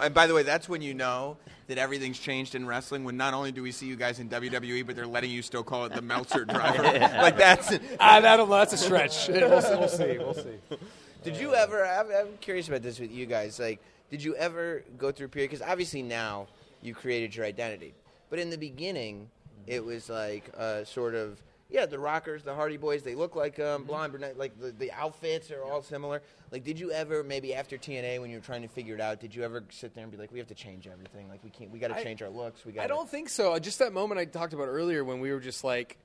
[0.00, 3.02] And by the way, that's when you know that everything's changed in wrestling.
[3.02, 5.64] When not only do we see you guys in WWE, but they're letting you still
[5.64, 6.80] call it the Meltzer driver.
[6.84, 7.76] Like that's.
[7.98, 9.26] Ah, that'll, that's a stretch.
[9.28, 10.18] We'll, see- we'll see.
[10.18, 10.76] We'll see.
[11.24, 11.84] Did you ever?
[11.84, 13.58] I'm, I'm curious about this with you guys.
[13.58, 15.50] Like, did you ever go through a period?
[15.50, 16.48] Because obviously now
[16.82, 17.94] you created your identity,
[18.28, 19.30] but in the beginning,
[19.66, 23.02] it was like uh, sort of yeah, the Rockers, the Hardy Boys.
[23.02, 24.36] They look like um, blonde brunette.
[24.36, 26.22] Like the, the outfits are all similar.
[26.50, 29.20] Like, did you ever maybe after TNA when you were trying to figure it out?
[29.20, 31.28] Did you ever sit there and be like, we have to change everything?
[31.28, 31.70] Like, we can't.
[31.70, 32.64] We got to change our looks.
[32.64, 32.84] We got.
[32.84, 33.56] I don't think so.
[33.58, 35.96] Just that moment I talked about earlier when we were just like,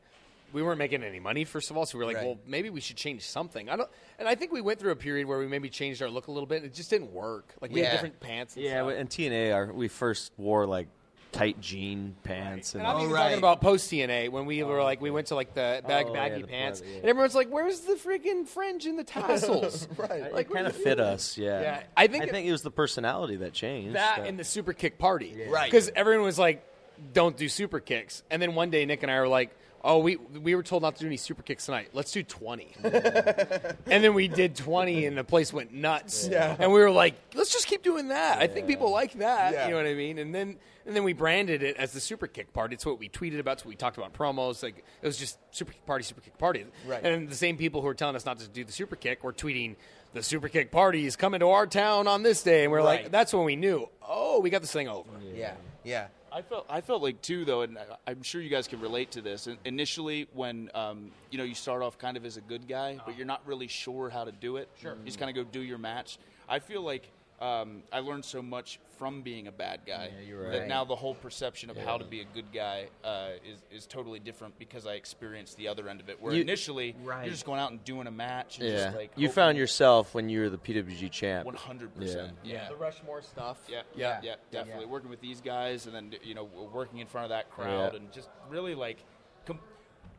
[0.54, 2.26] we weren't making any money first of all, so we were like, Right.
[2.26, 3.70] well, maybe we should change something.
[3.70, 3.90] I don't,
[4.20, 6.32] and I think we went through a period where we maybe changed our look a
[6.32, 6.64] little bit.
[6.64, 7.54] It just didn't work.
[7.62, 7.88] Like we Yeah.
[7.88, 8.56] had different pants.
[8.56, 8.94] And yeah, stuff.
[8.98, 10.88] and TNA, our, we first wore like
[11.32, 13.24] tight jean pants, And and I'm Oh, right.
[13.24, 16.06] talking about post TNA when we were oh, like we went to like the bag,
[16.08, 16.96] Oh, yeah, baggy the pants, pleather, yeah.
[17.00, 20.32] and everyone's like, "Where's the freaking fringe and the tassels?" right.
[20.34, 21.10] Like kind of what are you fit doing?
[21.10, 21.38] us.
[21.38, 23.96] Yeah, Yeah, I think I it- think it was the personality that changed.
[23.98, 25.70] that but- and the super kick party, Right.
[25.70, 26.64] Because everyone was like,
[27.12, 29.50] "Don't do super kicks," and then one day Nick and I were like.
[29.88, 31.90] Oh, we we were told not to do any super kicks tonight.
[31.94, 36.28] Let's do twenty, and then we did twenty, and the place went nuts.
[36.28, 36.56] Yeah.
[36.58, 38.40] and we were like, let's just keep doing that.
[38.40, 39.54] I think people like that.
[39.54, 39.66] Yeah.
[39.66, 40.18] You know what I mean?
[40.18, 40.58] And then
[40.88, 42.74] and then we branded it as the super kick party.
[42.74, 43.54] It's what we tweeted about.
[43.54, 44.64] It's what we talked about in promos.
[44.64, 46.66] Like it was just super kick party, super kick party.
[46.88, 47.06] Right.
[47.06, 49.34] And the same people who were telling us not to do the super kick were
[49.34, 49.76] tweeting
[50.14, 53.04] the super kick party is coming to our town on this day, and we're Right.
[53.04, 53.90] like, that's when we knew.
[54.08, 55.10] Oh, we got this thing over.
[55.36, 56.08] Yeah, yeah.
[56.36, 59.22] I felt I felt like too though, and I'm sure you guys can relate to
[59.22, 59.48] this.
[59.48, 63.00] In- Initially, when um, you know you start off kind of as a good guy,
[63.06, 64.68] but you're not really sure how to do it.
[64.82, 64.96] Sure.
[65.00, 66.18] You just kind of go do your match.
[66.50, 67.10] I feel like
[67.46, 71.16] um, I learned so much from being a bad guy you're that now the whole
[71.16, 74.94] perception of how to be a good guy uh, is is totally different because I
[74.94, 76.22] experienced the other end of it.
[76.22, 77.24] Where You- initially Right.
[77.26, 78.60] you're just going out and doing a match.
[78.60, 81.46] And yeah, just like you found yourself when you were the PWG champ.
[81.46, 81.94] 100.
[81.96, 82.70] percent Yeah.
[82.70, 83.58] The Rushmore stuff.
[83.68, 84.20] Yeah, Yeah.
[84.24, 84.86] yeah, yeah, definitely.
[84.86, 88.00] Working with these guys, and then you know, working in front of that crowd, Yeah.
[88.00, 88.98] and just really like,
[89.46, 89.60] com-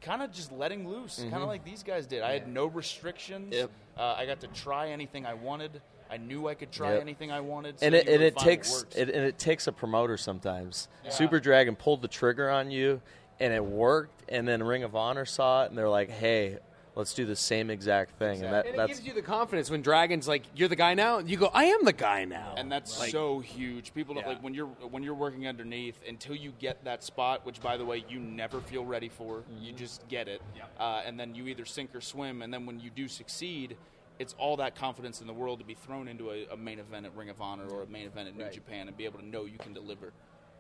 [0.02, 2.22] kind of just letting loose, kind of like these guys did.
[2.22, 3.54] I had no restrictions.
[3.54, 3.70] Yep.
[3.96, 5.80] Uh, I got to try anything I wanted.
[6.10, 7.00] I knew I could try Yep.
[7.00, 7.80] anything I wanted.
[7.80, 10.88] So and it, and it takes what it, and it takes a promoter sometimes.
[11.08, 13.00] Super Dragon pulled the trigger on you,
[13.40, 14.22] and it worked.
[14.28, 16.58] And then Ring of Honor saw it, and they're like, "Hey,
[16.96, 19.82] let's do the same exact thing." And that, And it gives you the confidence when
[19.82, 22.98] Dragon's like, "You're the guy now." You go, "I am the guy now." and that's
[22.98, 23.92] Like- so huge.
[23.94, 24.30] People don't Yeah.
[24.30, 27.84] like when you're when you're working underneath until you get that spot, which by the
[27.84, 29.44] way you never feel ready for.
[29.60, 29.76] You Mm-hmm.
[29.76, 30.40] just get it,
[30.78, 32.42] uh, and then you either sink or swim.
[32.42, 33.76] And then when you do succeed,
[34.18, 37.06] it's all that confidence in the world to be thrown into a, a main event
[37.06, 38.52] at Ring of Honor or a main event at New Right.
[38.52, 40.12] Japan and be able to know you can deliver.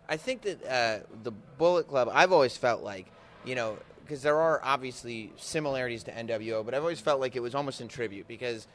[0.08, 3.06] I think that uh, the Bullet Club, I've always felt like,
[3.44, 7.40] you know, because there are obviously similarities to NWO, but I've always felt like it
[7.40, 8.68] was almost in tribute because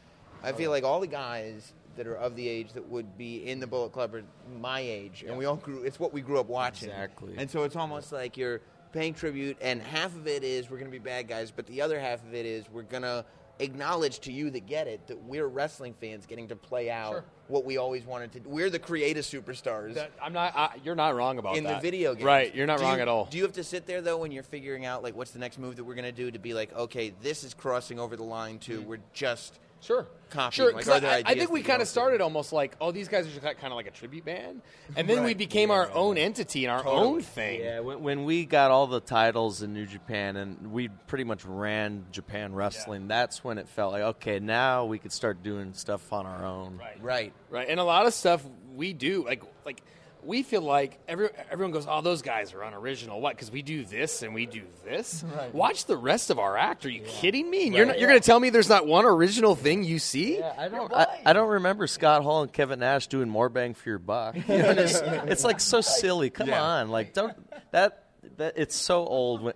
[0.43, 3.59] I feel like all the guys that are of the age that would be in
[3.59, 4.23] the Bullet Club are
[4.59, 5.83] my age, and we all grew.
[5.83, 6.89] It's what we grew up watching.
[6.89, 7.33] Exactly.
[7.37, 8.61] And so it's almost like you're
[8.91, 11.81] paying tribute, and half of it is we're going to be bad guys, but the
[11.81, 13.23] other half of it is we're going to
[13.61, 17.23] acknowledge to you that get it that we're wrestling fans getting to play out Sure.
[17.47, 18.39] what we always wanted to.
[18.41, 18.49] do.
[18.49, 20.55] We're the creative superstars That- I'm not.
[20.55, 21.57] I, you're not wrong about that.
[21.59, 21.81] in that.
[21.81, 22.25] the video game.
[22.25, 22.53] Right.
[22.53, 23.25] You're not Do wrong you- at all.
[23.25, 25.59] Do you have to sit there though when you're figuring out like what's the next
[25.59, 28.59] move that we're gonna do to be like, okay, this is crossing over the line
[28.59, 28.81] Mm-hmm.
[28.81, 30.05] to we're just Sure.
[30.29, 30.55] copy?
[30.55, 33.27] Sure, Like, 'cause I, I think we kind of started almost like, oh, these guys
[33.27, 34.61] are just kind of like a tribute band,
[34.95, 35.37] and then we Right.
[35.37, 37.59] became our own entity and our own thing.
[37.59, 41.43] Yeah, when, when we got all the titles in New Japan and we pretty much
[41.43, 46.13] ran Japan wrestling, that's when it felt like okay, now we could start doing stuff
[46.13, 46.77] on our own.
[46.77, 47.01] Right.
[47.03, 47.33] Right.
[47.49, 49.81] Right, and a lot of stuff we do, like like
[50.23, 53.35] we feel like every, everyone goes, "Oh, those guys are unoriginal." What?
[53.35, 55.23] Because we do this and we do this.
[55.53, 56.85] Watch the rest of our act.
[56.85, 57.69] Are you kidding me?
[57.69, 60.39] You're not, you're going to tell me there's not one original thing you see?
[60.39, 60.93] Yeah, I don't.
[60.93, 64.35] I, I don't remember Scott Hall and Kevin Nash doing more bang for your buck.
[64.47, 66.29] You know, it's, it's like so silly.
[66.29, 66.61] Come Yeah.
[66.61, 67.33] on, like don't
[67.71, 68.00] that.
[68.41, 69.53] That it's so old, when,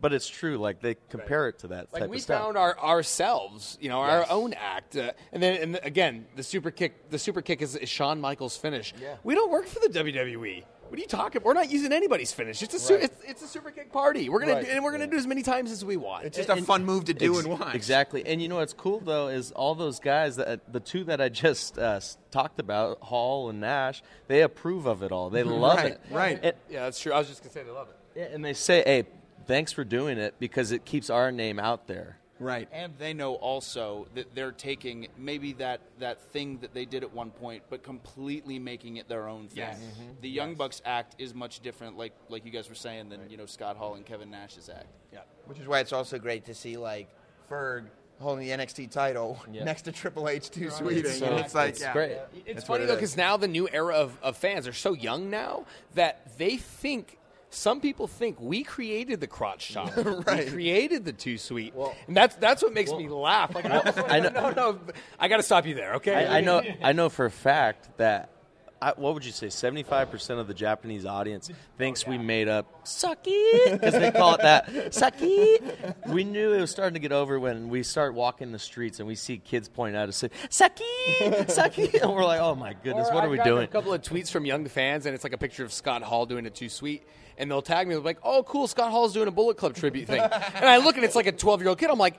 [0.00, 0.58] but it's true.
[0.58, 2.42] Like they compare it to that Like type we of stuff.
[2.42, 6.70] found our ourselves, you know, our own act, uh, and then and again, the super
[6.70, 7.10] kick.
[7.10, 8.92] The super kick is, is Shawn Michaels' finish.
[9.00, 9.16] Yeah.
[9.24, 10.64] We don't work for the WWE.
[10.88, 11.42] What are you talking?
[11.42, 12.62] We're not using anybody's finish.
[12.62, 14.28] It's a su- it's, it's a super kick party.
[14.28, 14.64] We're gonna Right.
[14.64, 16.26] do, and we're gonna do as many times as we want.
[16.26, 17.74] It's just a fun move to do Ex- and watch.
[17.74, 18.24] Exactly.
[18.24, 21.28] And you know what's cool though is all those guys that the two that I
[21.28, 21.98] just uh,
[22.30, 25.28] talked about, Hall and Nash, they approve of it all.
[25.30, 26.00] They love Right, it.
[26.10, 26.38] right.
[26.42, 27.12] And, yeah, that's true.
[27.12, 27.96] I was just gonna say they love it.
[28.16, 29.04] Yeah, and they say, "Hey,
[29.46, 32.68] thanks for doing it because it keeps our name out there." Right.
[32.72, 37.12] And they know also that they're taking maybe that, that thing that they did at
[37.12, 39.58] one point, but completely making it their own thing.
[39.58, 39.78] Yes.
[39.78, 40.20] Mm-hmm.
[40.20, 43.36] The Young Bucks act is much different, like like you guys were saying, than you
[43.36, 44.86] know Scott Hall and Kevin Nash's act.
[45.12, 45.20] Yeah.
[45.46, 47.08] Which is why it's also great to see like
[47.50, 47.86] Ferg
[48.18, 49.64] holding the NXT title Yeah.
[49.64, 51.12] next to Triple H too sweeting.
[51.12, 51.92] So and it's like it's yeah.
[51.92, 52.12] great.
[52.34, 54.92] It's That's funny it though because now the new era of, of fans are so
[54.92, 55.64] young now
[55.94, 57.18] that they think
[57.56, 59.92] some people think we created the crotch shot,
[60.26, 60.44] Right.
[60.44, 61.72] we created the too sweet,
[62.06, 63.54] and that's that's what makes me laugh.
[63.54, 64.78] Like, I, almost I know- no, no,
[65.18, 65.94] I got to stop you there.
[65.94, 66.62] Okay, I, I know.
[66.82, 68.30] I know for a fact that.
[68.78, 69.48] I, what would you say?
[69.48, 74.34] Seventy-five percent of the Japanese audience thinks oh, we made up "sucky" because they call
[74.34, 78.52] it that "sucky." We knew it was starting to get over when we start walking
[78.52, 80.82] the streets and we see kids pointing out and say "sucky,
[81.46, 83.94] sucky," and we're like, "Oh my goodness, Or what are I've we doing?" A couple
[83.94, 86.50] of tweets from young fans, and it's like a picture of Scott Hall doing a
[86.50, 87.02] too sweet,
[87.38, 90.06] and they'll tag me they're like, "Oh, cool, Scott Hall's doing a Bullet Club tribute
[90.06, 90.20] thing,"
[90.54, 91.90] and I look and it's like a twelve year old kid.
[91.90, 92.18] I'm like,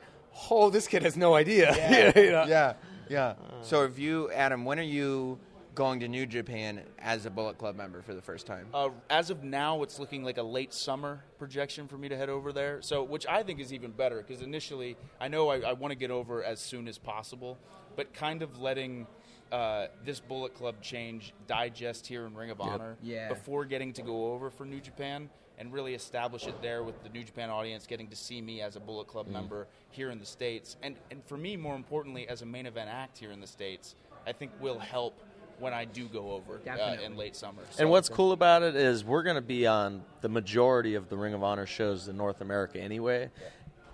[0.50, 1.74] "Oh, this kid has no idea."
[2.16, 2.46] You know?
[2.48, 2.74] Yeah,
[3.10, 3.34] yeah.
[3.62, 5.40] So if you, Adam, when are you
[5.78, 8.68] going to New Japan as a Bullet Club member for the first time?
[8.74, 12.30] Uh, as of now, it's looking like a late summer projection for me to head
[12.30, 12.82] over there.
[12.82, 15.96] So, which I think is even better because initially, I know I, I want to
[15.96, 17.60] get over as soon as possible,
[17.96, 19.06] but kind of letting
[19.52, 23.30] uh, this Bullet Club change digest here in Ring of Honor Yeah.
[23.30, 27.10] before getting to go over for New Japan and really establish it there with the
[27.10, 30.26] New Japan audience getting to see me as a Bullet Club member here in the
[30.26, 30.78] States.
[30.84, 33.96] And, and for me, more importantly, as a main event act here in the States,
[34.28, 35.20] I think will help
[35.60, 37.64] when I do go over uh, in late summer.
[37.80, 41.18] And what's cool about it is we're going to be on the majority of the
[41.18, 43.32] Ring of Honor shows in North America anyway,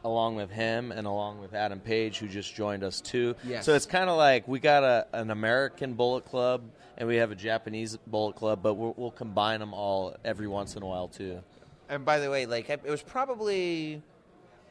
[0.03, 3.35] along with him and along with Adam Page, who just joined us too.
[3.45, 3.65] Yes.
[3.65, 6.63] So it's kind of like we got a, an American Bullet Club
[6.97, 10.75] and we have a Japanese Bullet Club, but we'll, we'll combine them all every once
[10.75, 11.41] in a while too.
[11.89, 14.01] And by the way, like it was probably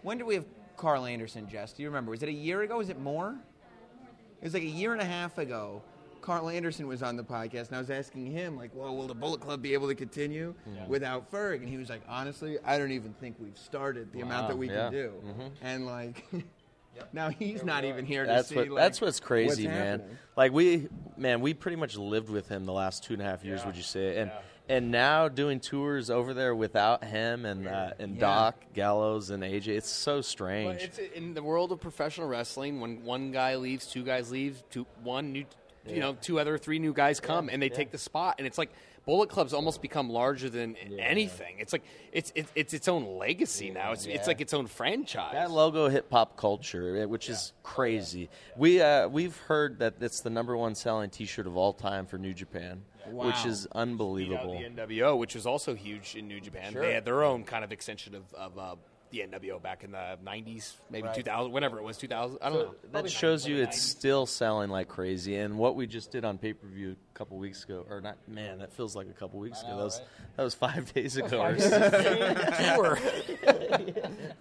[0.02, 1.48] when did we have Karl Anderson?
[1.48, 2.10] Jess, do you remember?
[2.10, 2.78] Was it a year ago?
[2.78, 3.36] Was it more?
[4.40, 5.82] It was like a year and a half ago.
[6.22, 9.14] Karl Anderson was on the podcast, and I was asking him, like, "Well, will the
[9.14, 10.54] Bullet Club be able to continue
[10.88, 14.48] without Ferg?" And he was like, "Honestly, I don't even think we've started the amount
[14.48, 14.84] that we yeah.
[14.84, 15.12] can do."
[15.60, 16.24] And like,
[17.12, 18.54] now he's not even here to That's see.
[18.56, 20.00] like, that's what's crazy, what's man.
[20.00, 20.18] happening.
[20.36, 23.44] Like we, man, we pretty much lived with him the last two and a half
[23.44, 23.64] years.
[23.66, 24.16] Would you say?
[24.18, 24.30] And
[24.68, 28.20] and now doing tours over there without him and uh, and Yeah.
[28.20, 30.82] Doc Gallows and AJ, it's so But strange.
[30.82, 32.80] it's in the world of professional wrestling.
[32.80, 35.44] When one guy leaves, two guys leave, two one new,
[35.86, 38.58] you know, two other three new guys come and they take the spot, and it's
[38.58, 38.70] like
[39.04, 41.56] Bullet Club's almost become larger than anything.
[41.58, 43.92] It's like it's it's it's its own legacy now.
[43.92, 45.32] It's it's like its own franchise.
[45.32, 48.30] That logo hit pop culture, eh, which is crazy.
[48.56, 52.16] We uh, we've heard that it's the number one selling T-shirt of all time for
[52.16, 54.54] New Japan, which is unbelievable.
[54.54, 57.42] You know, the NWO, which was also huge in New Japan, they had their own
[57.42, 58.76] kind of extension of, of uh,
[59.12, 62.38] the NWO back in the '90s, maybe 2000, whenever it was 2000.
[62.42, 62.74] I don't know.
[62.92, 65.36] That shows you it's still selling like crazy.
[65.36, 68.16] And what we just did on pay per view a couple weeks ago, or not,
[68.26, 69.76] man, that feels like a couple weeks ago.
[69.76, 70.00] That was
[70.36, 71.54] that was five days ago.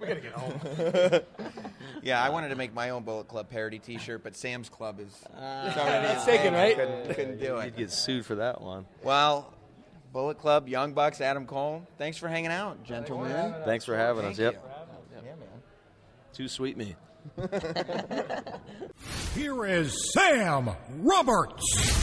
[0.02, 1.22] We gotta get home.
[2.04, 5.08] Yeah, I wanted to make my own Bullet Club parody T-shirt, but Sam's Club is
[5.38, 6.76] it's already It's taken, right?
[6.76, 7.66] Couldn't, couldn't do it.
[7.66, 8.88] You'd get sued for that one.
[9.04, 9.54] Well,
[10.12, 11.88] Bullet Club, Young Bucks, Adam Cole.
[11.98, 13.56] Thanks for hanging out, gentlemen.
[13.66, 14.38] Thanks for having us.
[14.38, 14.64] Thank Yep.
[15.14, 15.18] you.
[15.26, 15.48] Yeah, man.
[16.34, 16.96] Too sweet me.
[19.36, 21.98] Here is Sam Roberts.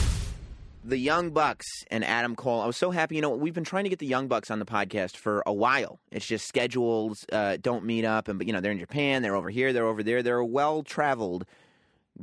[0.83, 2.61] the Young Bucks and Adam Cole.
[2.61, 3.15] I was so happy.
[3.15, 5.53] You know, we've been trying to get the Young Bucks on the podcast for a
[5.53, 5.99] while.
[6.11, 9.35] It's just schedules uh, don't meet up, and but you know they're in Japan, they're
[9.35, 10.23] over here, they're over there.
[10.23, 11.45] They're a well traveled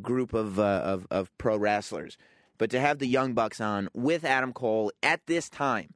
[0.03, 2.17] group of, uh, of of pro wrestlers,
[2.59, 5.95] but to have the Young Bucks on with Adam Cole at this time,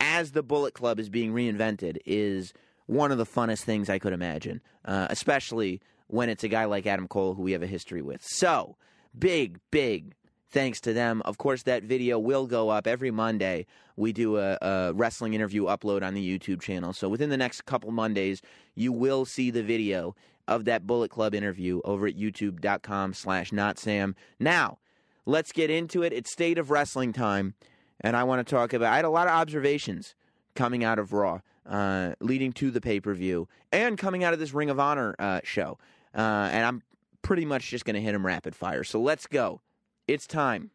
[0.00, 2.52] as the Bullet Club is being reinvented, is
[2.86, 4.60] one of the funnest things I could imagine.
[4.84, 8.22] Uh, especially when it's a guy like Adam Cole who we have a history with.
[8.22, 8.76] So
[9.18, 10.14] big, big
[10.50, 11.20] thanks to them.
[11.24, 13.66] Of course, that video will go up every Monday.
[13.96, 16.92] We do a, a, wrestling interview upload on the YouTube channel.
[16.92, 18.40] So within the next couple Mondays,
[18.74, 20.14] you will see the video
[20.46, 24.14] of that Bullet Club interview over at youtube.com slash notsam.
[24.38, 24.78] Now,
[25.26, 26.12] let's get into it.
[26.12, 27.54] It's State of Wrestling time.
[28.00, 30.14] And I want to talk about, I had a lot of observations
[30.54, 34.38] coming out of Raw, uh, leading to the pay per view, and coming out of
[34.38, 35.78] this Ring of Honor uh, show.
[36.14, 36.82] Uh, and I'm
[37.22, 38.84] pretty much just going to hit them rapid fire.
[38.84, 39.60] So let's go.
[40.06, 40.70] It's time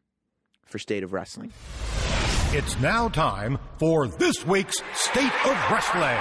[0.65, 1.53] for State of Wrestling.
[2.51, 6.17] It's now time for this week's State of Wrestling.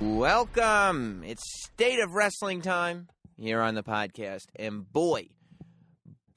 [0.00, 1.24] Welcome.
[1.26, 4.46] It's State of Wrestling time here on the podcast.
[4.54, 5.28] And boy,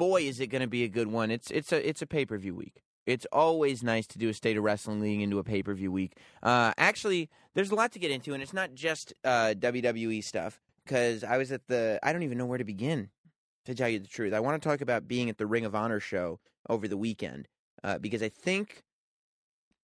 [0.01, 1.29] boy is it going to be a good one.
[1.29, 2.81] It's it's a it's a pay-per-view week.
[3.05, 6.17] It's always nice to do a State of Wrestling leading into a pay-per-view week.
[6.41, 10.59] Uh, actually, there's a lot to get into and it's not just uh, WWE stuff
[10.87, 13.09] cuz I was at the I don't even know where to begin
[13.65, 14.33] to tell you the truth.
[14.33, 17.47] I want to talk about being at the Ring of Honor show over the weekend
[17.83, 18.81] uh, because I think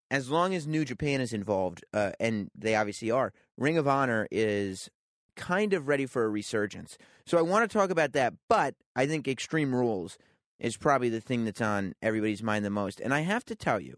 [0.09, 4.27] as long as New Japan is involved, uh, and they obviously are, Ring of Honor
[4.31, 4.89] is
[5.37, 6.97] kind of ready for a resurgence.
[7.25, 10.17] So I want to talk about that, but I think Extreme Rules
[10.59, 12.99] is probably the thing that's on everybody's mind the most.
[12.99, 13.95] And I have to tell you,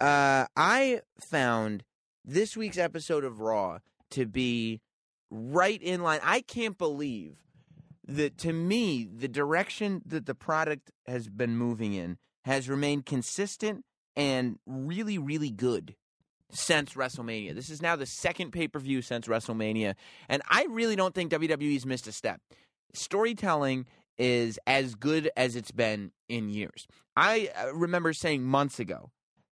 [0.00, 1.84] uh, I found
[2.24, 3.80] this week's episode of Raw
[4.12, 4.80] to be
[5.30, 6.20] right in line.
[6.22, 7.36] I can't believe
[8.06, 13.84] that to me, the direction that the product has been moving in has remained consistent
[14.16, 15.96] and really, really good
[16.52, 17.54] since WrestleMania.
[17.54, 19.94] This is now the second pay per view since WrestleMania,
[20.28, 22.40] and I really don't think WWE's missed a step.
[22.94, 23.86] Storytelling
[24.18, 26.86] is as good as it's been in years.
[27.16, 29.10] I uh, remember saying months ago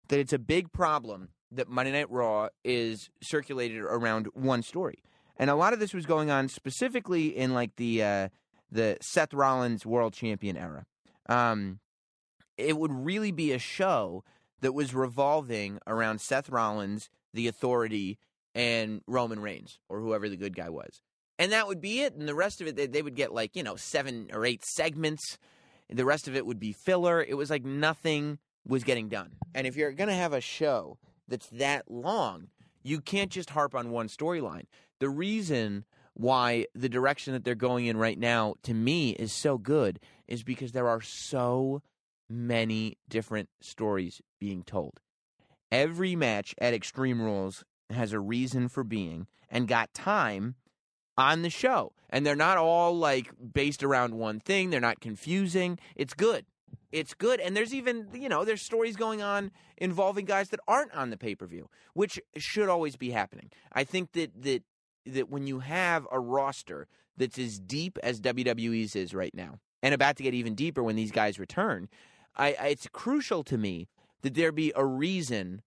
[0.09, 5.03] that it's a big problem that Monday Night Raw is circulated around one story.
[5.37, 8.29] And a lot of this was going on specifically in like the uh,
[8.71, 10.85] the Seth Rollins World Champion era.
[11.27, 11.79] Um,
[12.57, 14.23] it would really be a show
[14.61, 18.17] that was revolving around Seth Rollins, the Authority,
[18.53, 21.01] and Roman Reigns, or whoever the good guy was.
[21.39, 22.13] And that would be it.
[22.13, 24.63] And the rest of it, they, they would get like, you know, seven or eight
[24.63, 25.37] segments.
[25.89, 27.21] The rest of it would be filler.
[27.21, 28.37] It was like nothing
[28.67, 29.31] was getting done.
[29.55, 32.49] And if you're going to have a show that's that long,
[32.83, 34.65] you can't just harp on one storyline.
[34.99, 39.57] The reason why the direction that they're going in right now, to me, is so
[39.57, 41.81] good is because there are so
[42.31, 44.99] many different stories being told.
[45.71, 50.55] Every match at Extreme Rules has a reason for being and got time
[51.17, 51.93] on the show.
[52.09, 55.77] And they're not all like based around one thing, they're not confusing.
[55.95, 56.45] It's good.
[56.91, 57.39] It's good.
[57.39, 61.17] And there's even, you know, there's stories going on involving guys that aren't on the
[61.17, 63.49] pay per view, which should always be happening.
[63.71, 64.63] I think that, that
[65.05, 69.93] that when you have a roster that's as deep as WWE's is right now, and
[69.93, 71.89] about to get even deeper when these guys return,
[72.35, 73.87] I, I, it's crucial to me
[74.21, 75.61] that there be a reason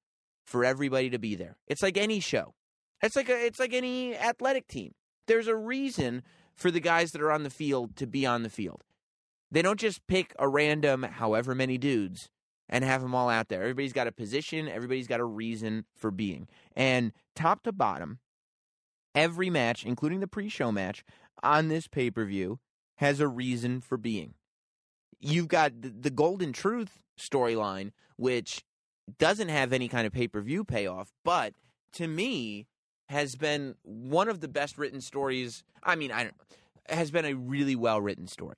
[0.44, 1.56] for everybody to be there.
[1.66, 2.54] It's like any show.
[3.02, 4.94] It's like a, it's like any athletic team.
[5.26, 6.22] There's a reason
[6.54, 8.82] for the guys that are on the field to be on the field.
[9.50, 12.30] They don't just pick a random however many dudes
[12.68, 13.60] and have them all out there.
[13.60, 16.48] Everybody's got a position, everybody's got a reason for being.
[16.74, 18.18] And top to bottom,
[19.14, 21.04] every match, including the pre-show match
[21.42, 22.58] on this pay-per-view
[22.96, 24.34] has a reason for being.
[25.24, 28.62] You've got the the Golden Truth storyline which
[29.18, 31.54] doesn't have any kind of pay-per-view payoff, but
[31.92, 32.66] to me
[33.08, 35.62] has been one of the best written stories.
[35.82, 36.30] I mean, I
[36.88, 38.56] has been a really well written story.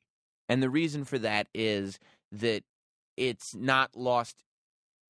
[0.48, 1.98] And the reason for that is
[2.32, 2.62] that
[3.16, 4.42] it's not lost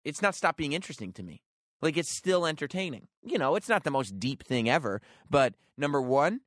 [0.04, 1.42] it's not stopped being interesting to me.
[1.82, 3.08] Like it's still entertaining.
[3.22, 6.40] You know, it's not the most deep thing ever, but number 1,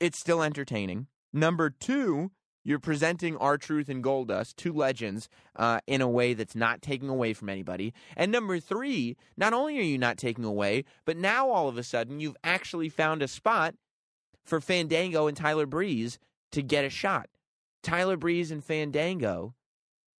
[0.00, 1.06] it's still entertaining.
[1.32, 2.30] Number 2,
[2.62, 7.32] you're presenting R-Truth and Goldust, two legends, uh, in a way that's not taking away
[7.32, 7.94] from anybody.
[8.16, 11.82] And number three, not only are you not taking away, but now all of a
[11.82, 13.74] sudden you've actually found a spot
[14.44, 16.18] for Fandango and Tyler Breeze
[16.52, 17.28] to get a shot.
[17.82, 19.54] Tyler Breeze and Fandango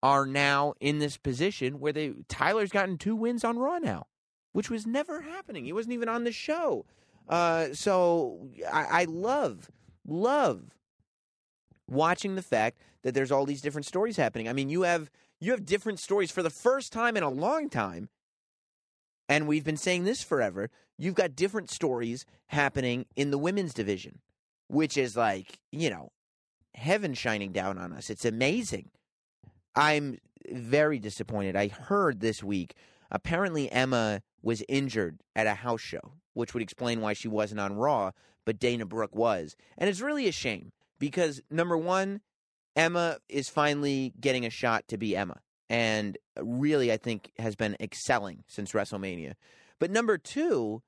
[0.03, 4.07] are now in this position where they Tyler's gotten two wins on Raw now,
[4.53, 5.67] which was never happening.
[5.67, 6.87] He wasn't even on the show.
[7.29, 9.71] Uh, so I, I love,
[10.07, 10.63] love
[11.91, 14.49] watching the fact that there's all these different stories happening.
[14.49, 15.11] I mean, you have
[15.41, 18.09] you have different stories for the first time in a long time.
[19.29, 20.71] And we've been saying this forever.
[20.99, 24.21] You've got different stories happening in the women's division.
[24.69, 26.13] which is like, you know,
[26.75, 28.09] heaven shining down on us.
[28.09, 28.91] It's amazing.
[29.75, 30.19] I'm
[30.51, 31.57] very disappointed.
[31.57, 32.75] I heard this week
[33.11, 37.75] apparently Emma was injured at a house show, which would explain why she wasn't on
[37.77, 38.13] Raw,
[38.45, 39.57] but Dana Brooke was.
[39.77, 42.21] And it's really a shame because number one,
[42.77, 45.41] Emma is finally getting a shot to be Emma.
[45.69, 49.35] And really, I think, has been excelling since WrestleMania.
[49.81, 50.83] But number two,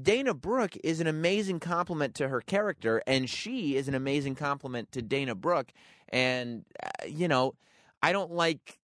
[0.00, 4.92] Dana Brooke is an amazing compliment to her character, and she is an amazing compliment
[4.92, 5.72] to Dana Brooke.
[6.08, 7.54] And, uh, you know,
[8.02, 8.78] I don't like,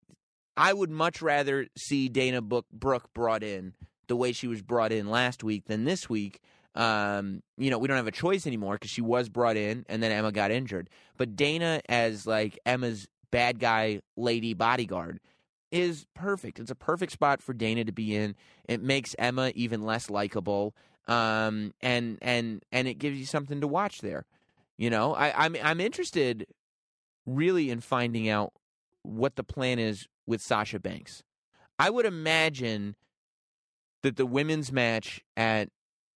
[0.56, 3.74] I would much rather see Dana Brooke brought in
[4.06, 6.40] the way she was brought in last week than this week.
[6.74, 10.02] Um, you know, we don't have a choice anymore because she was brought in and
[10.02, 10.88] then Emma got injured.
[11.16, 15.20] But Dana, as like Emma's bad guy lady bodyguard,
[15.72, 16.58] is perfect.
[16.58, 18.34] It's a perfect spot for Dana to be in.
[18.68, 20.74] It makes Emma even less likable
[21.10, 24.24] um, and and and it gives you something to watch there.
[24.78, 26.46] You know, I, I'm I'm interested
[27.26, 28.52] really in finding out
[29.02, 31.22] what the plan is with Sasha Banks.
[31.78, 32.94] I would imagine
[34.02, 35.68] that the women's match at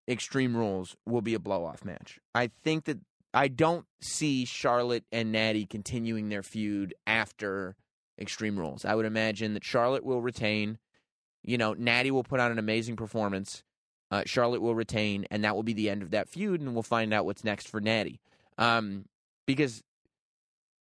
[0.09, 2.19] Extreme Rules will be a blow off match.
[2.35, 2.99] I think that
[3.33, 7.75] I don't see Charlotte and Natty continuing their feud after
[8.19, 8.85] Extreme Rules.
[8.85, 10.79] I would imagine that Charlotte will retain.
[11.43, 13.65] You know, Natty will put on an amazing performance.
[14.11, 16.83] Uh, Charlotte will retain, and that will be the end of that feud, and we'll
[16.83, 18.21] find out what's next for Natty.
[18.59, 19.07] Um,
[19.47, 19.83] because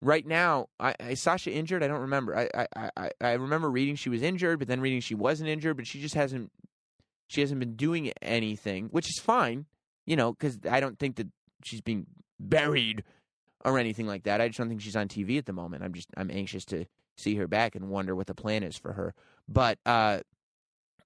[0.02, 1.84] right now, I, I Sasha injured.
[1.84, 2.38] I don't remember.
[2.38, 5.78] I, I I I remember reading she was injured, but then reading she wasn't injured,
[5.78, 6.52] but she just hasn't
[7.32, 9.66] she hasn't been doing anything, which is fine,
[10.06, 11.28] you know, because I don't think that
[11.64, 12.06] she's being
[12.42, 13.06] buried
[13.64, 14.42] or anything like that.
[14.42, 15.82] I just don't think she's on TV at the moment.
[15.82, 18.92] I'm just I'm anxious to see her back and wonder what the plan is for
[18.92, 19.14] her.
[19.48, 20.20] But uh,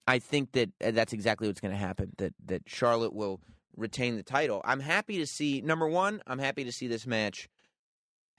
[0.07, 2.13] I think that uh, that's exactly what's going to happen.
[2.17, 3.39] That that Charlotte will
[3.77, 4.61] retain the title.
[4.65, 5.61] I'm happy to see.
[5.61, 7.49] Number one, I'm happy to see this match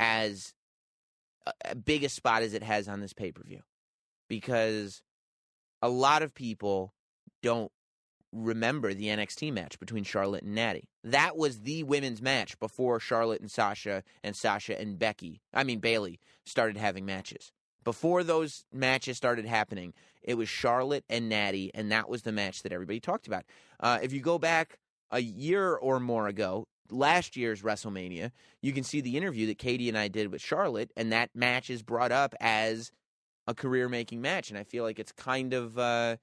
[0.00, 0.54] as
[1.64, 3.60] a, big a spot as it has on this pay per view,
[4.28, 5.02] because
[5.82, 6.92] a lot of people
[7.44, 7.70] don't
[8.36, 10.88] remember the NXT match between Charlotte and Natty.
[11.04, 15.78] That was the women's match before Charlotte and Sasha and Sasha and Becky, I mean
[15.78, 17.52] Bayley, started having matches.
[17.84, 22.62] Before those matches started happening, it was Charlotte and Natty, and that was the match
[22.62, 23.44] that everybody talked about.
[23.78, 24.78] Uh, if you go back
[25.10, 29.88] a year or more ago, last year's WrestleMania, you can see the interview that Katie
[29.88, 32.90] and I did with Charlotte, and that match is brought up as
[33.46, 34.50] a career making match.
[34.50, 36.16] And I feel like it's kind of uh,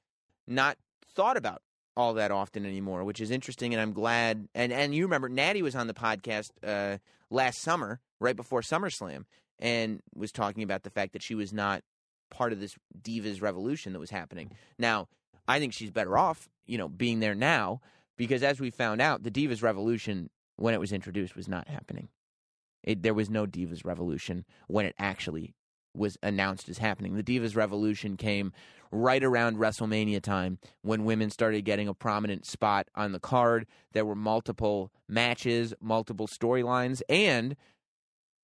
[0.45, 0.78] not
[1.16, 1.61] thought about
[1.96, 3.74] all that often anymore, which is interesting.
[3.74, 4.48] And I'm glad.
[4.56, 6.98] And, and you remember, Natty was on the podcast uh,
[7.30, 9.26] last summer, right before SummerSlam,
[9.60, 11.84] and was talking about the fact that she was not
[12.30, 14.52] part of this divas revolution that was happening.
[14.80, 15.08] Now,
[15.48, 17.82] I think she's better off, you know, being there now
[18.18, 22.10] because as we found out, the divas revolution when it was introduced was not happening.
[22.84, 25.54] It, there was no divas revolution when it actually
[25.94, 27.16] was announced as happening.
[27.16, 28.54] The divas revolution came
[28.91, 33.66] right around WrestleMania time when women started getting a prominent spot on the card.
[33.94, 37.56] There were multiple matches, multiple storylines, and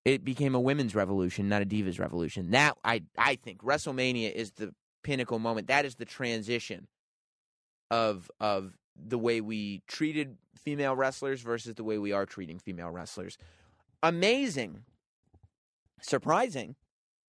[0.04, 2.50] it became a women's revolution, not a divas revolution.
[2.50, 5.68] That I I think WrestleMania is the pinnacle moment.
[5.68, 6.88] That is the transition
[7.90, 12.90] of of the way we treated female wrestlers versus the way we are treating female
[12.90, 13.38] wrestlers.
[14.02, 14.84] Amazing,
[16.00, 16.76] surprising,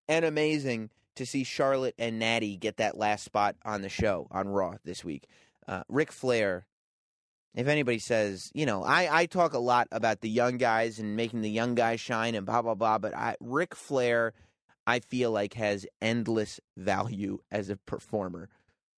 [0.07, 4.47] and amazing to see Charlotte and Natty get that last spot on the show on
[4.47, 5.27] Raw this week.
[5.67, 6.65] Uh, Ric Flair
[7.53, 11.15] if anybody says, you know, I, I talk a lot about the young guys and
[11.15, 14.33] making the young guys shine and blah blah blah, but I Ric Flair,
[14.87, 18.49] I feel like has endless value as a performer.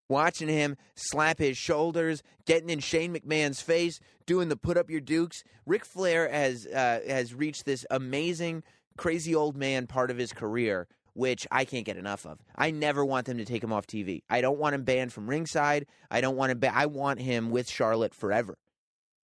[0.10, 5.00] Watching him slap his shoulders, getting in Shane McMahon's face, doing the put up your
[5.00, 5.42] dukes.
[5.66, 8.64] Ric Flair has uh, has reached this amazing,
[8.98, 12.40] crazy old man part of his career which I can't get enough of.
[12.56, 14.24] I never want them to take him off TV.
[14.30, 15.86] I don't want him banned from ringside.
[16.10, 16.60] I don't want him.
[16.60, 18.58] Ba- I want him with Charlotte forever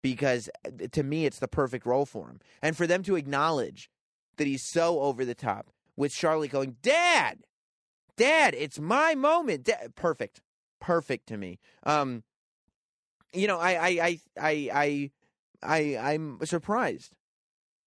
[0.01, 2.39] because uh, to me it's the perfect role for him.
[2.61, 3.89] And for them to acknowledge
[4.37, 7.39] that he's so over the top with Charlotte going, "Dad,
[8.17, 10.41] Dad, it's my moment." Perfect,
[10.79, 11.59] perfect to me.
[11.83, 12.23] Um,
[13.33, 15.11] you know, I, I, I, I, I,
[15.63, 17.13] I, I'm surprised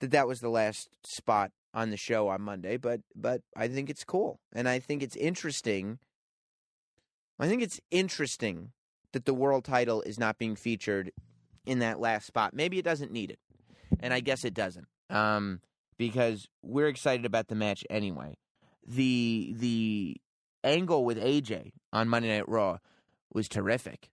[0.00, 3.90] that that was the last spot on the show on Monday, but but I think
[3.90, 5.98] it's cool and I think it's interesting.
[7.38, 8.72] I think it's interesting
[9.12, 11.10] that the world title is not being featured
[11.64, 12.54] in that last spot.
[12.54, 13.38] Maybe it doesn't need it,
[14.00, 15.60] and I guess it doesn't, um,
[15.96, 18.36] because we're excited about the match anyway.
[18.86, 20.16] The the
[20.64, 22.78] angle with AJ on Monday Night Raw
[23.32, 24.10] was terrific.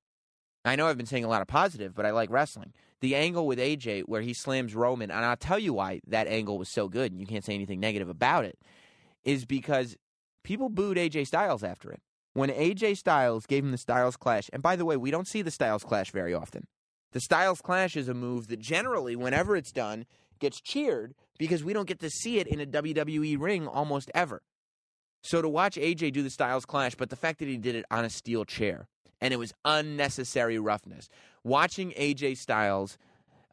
[0.70, 2.74] I know I've been saying a lot of positive, but I like wrestling.
[3.00, 6.58] The angle with AJ where he slams Roman, and I'll tell you why that angle
[6.58, 8.58] was so good, and you can't say anything negative about it,
[9.24, 9.96] is because
[10.44, 12.02] people booed AJ Styles after it.
[12.34, 15.42] When AJ Styles gave him the Styles Clash, and by the way, we don't see
[15.42, 16.68] the Styles Clash very often.
[17.12, 20.06] The Styles Clash is a move that generally, whenever it's done,
[20.40, 24.42] gets cheered because we don't get to see it in a WWE ring almost ever.
[25.28, 27.84] So to watch AJ do the Styles Clash, but the fact that he did it
[27.92, 28.88] on a steel chair
[29.20, 31.10] and it was unnecessary roughness.
[31.44, 32.98] Watching AJ Styles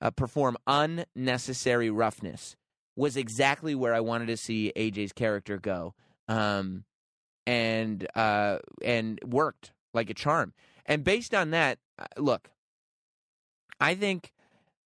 [0.01, 2.55] uh, perform unnecessary roughness
[2.95, 5.95] was exactly where I wanted to see AJ's character go,
[6.29, 6.85] um,
[7.45, 10.53] and uh, and worked like a charm.
[10.87, 12.51] And based on that, uh, look,
[13.81, 14.33] I think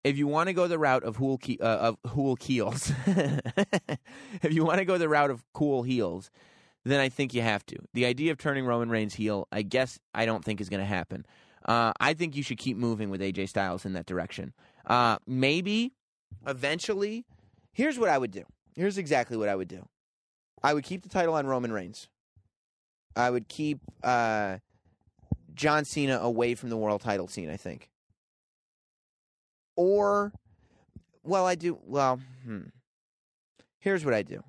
[0.04, 4.52] if you want to go the route of Hool Ke- uh, of Hool Keels, if
[4.52, 6.30] you want to go the route of cool heels,
[6.90, 7.76] then I think you have to.
[7.94, 10.86] The idea of turning Roman Reigns heel, I guess, I don't think is going to
[10.86, 11.26] happen.
[11.64, 14.54] Uh, I think you should keep moving with AJ Styles in that direction.
[14.86, 15.92] Uh, maybe
[16.46, 17.24] eventually,
[17.72, 18.44] here's what I would do.
[18.74, 19.86] Here's exactly what I would do.
[20.62, 22.08] I would keep the title on Roman Reigns.
[23.16, 24.58] I would keep uh,
[25.54, 27.50] John Cena away from the world title scene.
[27.50, 27.90] I think.
[29.76, 30.32] Or,
[31.22, 31.78] well, I do.
[31.84, 32.62] Well, hmm.
[33.78, 34.42] Here's what I do.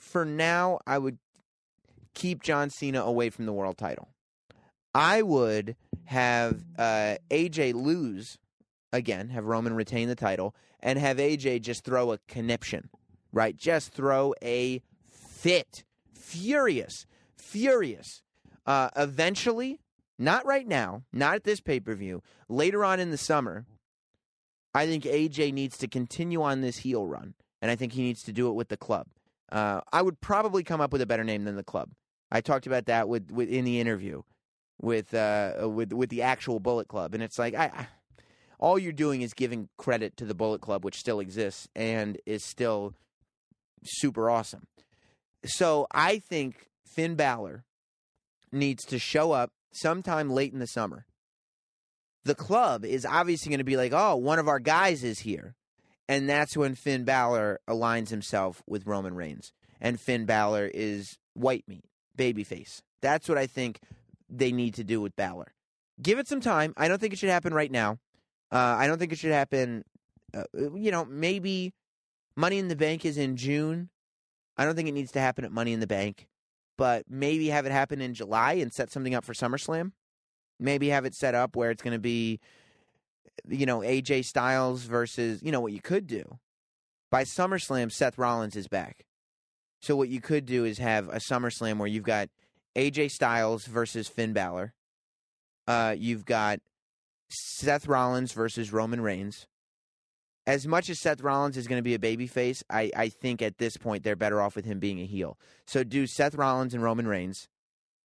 [0.00, 1.18] For now, I would
[2.14, 4.08] keep John Cena away from the world title.
[4.94, 5.76] I would
[6.06, 8.38] have uh, AJ lose
[8.92, 12.88] again, have Roman retain the title, and have AJ just throw a conniption,
[13.32, 13.56] right?
[13.56, 15.84] Just throw a fit.
[16.14, 17.06] Furious.
[17.36, 18.22] Furious.
[18.66, 19.80] Uh, eventually,
[20.18, 23.66] not right now, not at this pay per view, later on in the summer,
[24.74, 28.22] I think AJ needs to continue on this heel run, and I think he needs
[28.24, 29.06] to do it with the club.
[29.50, 31.90] Uh, I would probably come up with a better name than the club.
[32.30, 34.22] I talked about that with, with in the interview
[34.80, 37.86] with uh, with with the actual Bullet Club, and it's like I, I,
[38.58, 42.44] all you're doing is giving credit to the Bullet Club, which still exists and is
[42.44, 42.94] still
[43.84, 44.66] super awesome.
[45.44, 47.64] So I think Finn Balor
[48.52, 51.06] needs to show up sometime late in the summer.
[52.24, 55.54] The club is obviously going to be like, oh, one of our guys is here.
[56.10, 59.52] And that's when Finn Balor aligns himself with Roman Reigns.
[59.80, 61.84] And Finn Balor is white meat,
[62.18, 62.82] babyface.
[63.00, 63.78] That's what I think
[64.28, 65.54] they need to do with Balor.
[66.02, 66.74] Give it some time.
[66.76, 67.98] I don't think it should happen right now.
[68.50, 69.84] Uh, I don't think it should happen.
[70.34, 70.42] Uh,
[70.74, 71.74] you know, maybe
[72.34, 73.88] Money in the Bank is in June.
[74.56, 76.26] I don't think it needs to happen at Money in the Bank,
[76.76, 79.92] but maybe have it happen in July and set something up for SummerSlam.
[80.58, 82.40] Maybe have it set up where it's going to be,
[83.48, 86.38] you know, AJ Styles versus, you know, what you could do.
[87.10, 89.04] By SummerSlam, Seth Rollins is back.
[89.80, 92.28] So what you could do is have a SummerSlam where you've got
[92.76, 94.74] AJ Styles versus Finn Balor.
[95.66, 96.60] Uh, you've got
[97.30, 99.46] Seth Rollins versus Roman Reigns.
[100.46, 103.58] As much as Seth Rollins is going to be a babyface, I, I think at
[103.58, 105.38] this point they're better off with him being a heel.
[105.66, 107.48] So do Seth Rollins and Roman Reigns.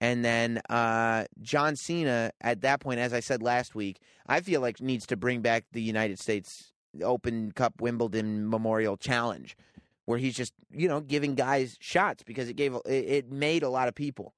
[0.05, 4.61] And then uh, John Cena, at that point, as I said last week, I feel
[4.61, 9.57] like needs to bring back the United States Open Cup Wimbledon Memorial Challenge,
[10.05, 13.69] where he's just you know giving guys shots because it gave it, it made a
[13.69, 14.35] lot of people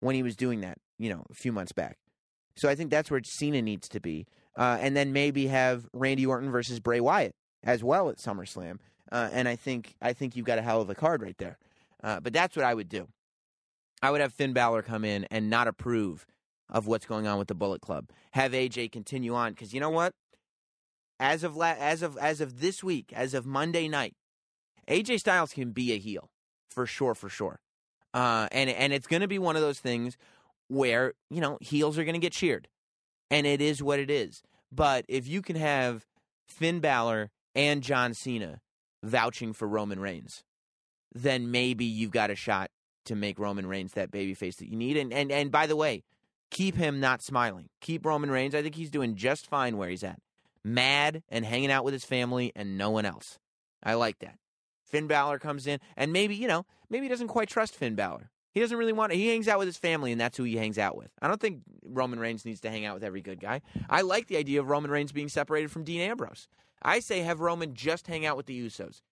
[0.00, 1.98] when he was doing that you know a few months back.
[2.56, 4.26] So I think that's where Cena needs to be,
[4.56, 8.78] uh, and then maybe have Randy Orton versus Bray Wyatt as well at SummerSlam.
[9.12, 11.58] Uh, and I think I think you've got a hell of a card right there.
[12.02, 13.06] Uh, but that's what I would do.
[14.06, 16.26] I would have Finn Balor come in and not approve
[16.70, 18.08] of what's going on with the Bullet Club.
[18.34, 20.12] Have AJ continue on because you know what?
[21.18, 24.14] As of la- as of as of this week, as of Monday night,
[24.88, 26.30] AJ Styles can be a heel
[26.70, 27.58] for sure, for sure.
[28.14, 30.16] Uh, and and it's going to be one of those things
[30.68, 32.68] where you know heels are going to get cheered,
[33.28, 34.40] and it is what it is.
[34.70, 36.06] But if you can have
[36.46, 38.60] Finn Balor and John Cena
[39.02, 40.44] vouching for Roman Reigns,
[41.12, 42.70] then maybe you've got a shot
[43.06, 44.96] to make Roman Reigns that babyface that you need.
[44.96, 46.04] And and and by the way,
[46.50, 47.68] keep him not smiling.
[47.80, 48.54] Keep Roman Reigns.
[48.54, 50.20] I think he's doing just fine where he's at,
[50.64, 53.38] mad and hanging out with his family and no one else.
[53.82, 54.38] I like that.
[54.84, 58.30] Finn Balor comes in, and maybe you know, maybe he doesn't quite trust Finn Balor.
[58.52, 59.16] He doesn't really want it.
[59.16, 61.10] He hangs out with his family, and that's who he hangs out with.
[61.20, 63.60] I don't think Roman Reigns needs to hang out with every good guy.
[63.90, 66.48] I like the idea of Roman Reigns being separated from Dean Ambrose.
[66.80, 69.02] I say have Roman just hang out with the Usos.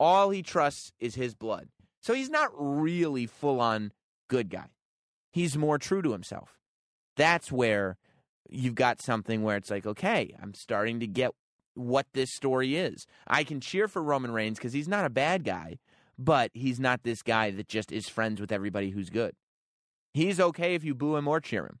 [0.00, 1.68] All he trusts is his blood.
[2.06, 3.90] So he's not really full on
[4.28, 4.68] good guy.
[5.32, 6.56] He's more true to himself.
[7.16, 7.96] That's where
[8.48, 11.32] you've got something where it's like, okay, I'm starting to get
[11.74, 13.08] what this story is.
[13.26, 15.80] I can cheer for Roman Reigns because he's not a bad guy,
[16.16, 19.34] but he's not this guy that just is friends with everybody who's good.
[20.14, 21.80] He's okay if you boo him or cheer him.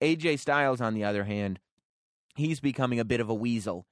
[0.00, 1.60] AJ Styles, on the other hand,
[2.34, 3.86] he's becoming a bit of a weasel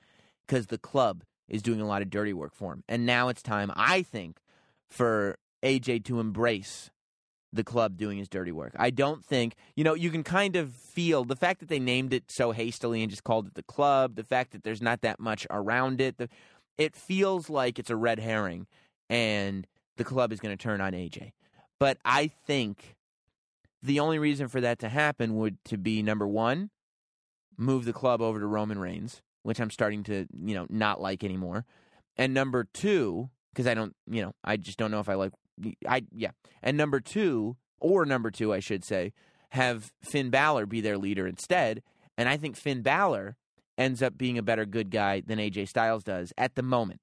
[0.49, 2.83] because the club is doing a lot of dirty work for him.
[2.89, 4.41] And now it's time, I think,
[4.89, 6.91] for AJ to embrace
[7.53, 8.75] the club doing his dirty work.
[8.79, 12.13] I don't think, you know, you can kind of feel the fact that they named
[12.13, 15.19] it so hastily and just called it the club, the fact that there's not that
[15.19, 16.29] much around it, the,
[16.79, 18.67] it feels like it's a red herring
[19.09, 21.33] and the club is going to turn on AJ.
[21.79, 22.97] But I think
[23.83, 26.71] the only reason for that to happen would to be number 1,
[27.57, 31.25] move the club over to Roman Reigns, which I'm starting to, you know, not like
[31.25, 31.65] anymore.
[32.17, 35.33] And number 2, because I don't, you know, I just don't know if I like
[35.89, 36.31] I yeah.
[36.63, 39.13] And number 2 or number 2 I should say,
[39.51, 41.83] have Finn Balor be their leader instead,
[42.17, 43.37] and I think Finn Balor
[43.79, 47.01] ends up being a better good guy than AJ Styles does at the moment.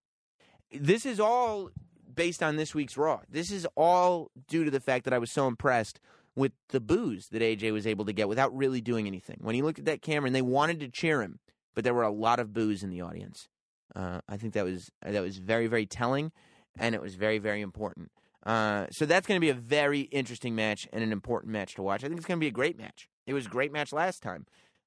[0.71, 1.71] This is all
[2.13, 3.21] based on this week's Raw.
[3.29, 5.99] This is all due to the fact that I was so impressed
[6.35, 9.37] with the boos that AJ was able to get without really doing anything.
[9.41, 11.39] When he looked at that camera and they wanted to cheer him,
[11.73, 13.47] but there were a lot of boos in the audience.
[13.95, 16.31] Uh, I think that was that was very very telling,
[16.77, 18.11] and it was very very important.
[18.47, 21.83] Uh, so that's going to be a very interesting match and an important match to
[21.83, 22.03] watch.
[22.03, 23.09] I think it's going to be a great match.
[23.27, 24.45] It was a great match last time,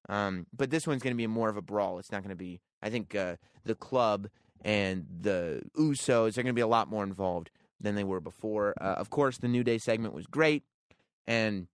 [0.09, 1.99] um, but this one's going to be more of a brawl.
[1.99, 2.59] It's not going to be.
[2.81, 4.29] I think uh, the club
[4.63, 8.73] and the Usos are going to be a lot more involved than they were before.
[8.81, 10.63] Uh, of course, the New Day segment was great,
[11.27, 11.67] and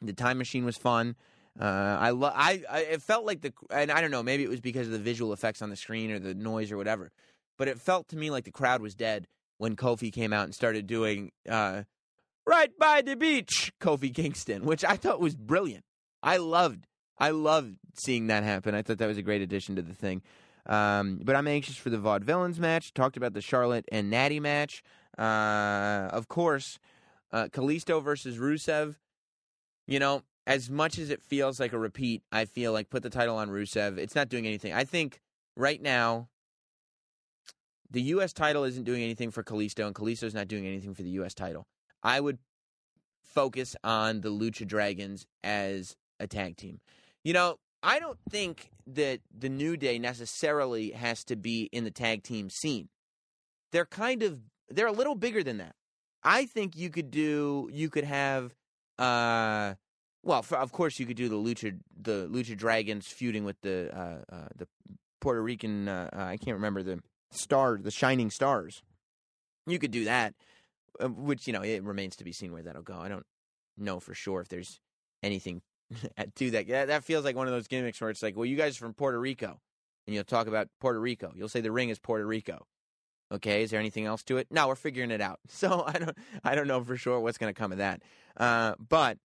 [0.00, 1.16] the Time Machine was fun.
[1.60, 1.64] Uh,
[2.00, 4.62] I, lo- I, I, it felt like the, and I don't know, maybe it was
[4.62, 7.10] because of the visual effects on the screen or the noise or whatever,
[7.58, 9.26] but it felt to me like the crowd was dead
[9.60, 11.82] when Kofi came out and started doing, uh,
[12.46, 15.84] right by the beach, Kofi Kingston, which I thought was brilliant.
[16.22, 16.86] I loved,
[17.18, 18.74] I loved seeing that happen.
[18.74, 20.22] I thought that was a great addition to the thing.
[20.64, 22.94] Um, but I'm anxious for the Vaudevillains match.
[22.94, 24.82] Talked about the Charlotte and Natty match.
[25.18, 26.78] Uh, of course,
[27.30, 28.96] uh, Kalisto versus Rusev.
[29.86, 33.10] You know, as much as it feels like a repeat, I feel like put the
[33.10, 33.98] title on Rusev.
[33.98, 34.72] It's not doing anything.
[34.72, 35.20] I think
[35.54, 36.28] right now,
[37.90, 38.32] the U.S.
[38.32, 41.34] title isn't doing anything for Kalisto, and Kalisto's not doing anything for the U.S.
[41.34, 41.66] title.
[42.02, 42.38] I would
[43.22, 46.80] focus on the Lucha Dragons as a tag team.
[47.24, 51.90] You know, I don't think that the New Day necessarily has to be in the
[51.90, 52.88] tag team scene.
[53.72, 55.74] They're kind of they're a little bigger than that.
[56.22, 58.54] I think you could do you could have
[58.98, 59.74] uh
[60.22, 63.90] well, for, of course you could do the Lucha the Lucha Dragons feuding with the
[63.96, 64.68] uh, uh the
[65.20, 67.00] Puerto Rican uh, I can't remember the
[67.30, 68.82] star the Shining Stars.
[69.66, 70.34] You could do that,
[71.00, 72.98] uh, which you know it remains to be seen where that'll go.
[72.98, 73.26] I don't
[73.76, 74.80] know for sure if there's
[75.22, 75.62] anything
[76.36, 76.68] to that.
[76.68, 76.88] that.
[76.88, 78.94] That feels like one of those gimmicks where it's like, well, you guys are from
[78.94, 79.60] Puerto Rico,
[80.06, 81.32] and you'll talk about Puerto Rico.
[81.34, 82.66] You'll say the ring is Puerto Rico.
[83.32, 84.48] Okay, is there anything else to it?
[84.50, 85.38] No, we're figuring it out.
[85.48, 88.02] So I don't, I don't know for sure what's going to come of that.
[88.36, 89.18] Uh, but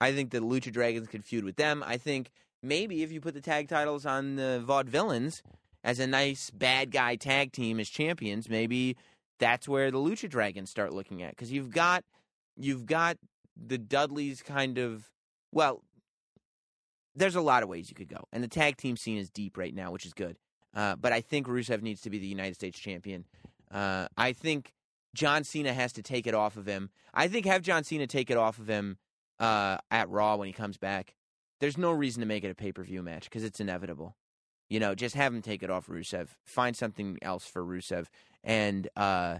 [0.00, 1.84] I think the Lucha Dragons could feud with them.
[1.86, 2.30] I think
[2.62, 5.42] maybe if you put the tag titles on the Vaudevillains
[5.86, 8.96] as a nice bad guy tag team as champions, maybe
[9.38, 12.04] that's where the Lucha Dragons start looking at because you've got,
[12.58, 13.16] you've got
[13.56, 15.10] the Dudleys kind of
[15.52, 15.82] well,
[17.14, 19.56] there's a lot of ways you could go, and the tag team scene is deep
[19.56, 20.36] right now, which is good.
[20.74, 23.24] Uh, but I think Rusev needs to be the United States champion.
[23.70, 24.74] Uh, I think
[25.14, 26.90] John Cena has to take it off of him.
[27.14, 28.98] I think have John Cena take it off of him
[29.40, 31.14] uh, at Raw when he comes back.
[31.60, 34.14] There's no reason to make it a pay per view match because it's inevitable.
[34.68, 36.28] You know, just have him take it off Rusev.
[36.44, 38.06] Find something else for Rusev,
[38.42, 39.38] and uh,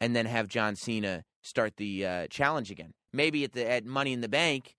[0.00, 2.94] and then have John Cena start the uh, challenge again.
[3.12, 4.74] Maybe at the at Money in the Bank,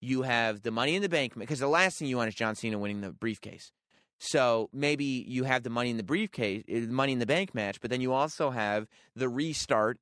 [0.00, 2.54] you have the Money in the Bank because the last thing you want is John
[2.54, 3.72] Cena winning the briefcase.
[4.18, 7.80] So maybe you have the Money in the briefcase, uh, Money in the Bank match,
[7.80, 9.98] but then you also have the restart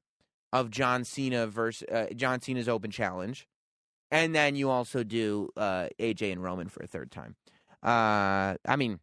[0.53, 3.47] of John Cena versus uh, John Cena's Open Challenge,
[4.11, 7.37] and then you also do uh, AJ and Roman for a third time.
[7.83, 9.01] Uh, I mean,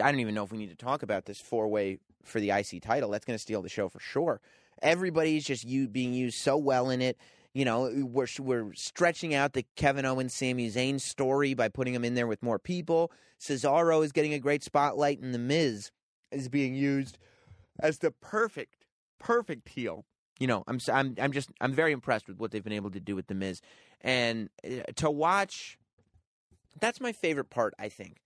[0.00, 2.50] I don't even know if we need to talk about this four way for the
[2.50, 3.10] IC title.
[3.10, 4.40] That's going to steal the show for sure.
[4.80, 7.18] Everybody's just you being used so well in it.
[7.54, 12.04] You know, we're we're stretching out the Kevin Owens, Sami Zayn story by putting him
[12.04, 13.12] in there with more people.
[13.38, 15.90] Cesaro is getting a great spotlight, and The Miz
[16.30, 17.18] is being used
[17.80, 18.86] as the perfect,
[19.18, 20.06] perfect heel.
[20.40, 23.00] You know, I'm I'm I'm just I'm very impressed with what they've been able to
[23.00, 23.60] do with The Miz,
[24.00, 25.78] and uh, to watch.
[26.80, 27.74] That's my favorite part.
[27.78, 28.22] I think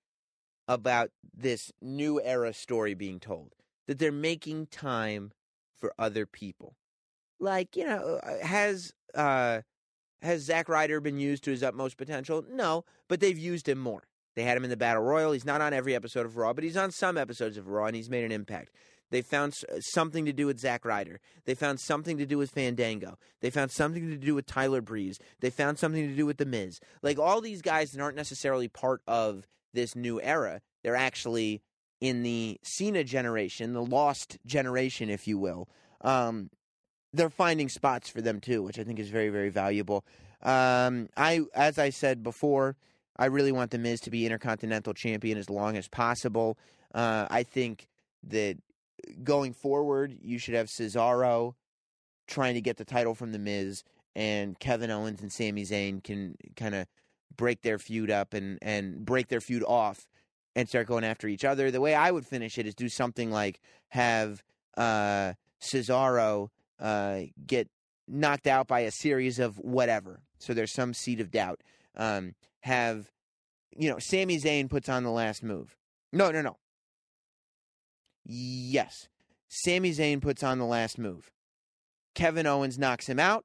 [0.68, 3.54] about this new era story being told
[3.86, 5.32] that they're making time
[5.74, 6.76] for other people.
[7.38, 9.60] Like you know, uh, has uh,
[10.22, 12.44] has Zack Ryder been used to his utmost potential?
[12.50, 14.04] No, but they've used him more.
[14.34, 15.32] They had him in the Battle Royal.
[15.32, 17.96] He's not on every episode of Raw, but he's on some episodes of Raw, and
[17.96, 18.70] he's made an impact.
[19.10, 21.20] They found something to do with Zack Ryder.
[21.44, 23.18] They found something to do with Fandango.
[23.40, 25.18] They found something to do with Tyler Breeze.
[25.40, 26.80] They found something to do with The Miz.
[27.02, 29.46] Like all these guys that aren't necessarily part of
[29.76, 31.62] this new era, they're actually
[32.00, 35.68] in the Cena generation, the lost generation, if you will.
[36.00, 36.50] Um,
[37.12, 40.04] they're finding spots for them too, which I think is very, very valuable.
[40.42, 42.76] Um, I, as I said before,
[43.16, 46.58] I really want the Miz to be Intercontinental Champion as long as possible.
[46.94, 47.88] Uh, I think
[48.24, 48.58] that
[49.22, 51.54] going forward, you should have Cesaro
[52.26, 53.82] trying to get the title from the Miz,
[54.14, 56.86] and Kevin Owens and Sami Zayn can kind of
[57.34, 60.06] break their feud up and and break their feud off
[60.54, 61.70] and start going after each other.
[61.70, 64.42] The way I would finish it is do something like have
[64.76, 66.48] uh, Cesaro
[66.80, 67.68] uh, get
[68.08, 70.22] knocked out by a series of whatever.
[70.38, 71.62] So there's some seed of doubt.
[71.96, 73.10] Um, have
[73.76, 75.76] you know Sami Zayn puts on the last move?
[76.12, 76.56] No, no, no.
[78.24, 79.08] Yes,
[79.48, 81.30] Sami Zayn puts on the last move.
[82.14, 83.44] Kevin Owens knocks him out.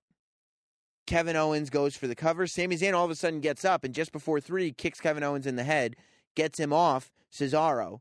[1.08, 2.48] Kevin Owens goes for the cover.
[2.48, 5.48] Sami Zayn all of a sudden gets up and just before three kicks Kevin Owens
[5.48, 5.96] in the head,
[6.36, 8.00] gets him off Cesaro.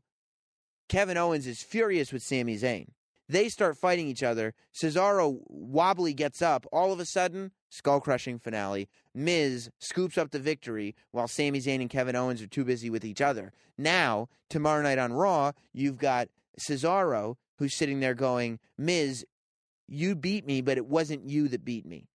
[0.87, 2.87] Kevin Owens is furious with Sami Zayn.
[3.29, 4.53] They start fighting each other.
[4.73, 6.65] Cesaro wobbly gets up.
[6.71, 8.89] All of a sudden, skull crushing finale.
[9.15, 13.05] Miz scoops up the victory while Sami Zayn and Kevin Owens are too busy with
[13.05, 13.53] each other.
[13.77, 16.27] Now, tomorrow night on Raw, you've got
[16.59, 19.25] Cesaro who's sitting there going, Miz,
[19.87, 22.07] you beat me, but it wasn't you that beat me.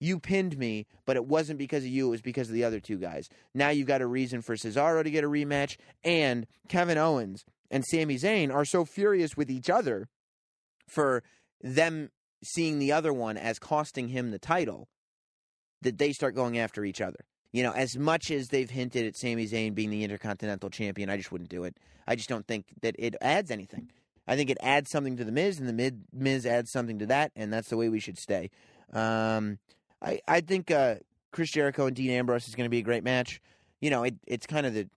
[0.00, 2.08] You pinned me, but it wasn't because of you.
[2.08, 3.28] It was because of the other two guys.
[3.54, 7.84] Now you've got a reason for Cesaro to get a rematch, and Kevin Owens and
[7.84, 10.08] Sami Zayn are so furious with each other
[10.86, 11.22] for
[11.62, 12.10] them
[12.42, 14.88] seeing the other one as costing him the title
[15.82, 17.24] that they start going after each other.
[17.52, 21.16] You know, as much as they've hinted at Sami Zayn being the Intercontinental Champion, I
[21.16, 21.78] just wouldn't do it.
[22.06, 23.90] I just don't think that it adds anything.
[24.26, 27.30] I think it adds something to the Miz, and the Miz adds something to that,
[27.36, 28.50] and that's the way we should stay.
[28.92, 29.58] Um,
[30.04, 30.96] I I think uh,
[31.32, 33.40] Chris Jericho and Dean Ambrose is going to be a great match.
[33.80, 34.88] You know, it it's kind of the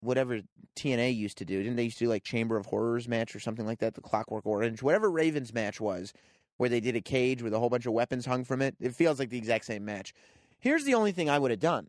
[0.00, 0.40] whatever
[0.76, 1.62] TNA used to do.
[1.62, 3.94] Didn't they used to do like Chamber of Horrors match or something like that?
[3.94, 6.12] The Clockwork Orange, whatever Ravens match was,
[6.56, 8.76] where they did a cage with a whole bunch of weapons hung from it.
[8.80, 10.14] It feels like the exact same match.
[10.60, 11.88] Here's the only thing I would have done,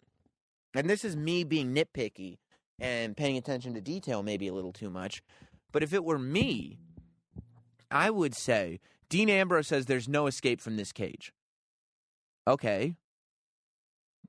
[0.74, 2.38] and this is me being nitpicky
[2.80, 5.22] and paying attention to detail maybe a little too much.
[5.72, 6.78] But if it were me,
[7.90, 8.80] I would say
[9.10, 11.32] Dean Ambrose says there's no escape from this cage.
[12.48, 12.96] Okay.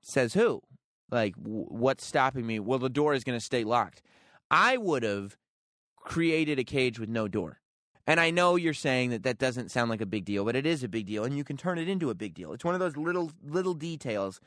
[0.03, 0.63] Says who?
[1.11, 2.59] Like, w- what's stopping me?
[2.59, 4.03] Well, the door is going to stay locked.
[4.51, 5.37] I would have
[5.97, 7.61] created a cage with no door.
[8.07, 10.65] And I know you're saying that that doesn't sound like a big deal, but it
[10.65, 12.53] is a big deal, and you can turn it into a big deal.
[12.53, 14.41] It's one of those little little details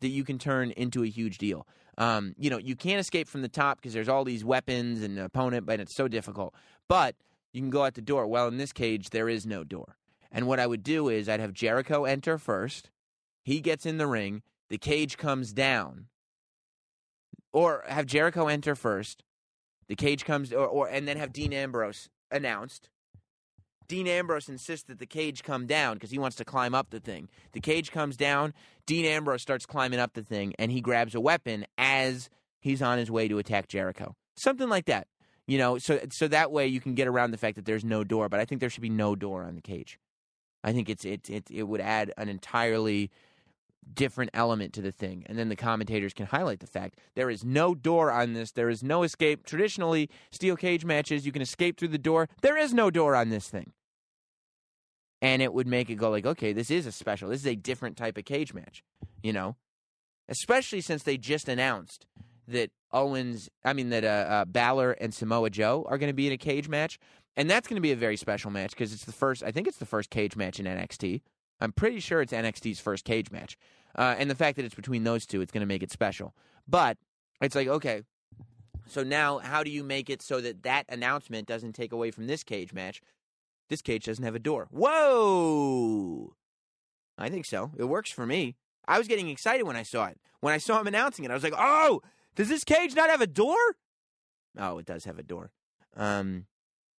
[0.00, 1.66] that you can turn into a huge deal.
[1.96, 5.18] Um, you know, you can't escape from the top because there's all these weapons and
[5.18, 6.54] an opponent, but it's so difficult.
[6.88, 7.16] But
[7.54, 8.26] you can go out the door.
[8.26, 9.96] Well, in this cage, there is no door.
[10.30, 12.90] And what I would do is I'd have Jericho enter first.
[13.46, 14.42] He gets in the ring.
[14.70, 16.06] The cage comes down.
[17.52, 19.22] Or have Jericho enter first.
[19.86, 22.88] The cage comes, or, or and then have Dean Ambrose announced.
[23.86, 26.98] Dean Ambrose insists that the cage come down because he wants to climb up the
[26.98, 27.28] thing.
[27.52, 28.52] The cage comes down.
[28.84, 32.28] Dean Ambrose starts climbing up the thing, and he grabs a weapon as
[32.58, 34.16] he's on his way to attack Jericho.
[34.36, 35.06] Something like that,
[35.46, 35.78] you know.
[35.78, 38.28] So so that way you can get around the fact that there's no door.
[38.28, 40.00] But I think there should be no door on the cage.
[40.64, 43.12] I think it's it it it would add an entirely
[43.92, 45.24] different element to the thing.
[45.26, 48.52] And then the commentators can highlight the fact there is no door on this.
[48.52, 49.46] There is no escape.
[49.46, 52.28] Traditionally, steel cage matches, you can escape through the door.
[52.42, 53.72] There is no door on this thing.
[55.22, 57.30] And it would make it go like, okay, this is a special.
[57.30, 58.82] This is a different type of cage match,
[59.22, 59.56] you know?
[60.28, 62.06] Especially since they just announced
[62.48, 66.26] that Owens, I mean, that uh, uh, Balor and Samoa Joe are going to be
[66.26, 66.98] in a cage match.
[67.36, 69.66] And that's going to be a very special match because it's the first, I think
[69.68, 71.22] it's the first cage match in NXT.
[71.60, 73.56] I'm pretty sure it's NXT's first cage match.
[73.94, 76.34] Uh, and the fact that it's between those two, it's going to make it special.
[76.68, 76.98] But
[77.40, 78.02] it's like, okay,
[78.86, 82.26] so now how do you make it so that that announcement doesn't take away from
[82.26, 83.00] this cage match?
[83.68, 84.68] This cage doesn't have a door.
[84.70, 86.34] Whoa!
[87.18, 87.72] I think so.
[87.76, 88.56] It works for me.
[88.86, 90.20] I was getting excited when I saw it.
[90.40, 92.02] When I saw him announcing it, I was like, oh,
[92.36, 93.56] does this cage not have a door?
[94.56, 95.50] Oh, it does have a door.
[95.96, 96.46] Um,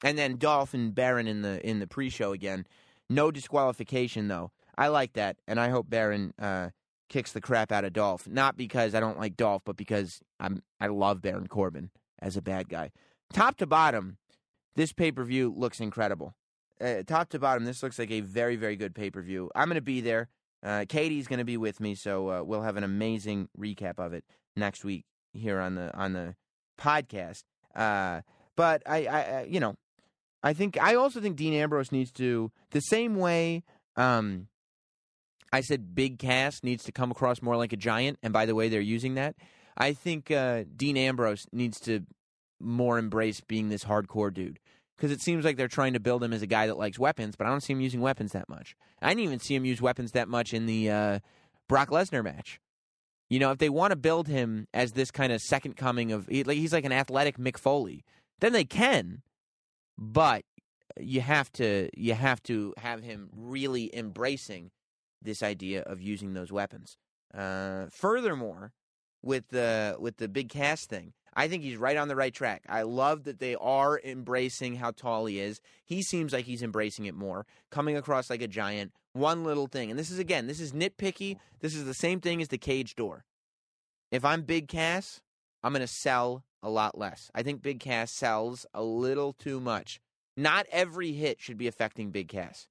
[0.04, 2.68] and then Dolph and Baron in the in the pre-show again.
[3.10, 4.52] No disqualification though.
[4.78, 6.70] I like that, and I hope Baron uh,
[7.10, 8.28] kicks the crap out of Dolph.
[8.28, 11.90] Not because I don't like Dolph, but because I'm I love Baron Corbin
[12.20, 12.92] as a bad guy.
[13.34, 14.18] Top to bottom,
[14.76, 16.36] this pay per view looks incredible.
[16.80, 19.50] Uh, top to bottom, this looks like a very very good pay per view.
[19.56, 20.30] I'm going to be there.
[20.64, 24.14] Uh, Katie's going to be with me, so uh, we'll have an amazing recap of
[24.14, 24.24] it
[24.56, 26.36] next week here on the on the
[26.80, 27.44] podcast.
[27.76, 28.22] Uh,
[28.56, 29.76] but I, I, I, you know,
[30.44, 33.64] I think I also think Dean Ambrose needs to the same way
[33.96, 34.48] um
[35.52, 38.54] I said Big Cass needs to come across more like a giant, and by the
[38.56, 39.36] way, they're using that.
[39.78, 42.02] I think uh, Dean Ambrose needs to
[42.60, 44.60] more embrace being this hardcore dude
[44.98, 47.36] because it seems like they're trying to build him as a guy that likes weapons,
[47.38, 48.76] but I don't see him using weapons that much.
[49.02, 51.20] I didn't even see him use weapons that much in the uh,
[51.70, 52.60] Brock Lesnar match.
[53.30, 56.28] You know, if they want to build him as this kind of second coming of,
[56.28, 58.04] he- like he's like an athletic Mick Foley,
[58.40, 59.22] then they can,
[59.98, 60.44] but
[61.00, 64.72] you have to you have to have him really embracing
[65.22, 66.98] this idea of using those weapons.
[67.34, 68.74] Uh, furthermore,
[69.22, 72.64] with the with the Big Cass thing, I think he's right on the right track.
[72.70, 75.60] I love that they are embracing how tall he is.
[75.86, 78.94] He seems like he's embracing it more, coming across like a giant.
[79.14, 81.38] One little thing, and this is again, this is nitpicky.
[81.60, 83.26] This is the same thing as the cage door.
[84.12, 85.22] If I'm Big Cass,
[85.64, 87.30] I'm to sell a lot less.
[87.34, 90.00] I think Big Cass sells a little too much.
[90.36, 92.68] Not every hit should be affecting Big Cass.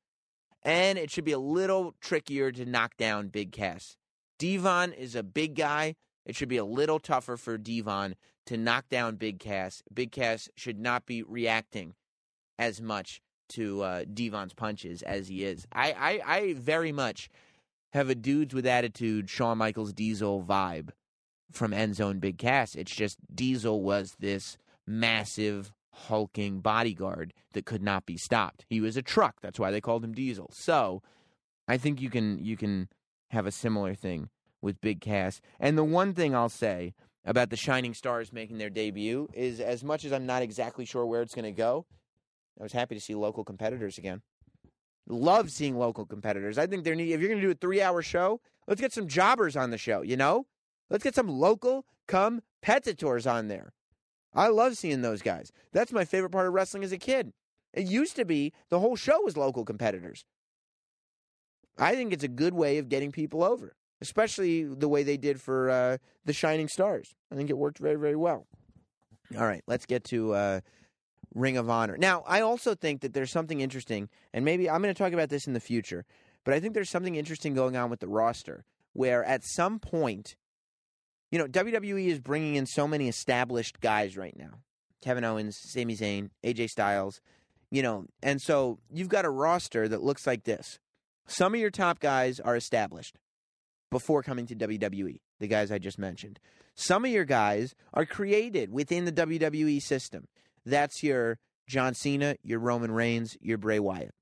[0.63, 3.97] And it should be a little trickier to knock down Big Cass.
[4.39, 5.95] D-Von is a big guy.
[6.25, 9.83] It should be a little tougher for D-Von to knock down Big Cass.
[9.93, 11.95] Big Cass should not be reacting
[12.59, 15.67] as much to uh, D-Von's punches as he is.
[15.73, 17.29] I, I, I very much
[17.93, 20.91] have a dudes with attitude Shawn Michaels Diesel vibe
[21.53, 22.75] from Enzo and Big Cass.
[22.75, 28.67] It's just Diesel was this massive hulking bodyguard that could not be stopped.
[28.69, 29.37] He was a truck.
[29.41, 30.51] That's why they called him Diesel.
[30.53, 31.03] So
[31.67, 32.89] I think you can you can
[33.31, 34.29] have a similar thing
[34.61, 35.41] with Big Cass.
[35.59, 36.95] And the one thing I'll say
[37.25, 41.05] about the Shining Stars making their debut is as much as I'm not exactly sure
[41.05, 41.87] where it's going to go,
[42.59, 44.23] I was happy to see local competitors again.
[45.09, 46.59] Love seeing local competitors.
[46.59, 49.09] I think they're need if you're going to do a 3-hour show, let's get some
[49.09, 50.47] jobbers on the show, you know?
[50.91, 53.73] Let's get some local competitors on there.
[54.35, 55.51] I love seeing those guys.
[55.73, 57.33] That's my favorite part of wrestling as a kid.
[57.73, 60.25] It used to be the whole show was local competitors.
[61.79, 65.41] I think it's a good way of getting people over, especially the way they did
[65.41, 67.15] for uh, the Shining Stars.
[67.31, 68.47] I think it worked very, very well.
[69.37, 70.61] All right, let's get to uh,
[71.35, 71.97] Ring of Honor.
[71.99, 75.29] Now, I also think that there's something interesting, and maybe I'm going to talk about
[75.29, 76.05] this in the future,
[76.45, 80.37] but I think there's something interesting going on with the roster where at some point,
[81.37, 84.63] you know, WWE is bringing in so many established guys right now
[85.03, 87.21] Kevin Owens, Sami Zayn, AJ Styles,
[87.71, 90.79] you know, and so you've got a roster that looks like this.
[91.27, 93.19] Some of your top guys are established
[93.91, 96.41] before coming to WWE, the guys I just mentioned.
[96.75, 100.29] Some of your guys are created within the WWE system.
[100.65, 101.39] That's your
[101.69, 104.15] John Cena, your Roman Reigns, your Bray Wyatt.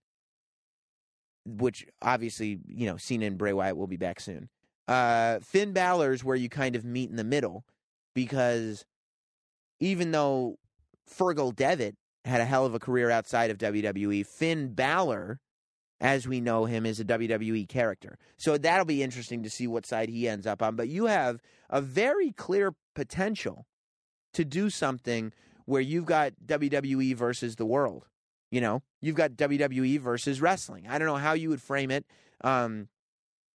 [1.46, 4.48] Which obviously, you know, Cena and Bray Wyatt will be back soon.
[4.86, 7.65] Uh, Finn Balor's where you kind of meet in the middle
[8.15, 8.85] because
[9.81, 10.59] even though
[11.11, 15.40] Fergal Devitt had a hell of a career outside of WWE, Finn Balor
[16.01, 18.19] as we know him, is a WWE character.
[18.36, 20.77] So that'll be interesting to see what side he ends up on.
[20.77, 21.40] But you have
[21.70, 23.66] a very clear potential
[24.35, 25.32] to do something
[25.65, 28.06] where you've got WWE versus the world.
[28.51, 30.86] You know, you've got WWE versus wrestling.
[30.89, 32.05] I don't know how you would frame it.
[32.43, 32.89] Um,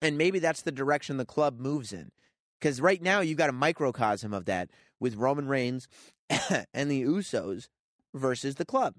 [0.01, 2.11] and maybe that's the direction the club moves in.
[2.59, 4.69] Because right now you've got a microcosm of that
[4.99, 5.87] with Roman Reigns
[6.73, 7.69] and the Usos
[8.13, 8.95] versus the club.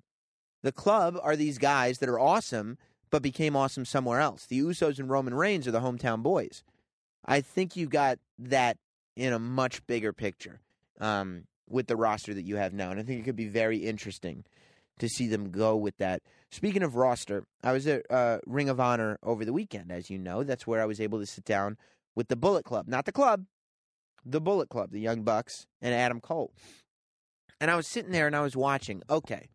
[0.63, 2.79] The club are these guys that are awesome
[3.11, 4.47] but became awesome somewhere else.
[4.47, 6.63] The Usos and Roman Reigns are the hometown boys.
[7.25, 8.79] I think you've got that
[9.17, 10.61] in a much bigger picture
[11.01, 12.91] um, with the roster that you have now.
[12.91, 14.45] And I think it could be very interesting
[14.99, 16.23] to see them go with that.
[16.53, 20.19] Speaking of roster, I was at uh, Ring of Honor over the weekend, as you
[20.19, 20.43] know.
[20.43, 21.77] That's where I was able to sit down
[22.17, 22.89] with the Bullet Club.
[22.89, 23.45] Not the club,
[24.25, 26.53] the Bullet Club, the Young Bucks, and Adam Cole.
[27.61, 29.49] And I was sitting there and I was watching, okay,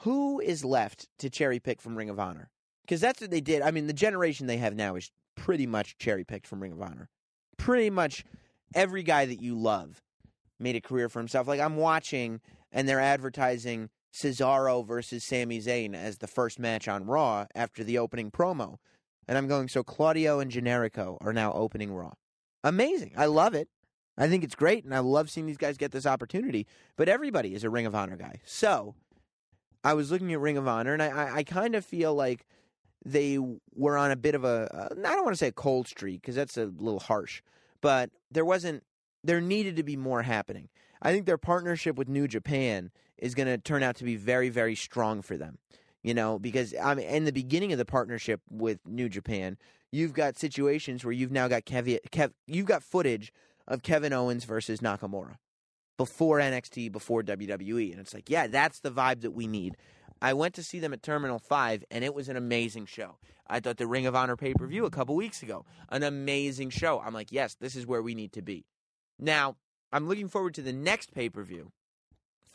[0.00, 2.50] who is left to cherry pick from Ring of Honor?
[2.82, 3.62] Because that's what they did.
[3.62, 6.80] I mean, the generation they have now is pretty much cherry picked from Ring of
[6.80, 7.08] Honor.
[7.58, 8.24] Pretty much
[8.74, 10.02] every guy that you love
[10.58, 11.48] made a career for himself.
[11.48, 12.40] Like I'm watching,
[12.72, 17.98] and they're advertising Cesaro versus Sami Zayn as the first match on Raw after the
[17.98, 18.78] opening promo.
[19.28, 22.12] And I'm going, so Claudio and Generico are now opening Raw.
[22.64, 23.12] Amazing.
[23.16, 23.68] I love it.
[24.16, 26.66] I think it's great, and I love seeing these guys get this opportunity.
[26.96, 28.40] But everybody is a Ring of Honor guy.
[28.46, 28.94] So
[29.84, 32.46] I was looking at Ring of Honor, and I, I, kind of feel like
[33.04, 33.38] they
[33.74, 36.22] were on a bit of a, uh, I don't want to say a cold streak
[36.22, 37.42] because that's a little harsh,
[37.82, 38.82] but there wasn't,
[39.22, 40.70] there needed to be more happening.
[41.02, 44.48] I think their partnership with New Japan is going to turn out to be very,
[44.48, 45.58] very strong for them.
[46.02, 49.58] You know, because I mean, in the beginning of the partnership with New Japan,
[49.90, 53.32] you've got situations where you've now got Kev, Kev you've got footage
[53.66, 55.36] of Kevin Owens versus Nakamura
[55.96, 57.90] before NXT, before WWE.
[57.90, 59.76] And it's like, yeah, that's the vibe that we need.
[60.20, 63.18] I went to see them at Terminal 5, and it was an amazing show.
[63.48, 66.70] I thought the Ring of Honor pay per view a couple weeks ago, an amazing
[66.70, 67.00] show.
[67.00, 68.64] I'm like, yes, this is where we need to be.
[69.18, 69.56] Now,
[69.92, 71.72] I'm looking forward to the next pay per view,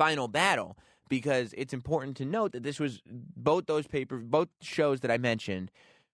[0.02, 0.78] Final Battle,
[1.10, 5.18] because it's important to note that this was both those paper, both shows that I
[5.18, 5.70] mentioned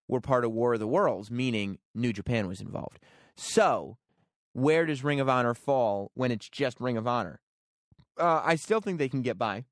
[0.09, 2.99] were part of War of the Worlds, meaning New Japan was involved.
[3.37, 3.97] So,
[4.53, 7.39] where does Ring of Honor fall when it's just Ring of Honor?
[8.19, 9.65] Uh, I still think they can get by,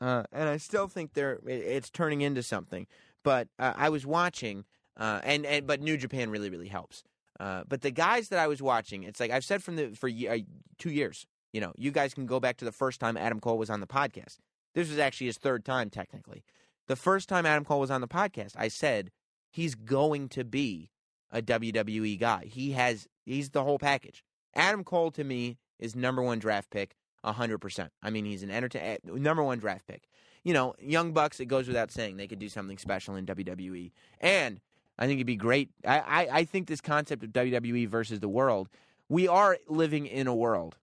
[0.00, 2.86] uh, and I still think they're it- it's turning into something.
[3.22, 4.64] But uh, I was watching,
[4.96, 7.02] uh, and and but New Japan really really helps.
[7.40, 10.08] Uh, but the guys that I was watching, it's like I've said from the for
[10.08, 10.38] uh,
[10.78, 11.26] two years.
[11.54, 13.78] You know, you guys can go back to the first time Adam Cole was on
[13.78, 14.38] the podcast.
[14.74, 16.42] This was actually his third time technically.
[16.88, 19.12] The first time Adam Cole was on the podcast, I said
[19.52, 20.90] he's going to be
[21.30, 22.46] a WWE guy.
[22.46, 24.24] He has he's the whole package.
[24.56, 27.92] Adam Cole to me is number one draft pick, hundred percent.
[28.02, 30.08] I mean, he's an entertain eh, number one draft pick.
[30.42, 31.38] You know, Young Bucks.
[31.38, 34.60] It goes without saying they could do something special in WWE, and
[34.98, 35.70] I think it'd be great.
[35.86, 38.68] I, I, I think this concept of WWE versus the world.
[39.08, 40.78] We are living in a world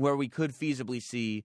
[0.00, 1.44] where we could feasibly see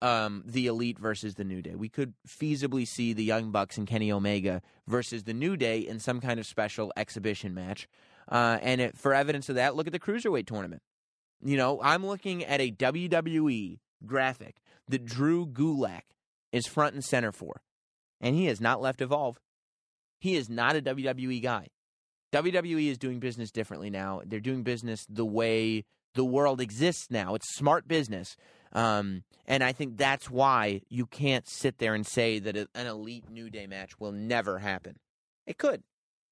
[0.00, 1.74] um, the Elite versus the New Day.
[1.74, 5.98] We could feasibly see the Young Bucks and Kenny Omega versus the New Day in
[5.98, 7.88] some kind of special exhibition match.
[8.30, 10.82] Uh, and it, for evidence of that, look at the Cruiserweight tournament.
[11.42, 14.56] You know, I'm looking at a WWE graphic
[14.88, 16.02] that Drew Gulak
[16.52, 17.62] is front and center for.
[18.20, 19.38] And he has not left Evolve.
[20.20, 21.68] He is not a WWE guy.
[22.32, 24.20] WWE is doing business differently now.
[24.26, 25.84] They're doing business the way
[26.14, 27.34] the world exists now.
[27.34, 28.36] It's smart business.
[28.72, 33.30] Um, and I think that's why you can't sit there and say that an elite
[33.30, 34.98] New Day match will never happen.
[35.46, 35.82] It could,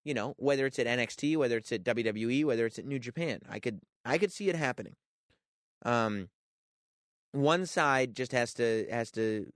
[0.04, 3.40] you know, whether it's at NXT, whether it's at WWE, whether it's at New Japan.
[3.48, 4.96] I could, I could see it happening.
[5.84, 6.28] Um,
[7.32, 9.46] one side just has to has to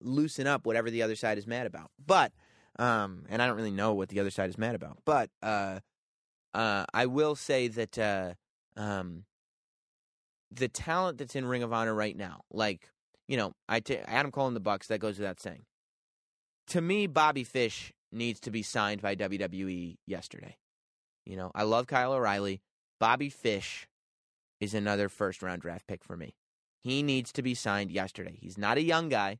[0.00, 1.90] loosen up whatever the other side is mad about.
[2.04, 2.32] But,
[2.78, 4.98] um, and I don't really know what the other side is mad about.
[5.04, 5.80] But, uh,
[6.54, 8.34] uh, I will say that, uh,
[8.76, 9.24] um,
[10.54, 12.88] the talent that's in Ring of Honor right now, like
[13.28, 15.62] you know, I t- Adam Cole and the Bucks, that goes without saying.
[16.68, 20.56] To me, Bobby Fish needs to be signed by WWE yesterday.
[21.24, 22.60] You know, I love Kyle O'Reilly.
[23.00, 23.88] Bobby Fish
[24.60, 26.34] is another first round draft pick for me.
[26.82, 28.36] He needs to be signed yesterday.
[28.40, 29.38] He's not a young guy,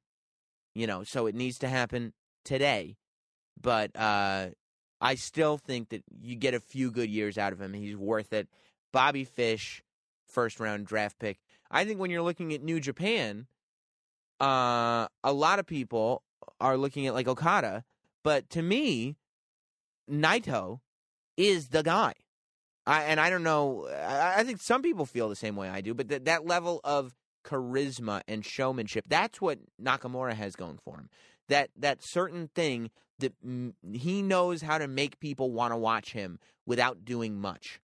[0.75, 2.13] you know, so it needs to happen
[2.45, 2.97] today.
[3.61, 4.49] But uh,
[5.01, 7.73] I still think that you get a few good years out of him.
[7.73, 8.49] He's worth it.
[8.93, 9.83] Bobby Fish,
[10.33, 11.39] first round draft pick.
[11.71, 13.47] I think when you're looking at New Japan,
[14.41, 16.23] uh, a lot of people
[16.61, 17.85] are looking at like Okada,
[18.23, 19.17] but to me,
[20.11, 20.81] Naito
[21.37, 22.15] is the guy.
[22.87, 23.89] I, and I don't know.
[23.89, 26.81] I, I think some people feel the same way I do, but th- that level
[26.83, 27.15] of
[27.45, 31.09] charisma and showmanship, that's what Nakamura has going for him.
[31.49, 36.13] That that certain thing that mm, he knows how to make people want to watch
[36.13, 37.81] him without doing much.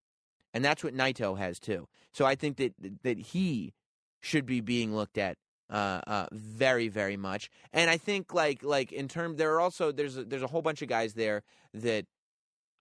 [0.59, 1.87] And that's what Naito has too.
[2.13, 2.75] So I think that
[3.05, 3.75] that he
[4.21, 5.39] should be being looked at
[5.71, 7.49] uh, uh, very, very much.
[7.73, 10.61] And I think like like in terms, there are also there's a, there's a whole
[10.61, 11.45] bunch of guys there
[11.75, 12.07] that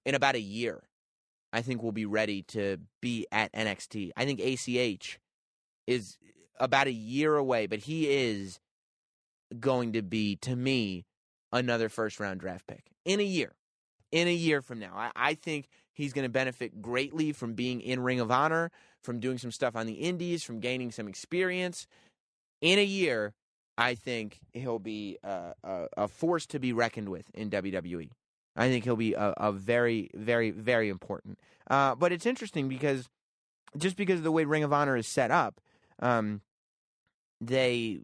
[0.07, 0.89] in about a year,
[1.53, 4.09] I think will be ready to be at NXT.
[4.17, 5.19] I think ACH
[5.85, 6.17] is
[6.59, 8.59] about a year away, but he is
[9.59, 11.05] going to be to me
[11.51, 13.53] another first round draft pick in a year.
[14.11, 15.67] In a year from now, I, I think
[15.97, 18.71] he's going to benefit greatly from being in Ring of Honor,
[19.03, 21.87] from doing some stuff on the Indies, from gaining some experience.
[22.61, 23.33] In a year,
[23.79, 28.11] I think he'll be uh, a, a force to be reckoned with in WWE.
[28.55, 31.39] I think he'll be a, a very, very, very important.
[31.67, 33.09] Uh, but it's interesting because
[33.75, 35.59] just because of the way Ring of Honor is set up,
[35.99, 36.41] um,
[37.41, 37.99] they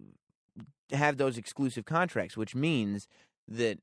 [0.92, 3.08] have those exclusive contracts, which means
[3.48, 3.78] that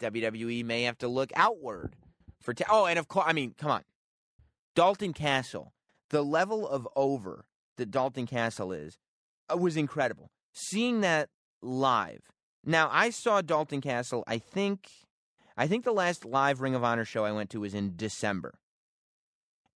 [0.00, 1.96] WWE may have to look outward
[2.42, 2.54] for.
[2.54, 3.82] Ta- oh, and of course, I mean, come on,
[4.74, 5.72] Dalton Castle.
[6.10, 7.46] The level of over
[7.76, 8.98] that Dalton Castle is
[9.52, 10.30] uh, was incredible.
[10.52, 11.30] Seeing that
[11.62, 12.20] live.
[12.64, 14.22] Now, I saw Dalton Castle.
[14.26, 14.88] I think,
[15.56, 18.54] I think the last live Ring of Honor show I went to was in December,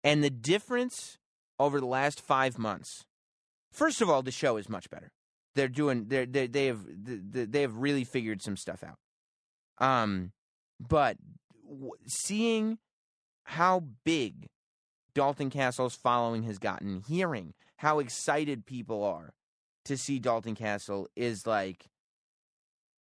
[0.04, 1.18] and the difference
[1.58, 3.04] over the last five months.
[3.72, 5.12] First of all, the show is much better.
[5.54, 6.06] They're doing.
[6.08, 8.98] They're, they they have they have really figured some stuff out.
[9.78, 10.32] Um,
[10.78, 11.16] but
[12.06, 12.78] seeing
[13.44, 14.48] how big
[15.14, 19.32] Dalton Castle's following has gotten, hearing how excited people are
[19.84, 21.86] to see Dalton Castle is like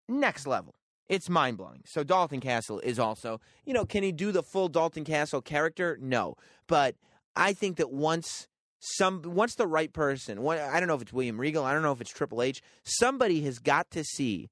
[0.09, 0.75] next level.
[1.09, 1.83] It's mind blowing.
[1.87, 5.99] So Dalton Castle is also, you know, can he do the full Dalton Castle character?
[6.01, 6.37] No,
[6.67, 6.97] but
[7.37, 11.41] I think that once some once the right person, I don't know if it's William
[11.41, 14.51] Regal, I don't know if it's Triple H, somebody has got to see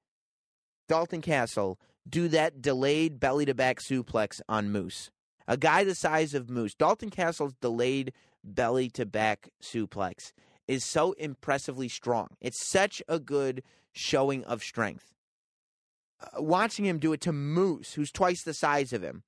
[0.88, 5.10] Dalton Castle do that delayed belly to back suplex on Moose.
[5.46, 6.74] A guy the size of Moose.
[6.74, 8.12] Dalton Castle's delayed
[8.44, 10.32] belly to back suplex
[10.68, 12.28] is so impressively strong.
[12.40, 13.62] It's such a good
[13.92, 15.12] showing of strength.
[16.20, 19.22] Uh, watching him do it to Moose, who's twice the size of him,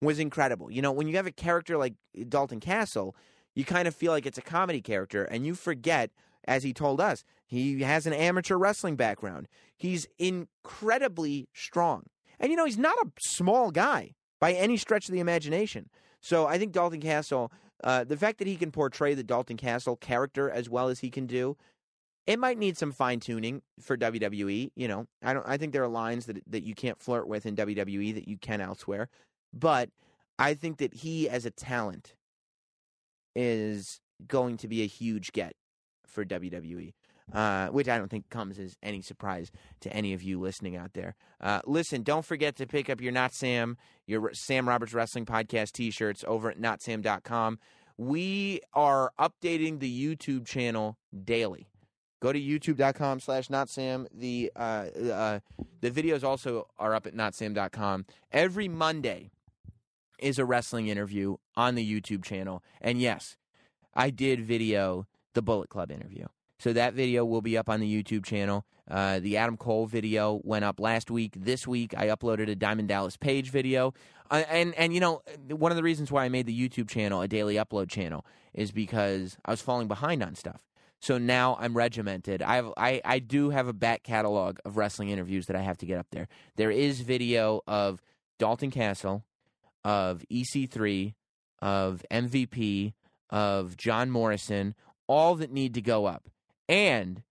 [0.00, 0.70] was incredible.
[0.70, 1.94] You know, when you have a character like
[2.28, 3.14] Dalton Castle,
[3.54, 6.10] you kind of feel like it's a comedy character, and you forget,
[6.44, 9.46] as he told us, he has an amateur wrestling background.
[9.76, 12.04] He's incredibly strong.
[12.42, 15.88] And, you know, he's not a small guy by any stretch of the imagination.
[16.20, 17.52] So I think Dalton Castle,
[17.82, 21.10] uh, the fact that he can portray the Dalton Castle character as well as he
[21.10, 21.56] can do,
[22.26, 24.70] it might need some fine tuning for WWE.
[24.76, 25.46] You know, I don't.
[25.46, 28.36] I think there are lines that that you can't flirt with in WWE that you
[28.38, 29.08] can elsewhere.
[29.52, 29.90] But
[30.38, 32.14] I think that he, as a talent,
[33.34, 35.54] is going to be a huge get
[36.06, 36.92] for WWE.
[37.32, 39.50] Uh, which I don't think comes as any surprise
[39.80, 41.14] to any of you listening out there.
[41.40, 45.72] Uh, listen, don't forget to pick up your Not Sam, your Sam Roberts Wrestling Podcast
[45.72, 47.58] t shirts over at notsam.com.
[47.96, 51.68] We are updating the YouTube channel daily.
[52.20, 54.06] Go to youtube.com slash notsam.
[54.14, 55.40] The, uh, uh,
[55.80, 58.06] the videos also are up at notsam.com.
[58.30, 59.30] Every Monday
[60.20, 62.62] is a wrestling interview on the YouTube channel.
[62.80, 63.36] And yes,
[63.94, 66.26] I did video the Bullet Club interview.
[66.62, 68.64] So that video will be up on the YouTube channel.
[68.88, 71.32] Uh, the Adam Cole video went up last week.
[71.36, 73.94] This week, I uploaded a Diamond Dallas Page video.
[74.30, 77.20] Uh, and and you know, one of the reasons why I made the YouTube channel
[77.20, 78.24] a daily upload channel
[78.54, 80.62] is because I was falling behind on stuff.
[81.00, 82.42] So now I'm regimented.
[82.42, 85.78] I have I, I do have a back catalog of wrestling interviews that I have
[85.78, 86.28] to get up there.
[86.54, 88.00] There is video of
[88.38, 89.24] Dalton Castle,
[89.82, 91.14] of EC3,
[91.60, 92.92] of MVP,
[93.30, 94.76] of John Morrison,
[95.08, 96.28] all that need to go up.
[96.68, 97.22] And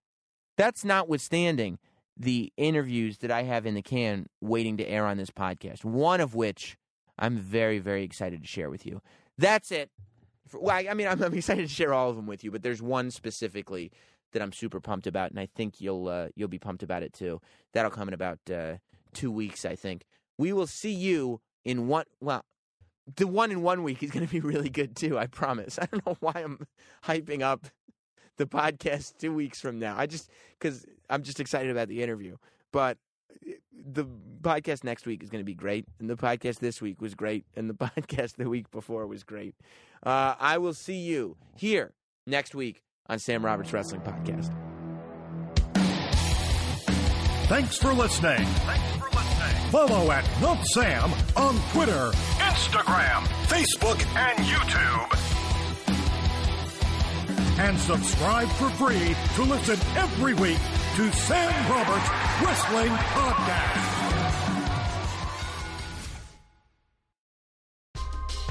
[0.58, 1.80] that's notwithstanding
[2.18, 6.22] the interviews that I have in the can waiting to air on this podcast, one
[6.22, 6.78] of which
[7.18, 9.02] I'm very, very excited to share with you.
[9.38, 9.90] That's it.
[10.54, 12.82] Well, I mean, I'm, I'm excited to share all of them with you, but there's
[12.82, 13.92] one specifically
[14.34, 17.14] that I'm super pumped about, and I think you'll uh, you'll be pumped about it
[17.14, 17.42] too.
[17.74, 18.76] That'll come in about uh,
[19.14, 20.06] two weeks, I think.
[20.38, 22.06] We will see you in one.
[22.20, 22.44] Well,
[23.16, 25.18] the one in one week is going to be really good too.
[25.18, 25.80] I promise.
[25.82, 26.66] I don't know why I'm
[27.06, 27.68] hyping up
[28.42, 29.96] the podcast two weeks from now.
[29.98, 32.38] I just because I'm just excited about the interview.
[32.72, 32.98] But
[33.48, 34.06] eh, the
[34.42, 37.46] podcast next week is going to be great, and the podcast this week was great,
[37.56, 39.56] and the podcast the week before was great.
[40.04, 41.94] Uh, I will see you here
[42.26, 44.52] next week on Sam Roberts Wrestling Podcast.
[47.48, 48.46] Thanks for listening.
[48.46, 49.72] Thanks for listening.
[49.72, 55.21] Follow at Not Sam on Twitter, Instagram, Facebook, and YouTube.
[57.60, 60.60] And subscribe for free to listen every week
[60.96, 62.10] to Sam Roberts
[62.44, 64.02] Wrestling Podcast.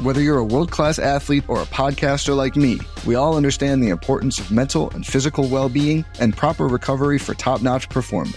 [0.03, 3.91] Whether you're a world class athlete or a podcaster like me, we all understand the
[3.91, 8.37] importance of mental and physical well being and proper recovery for top notch performance.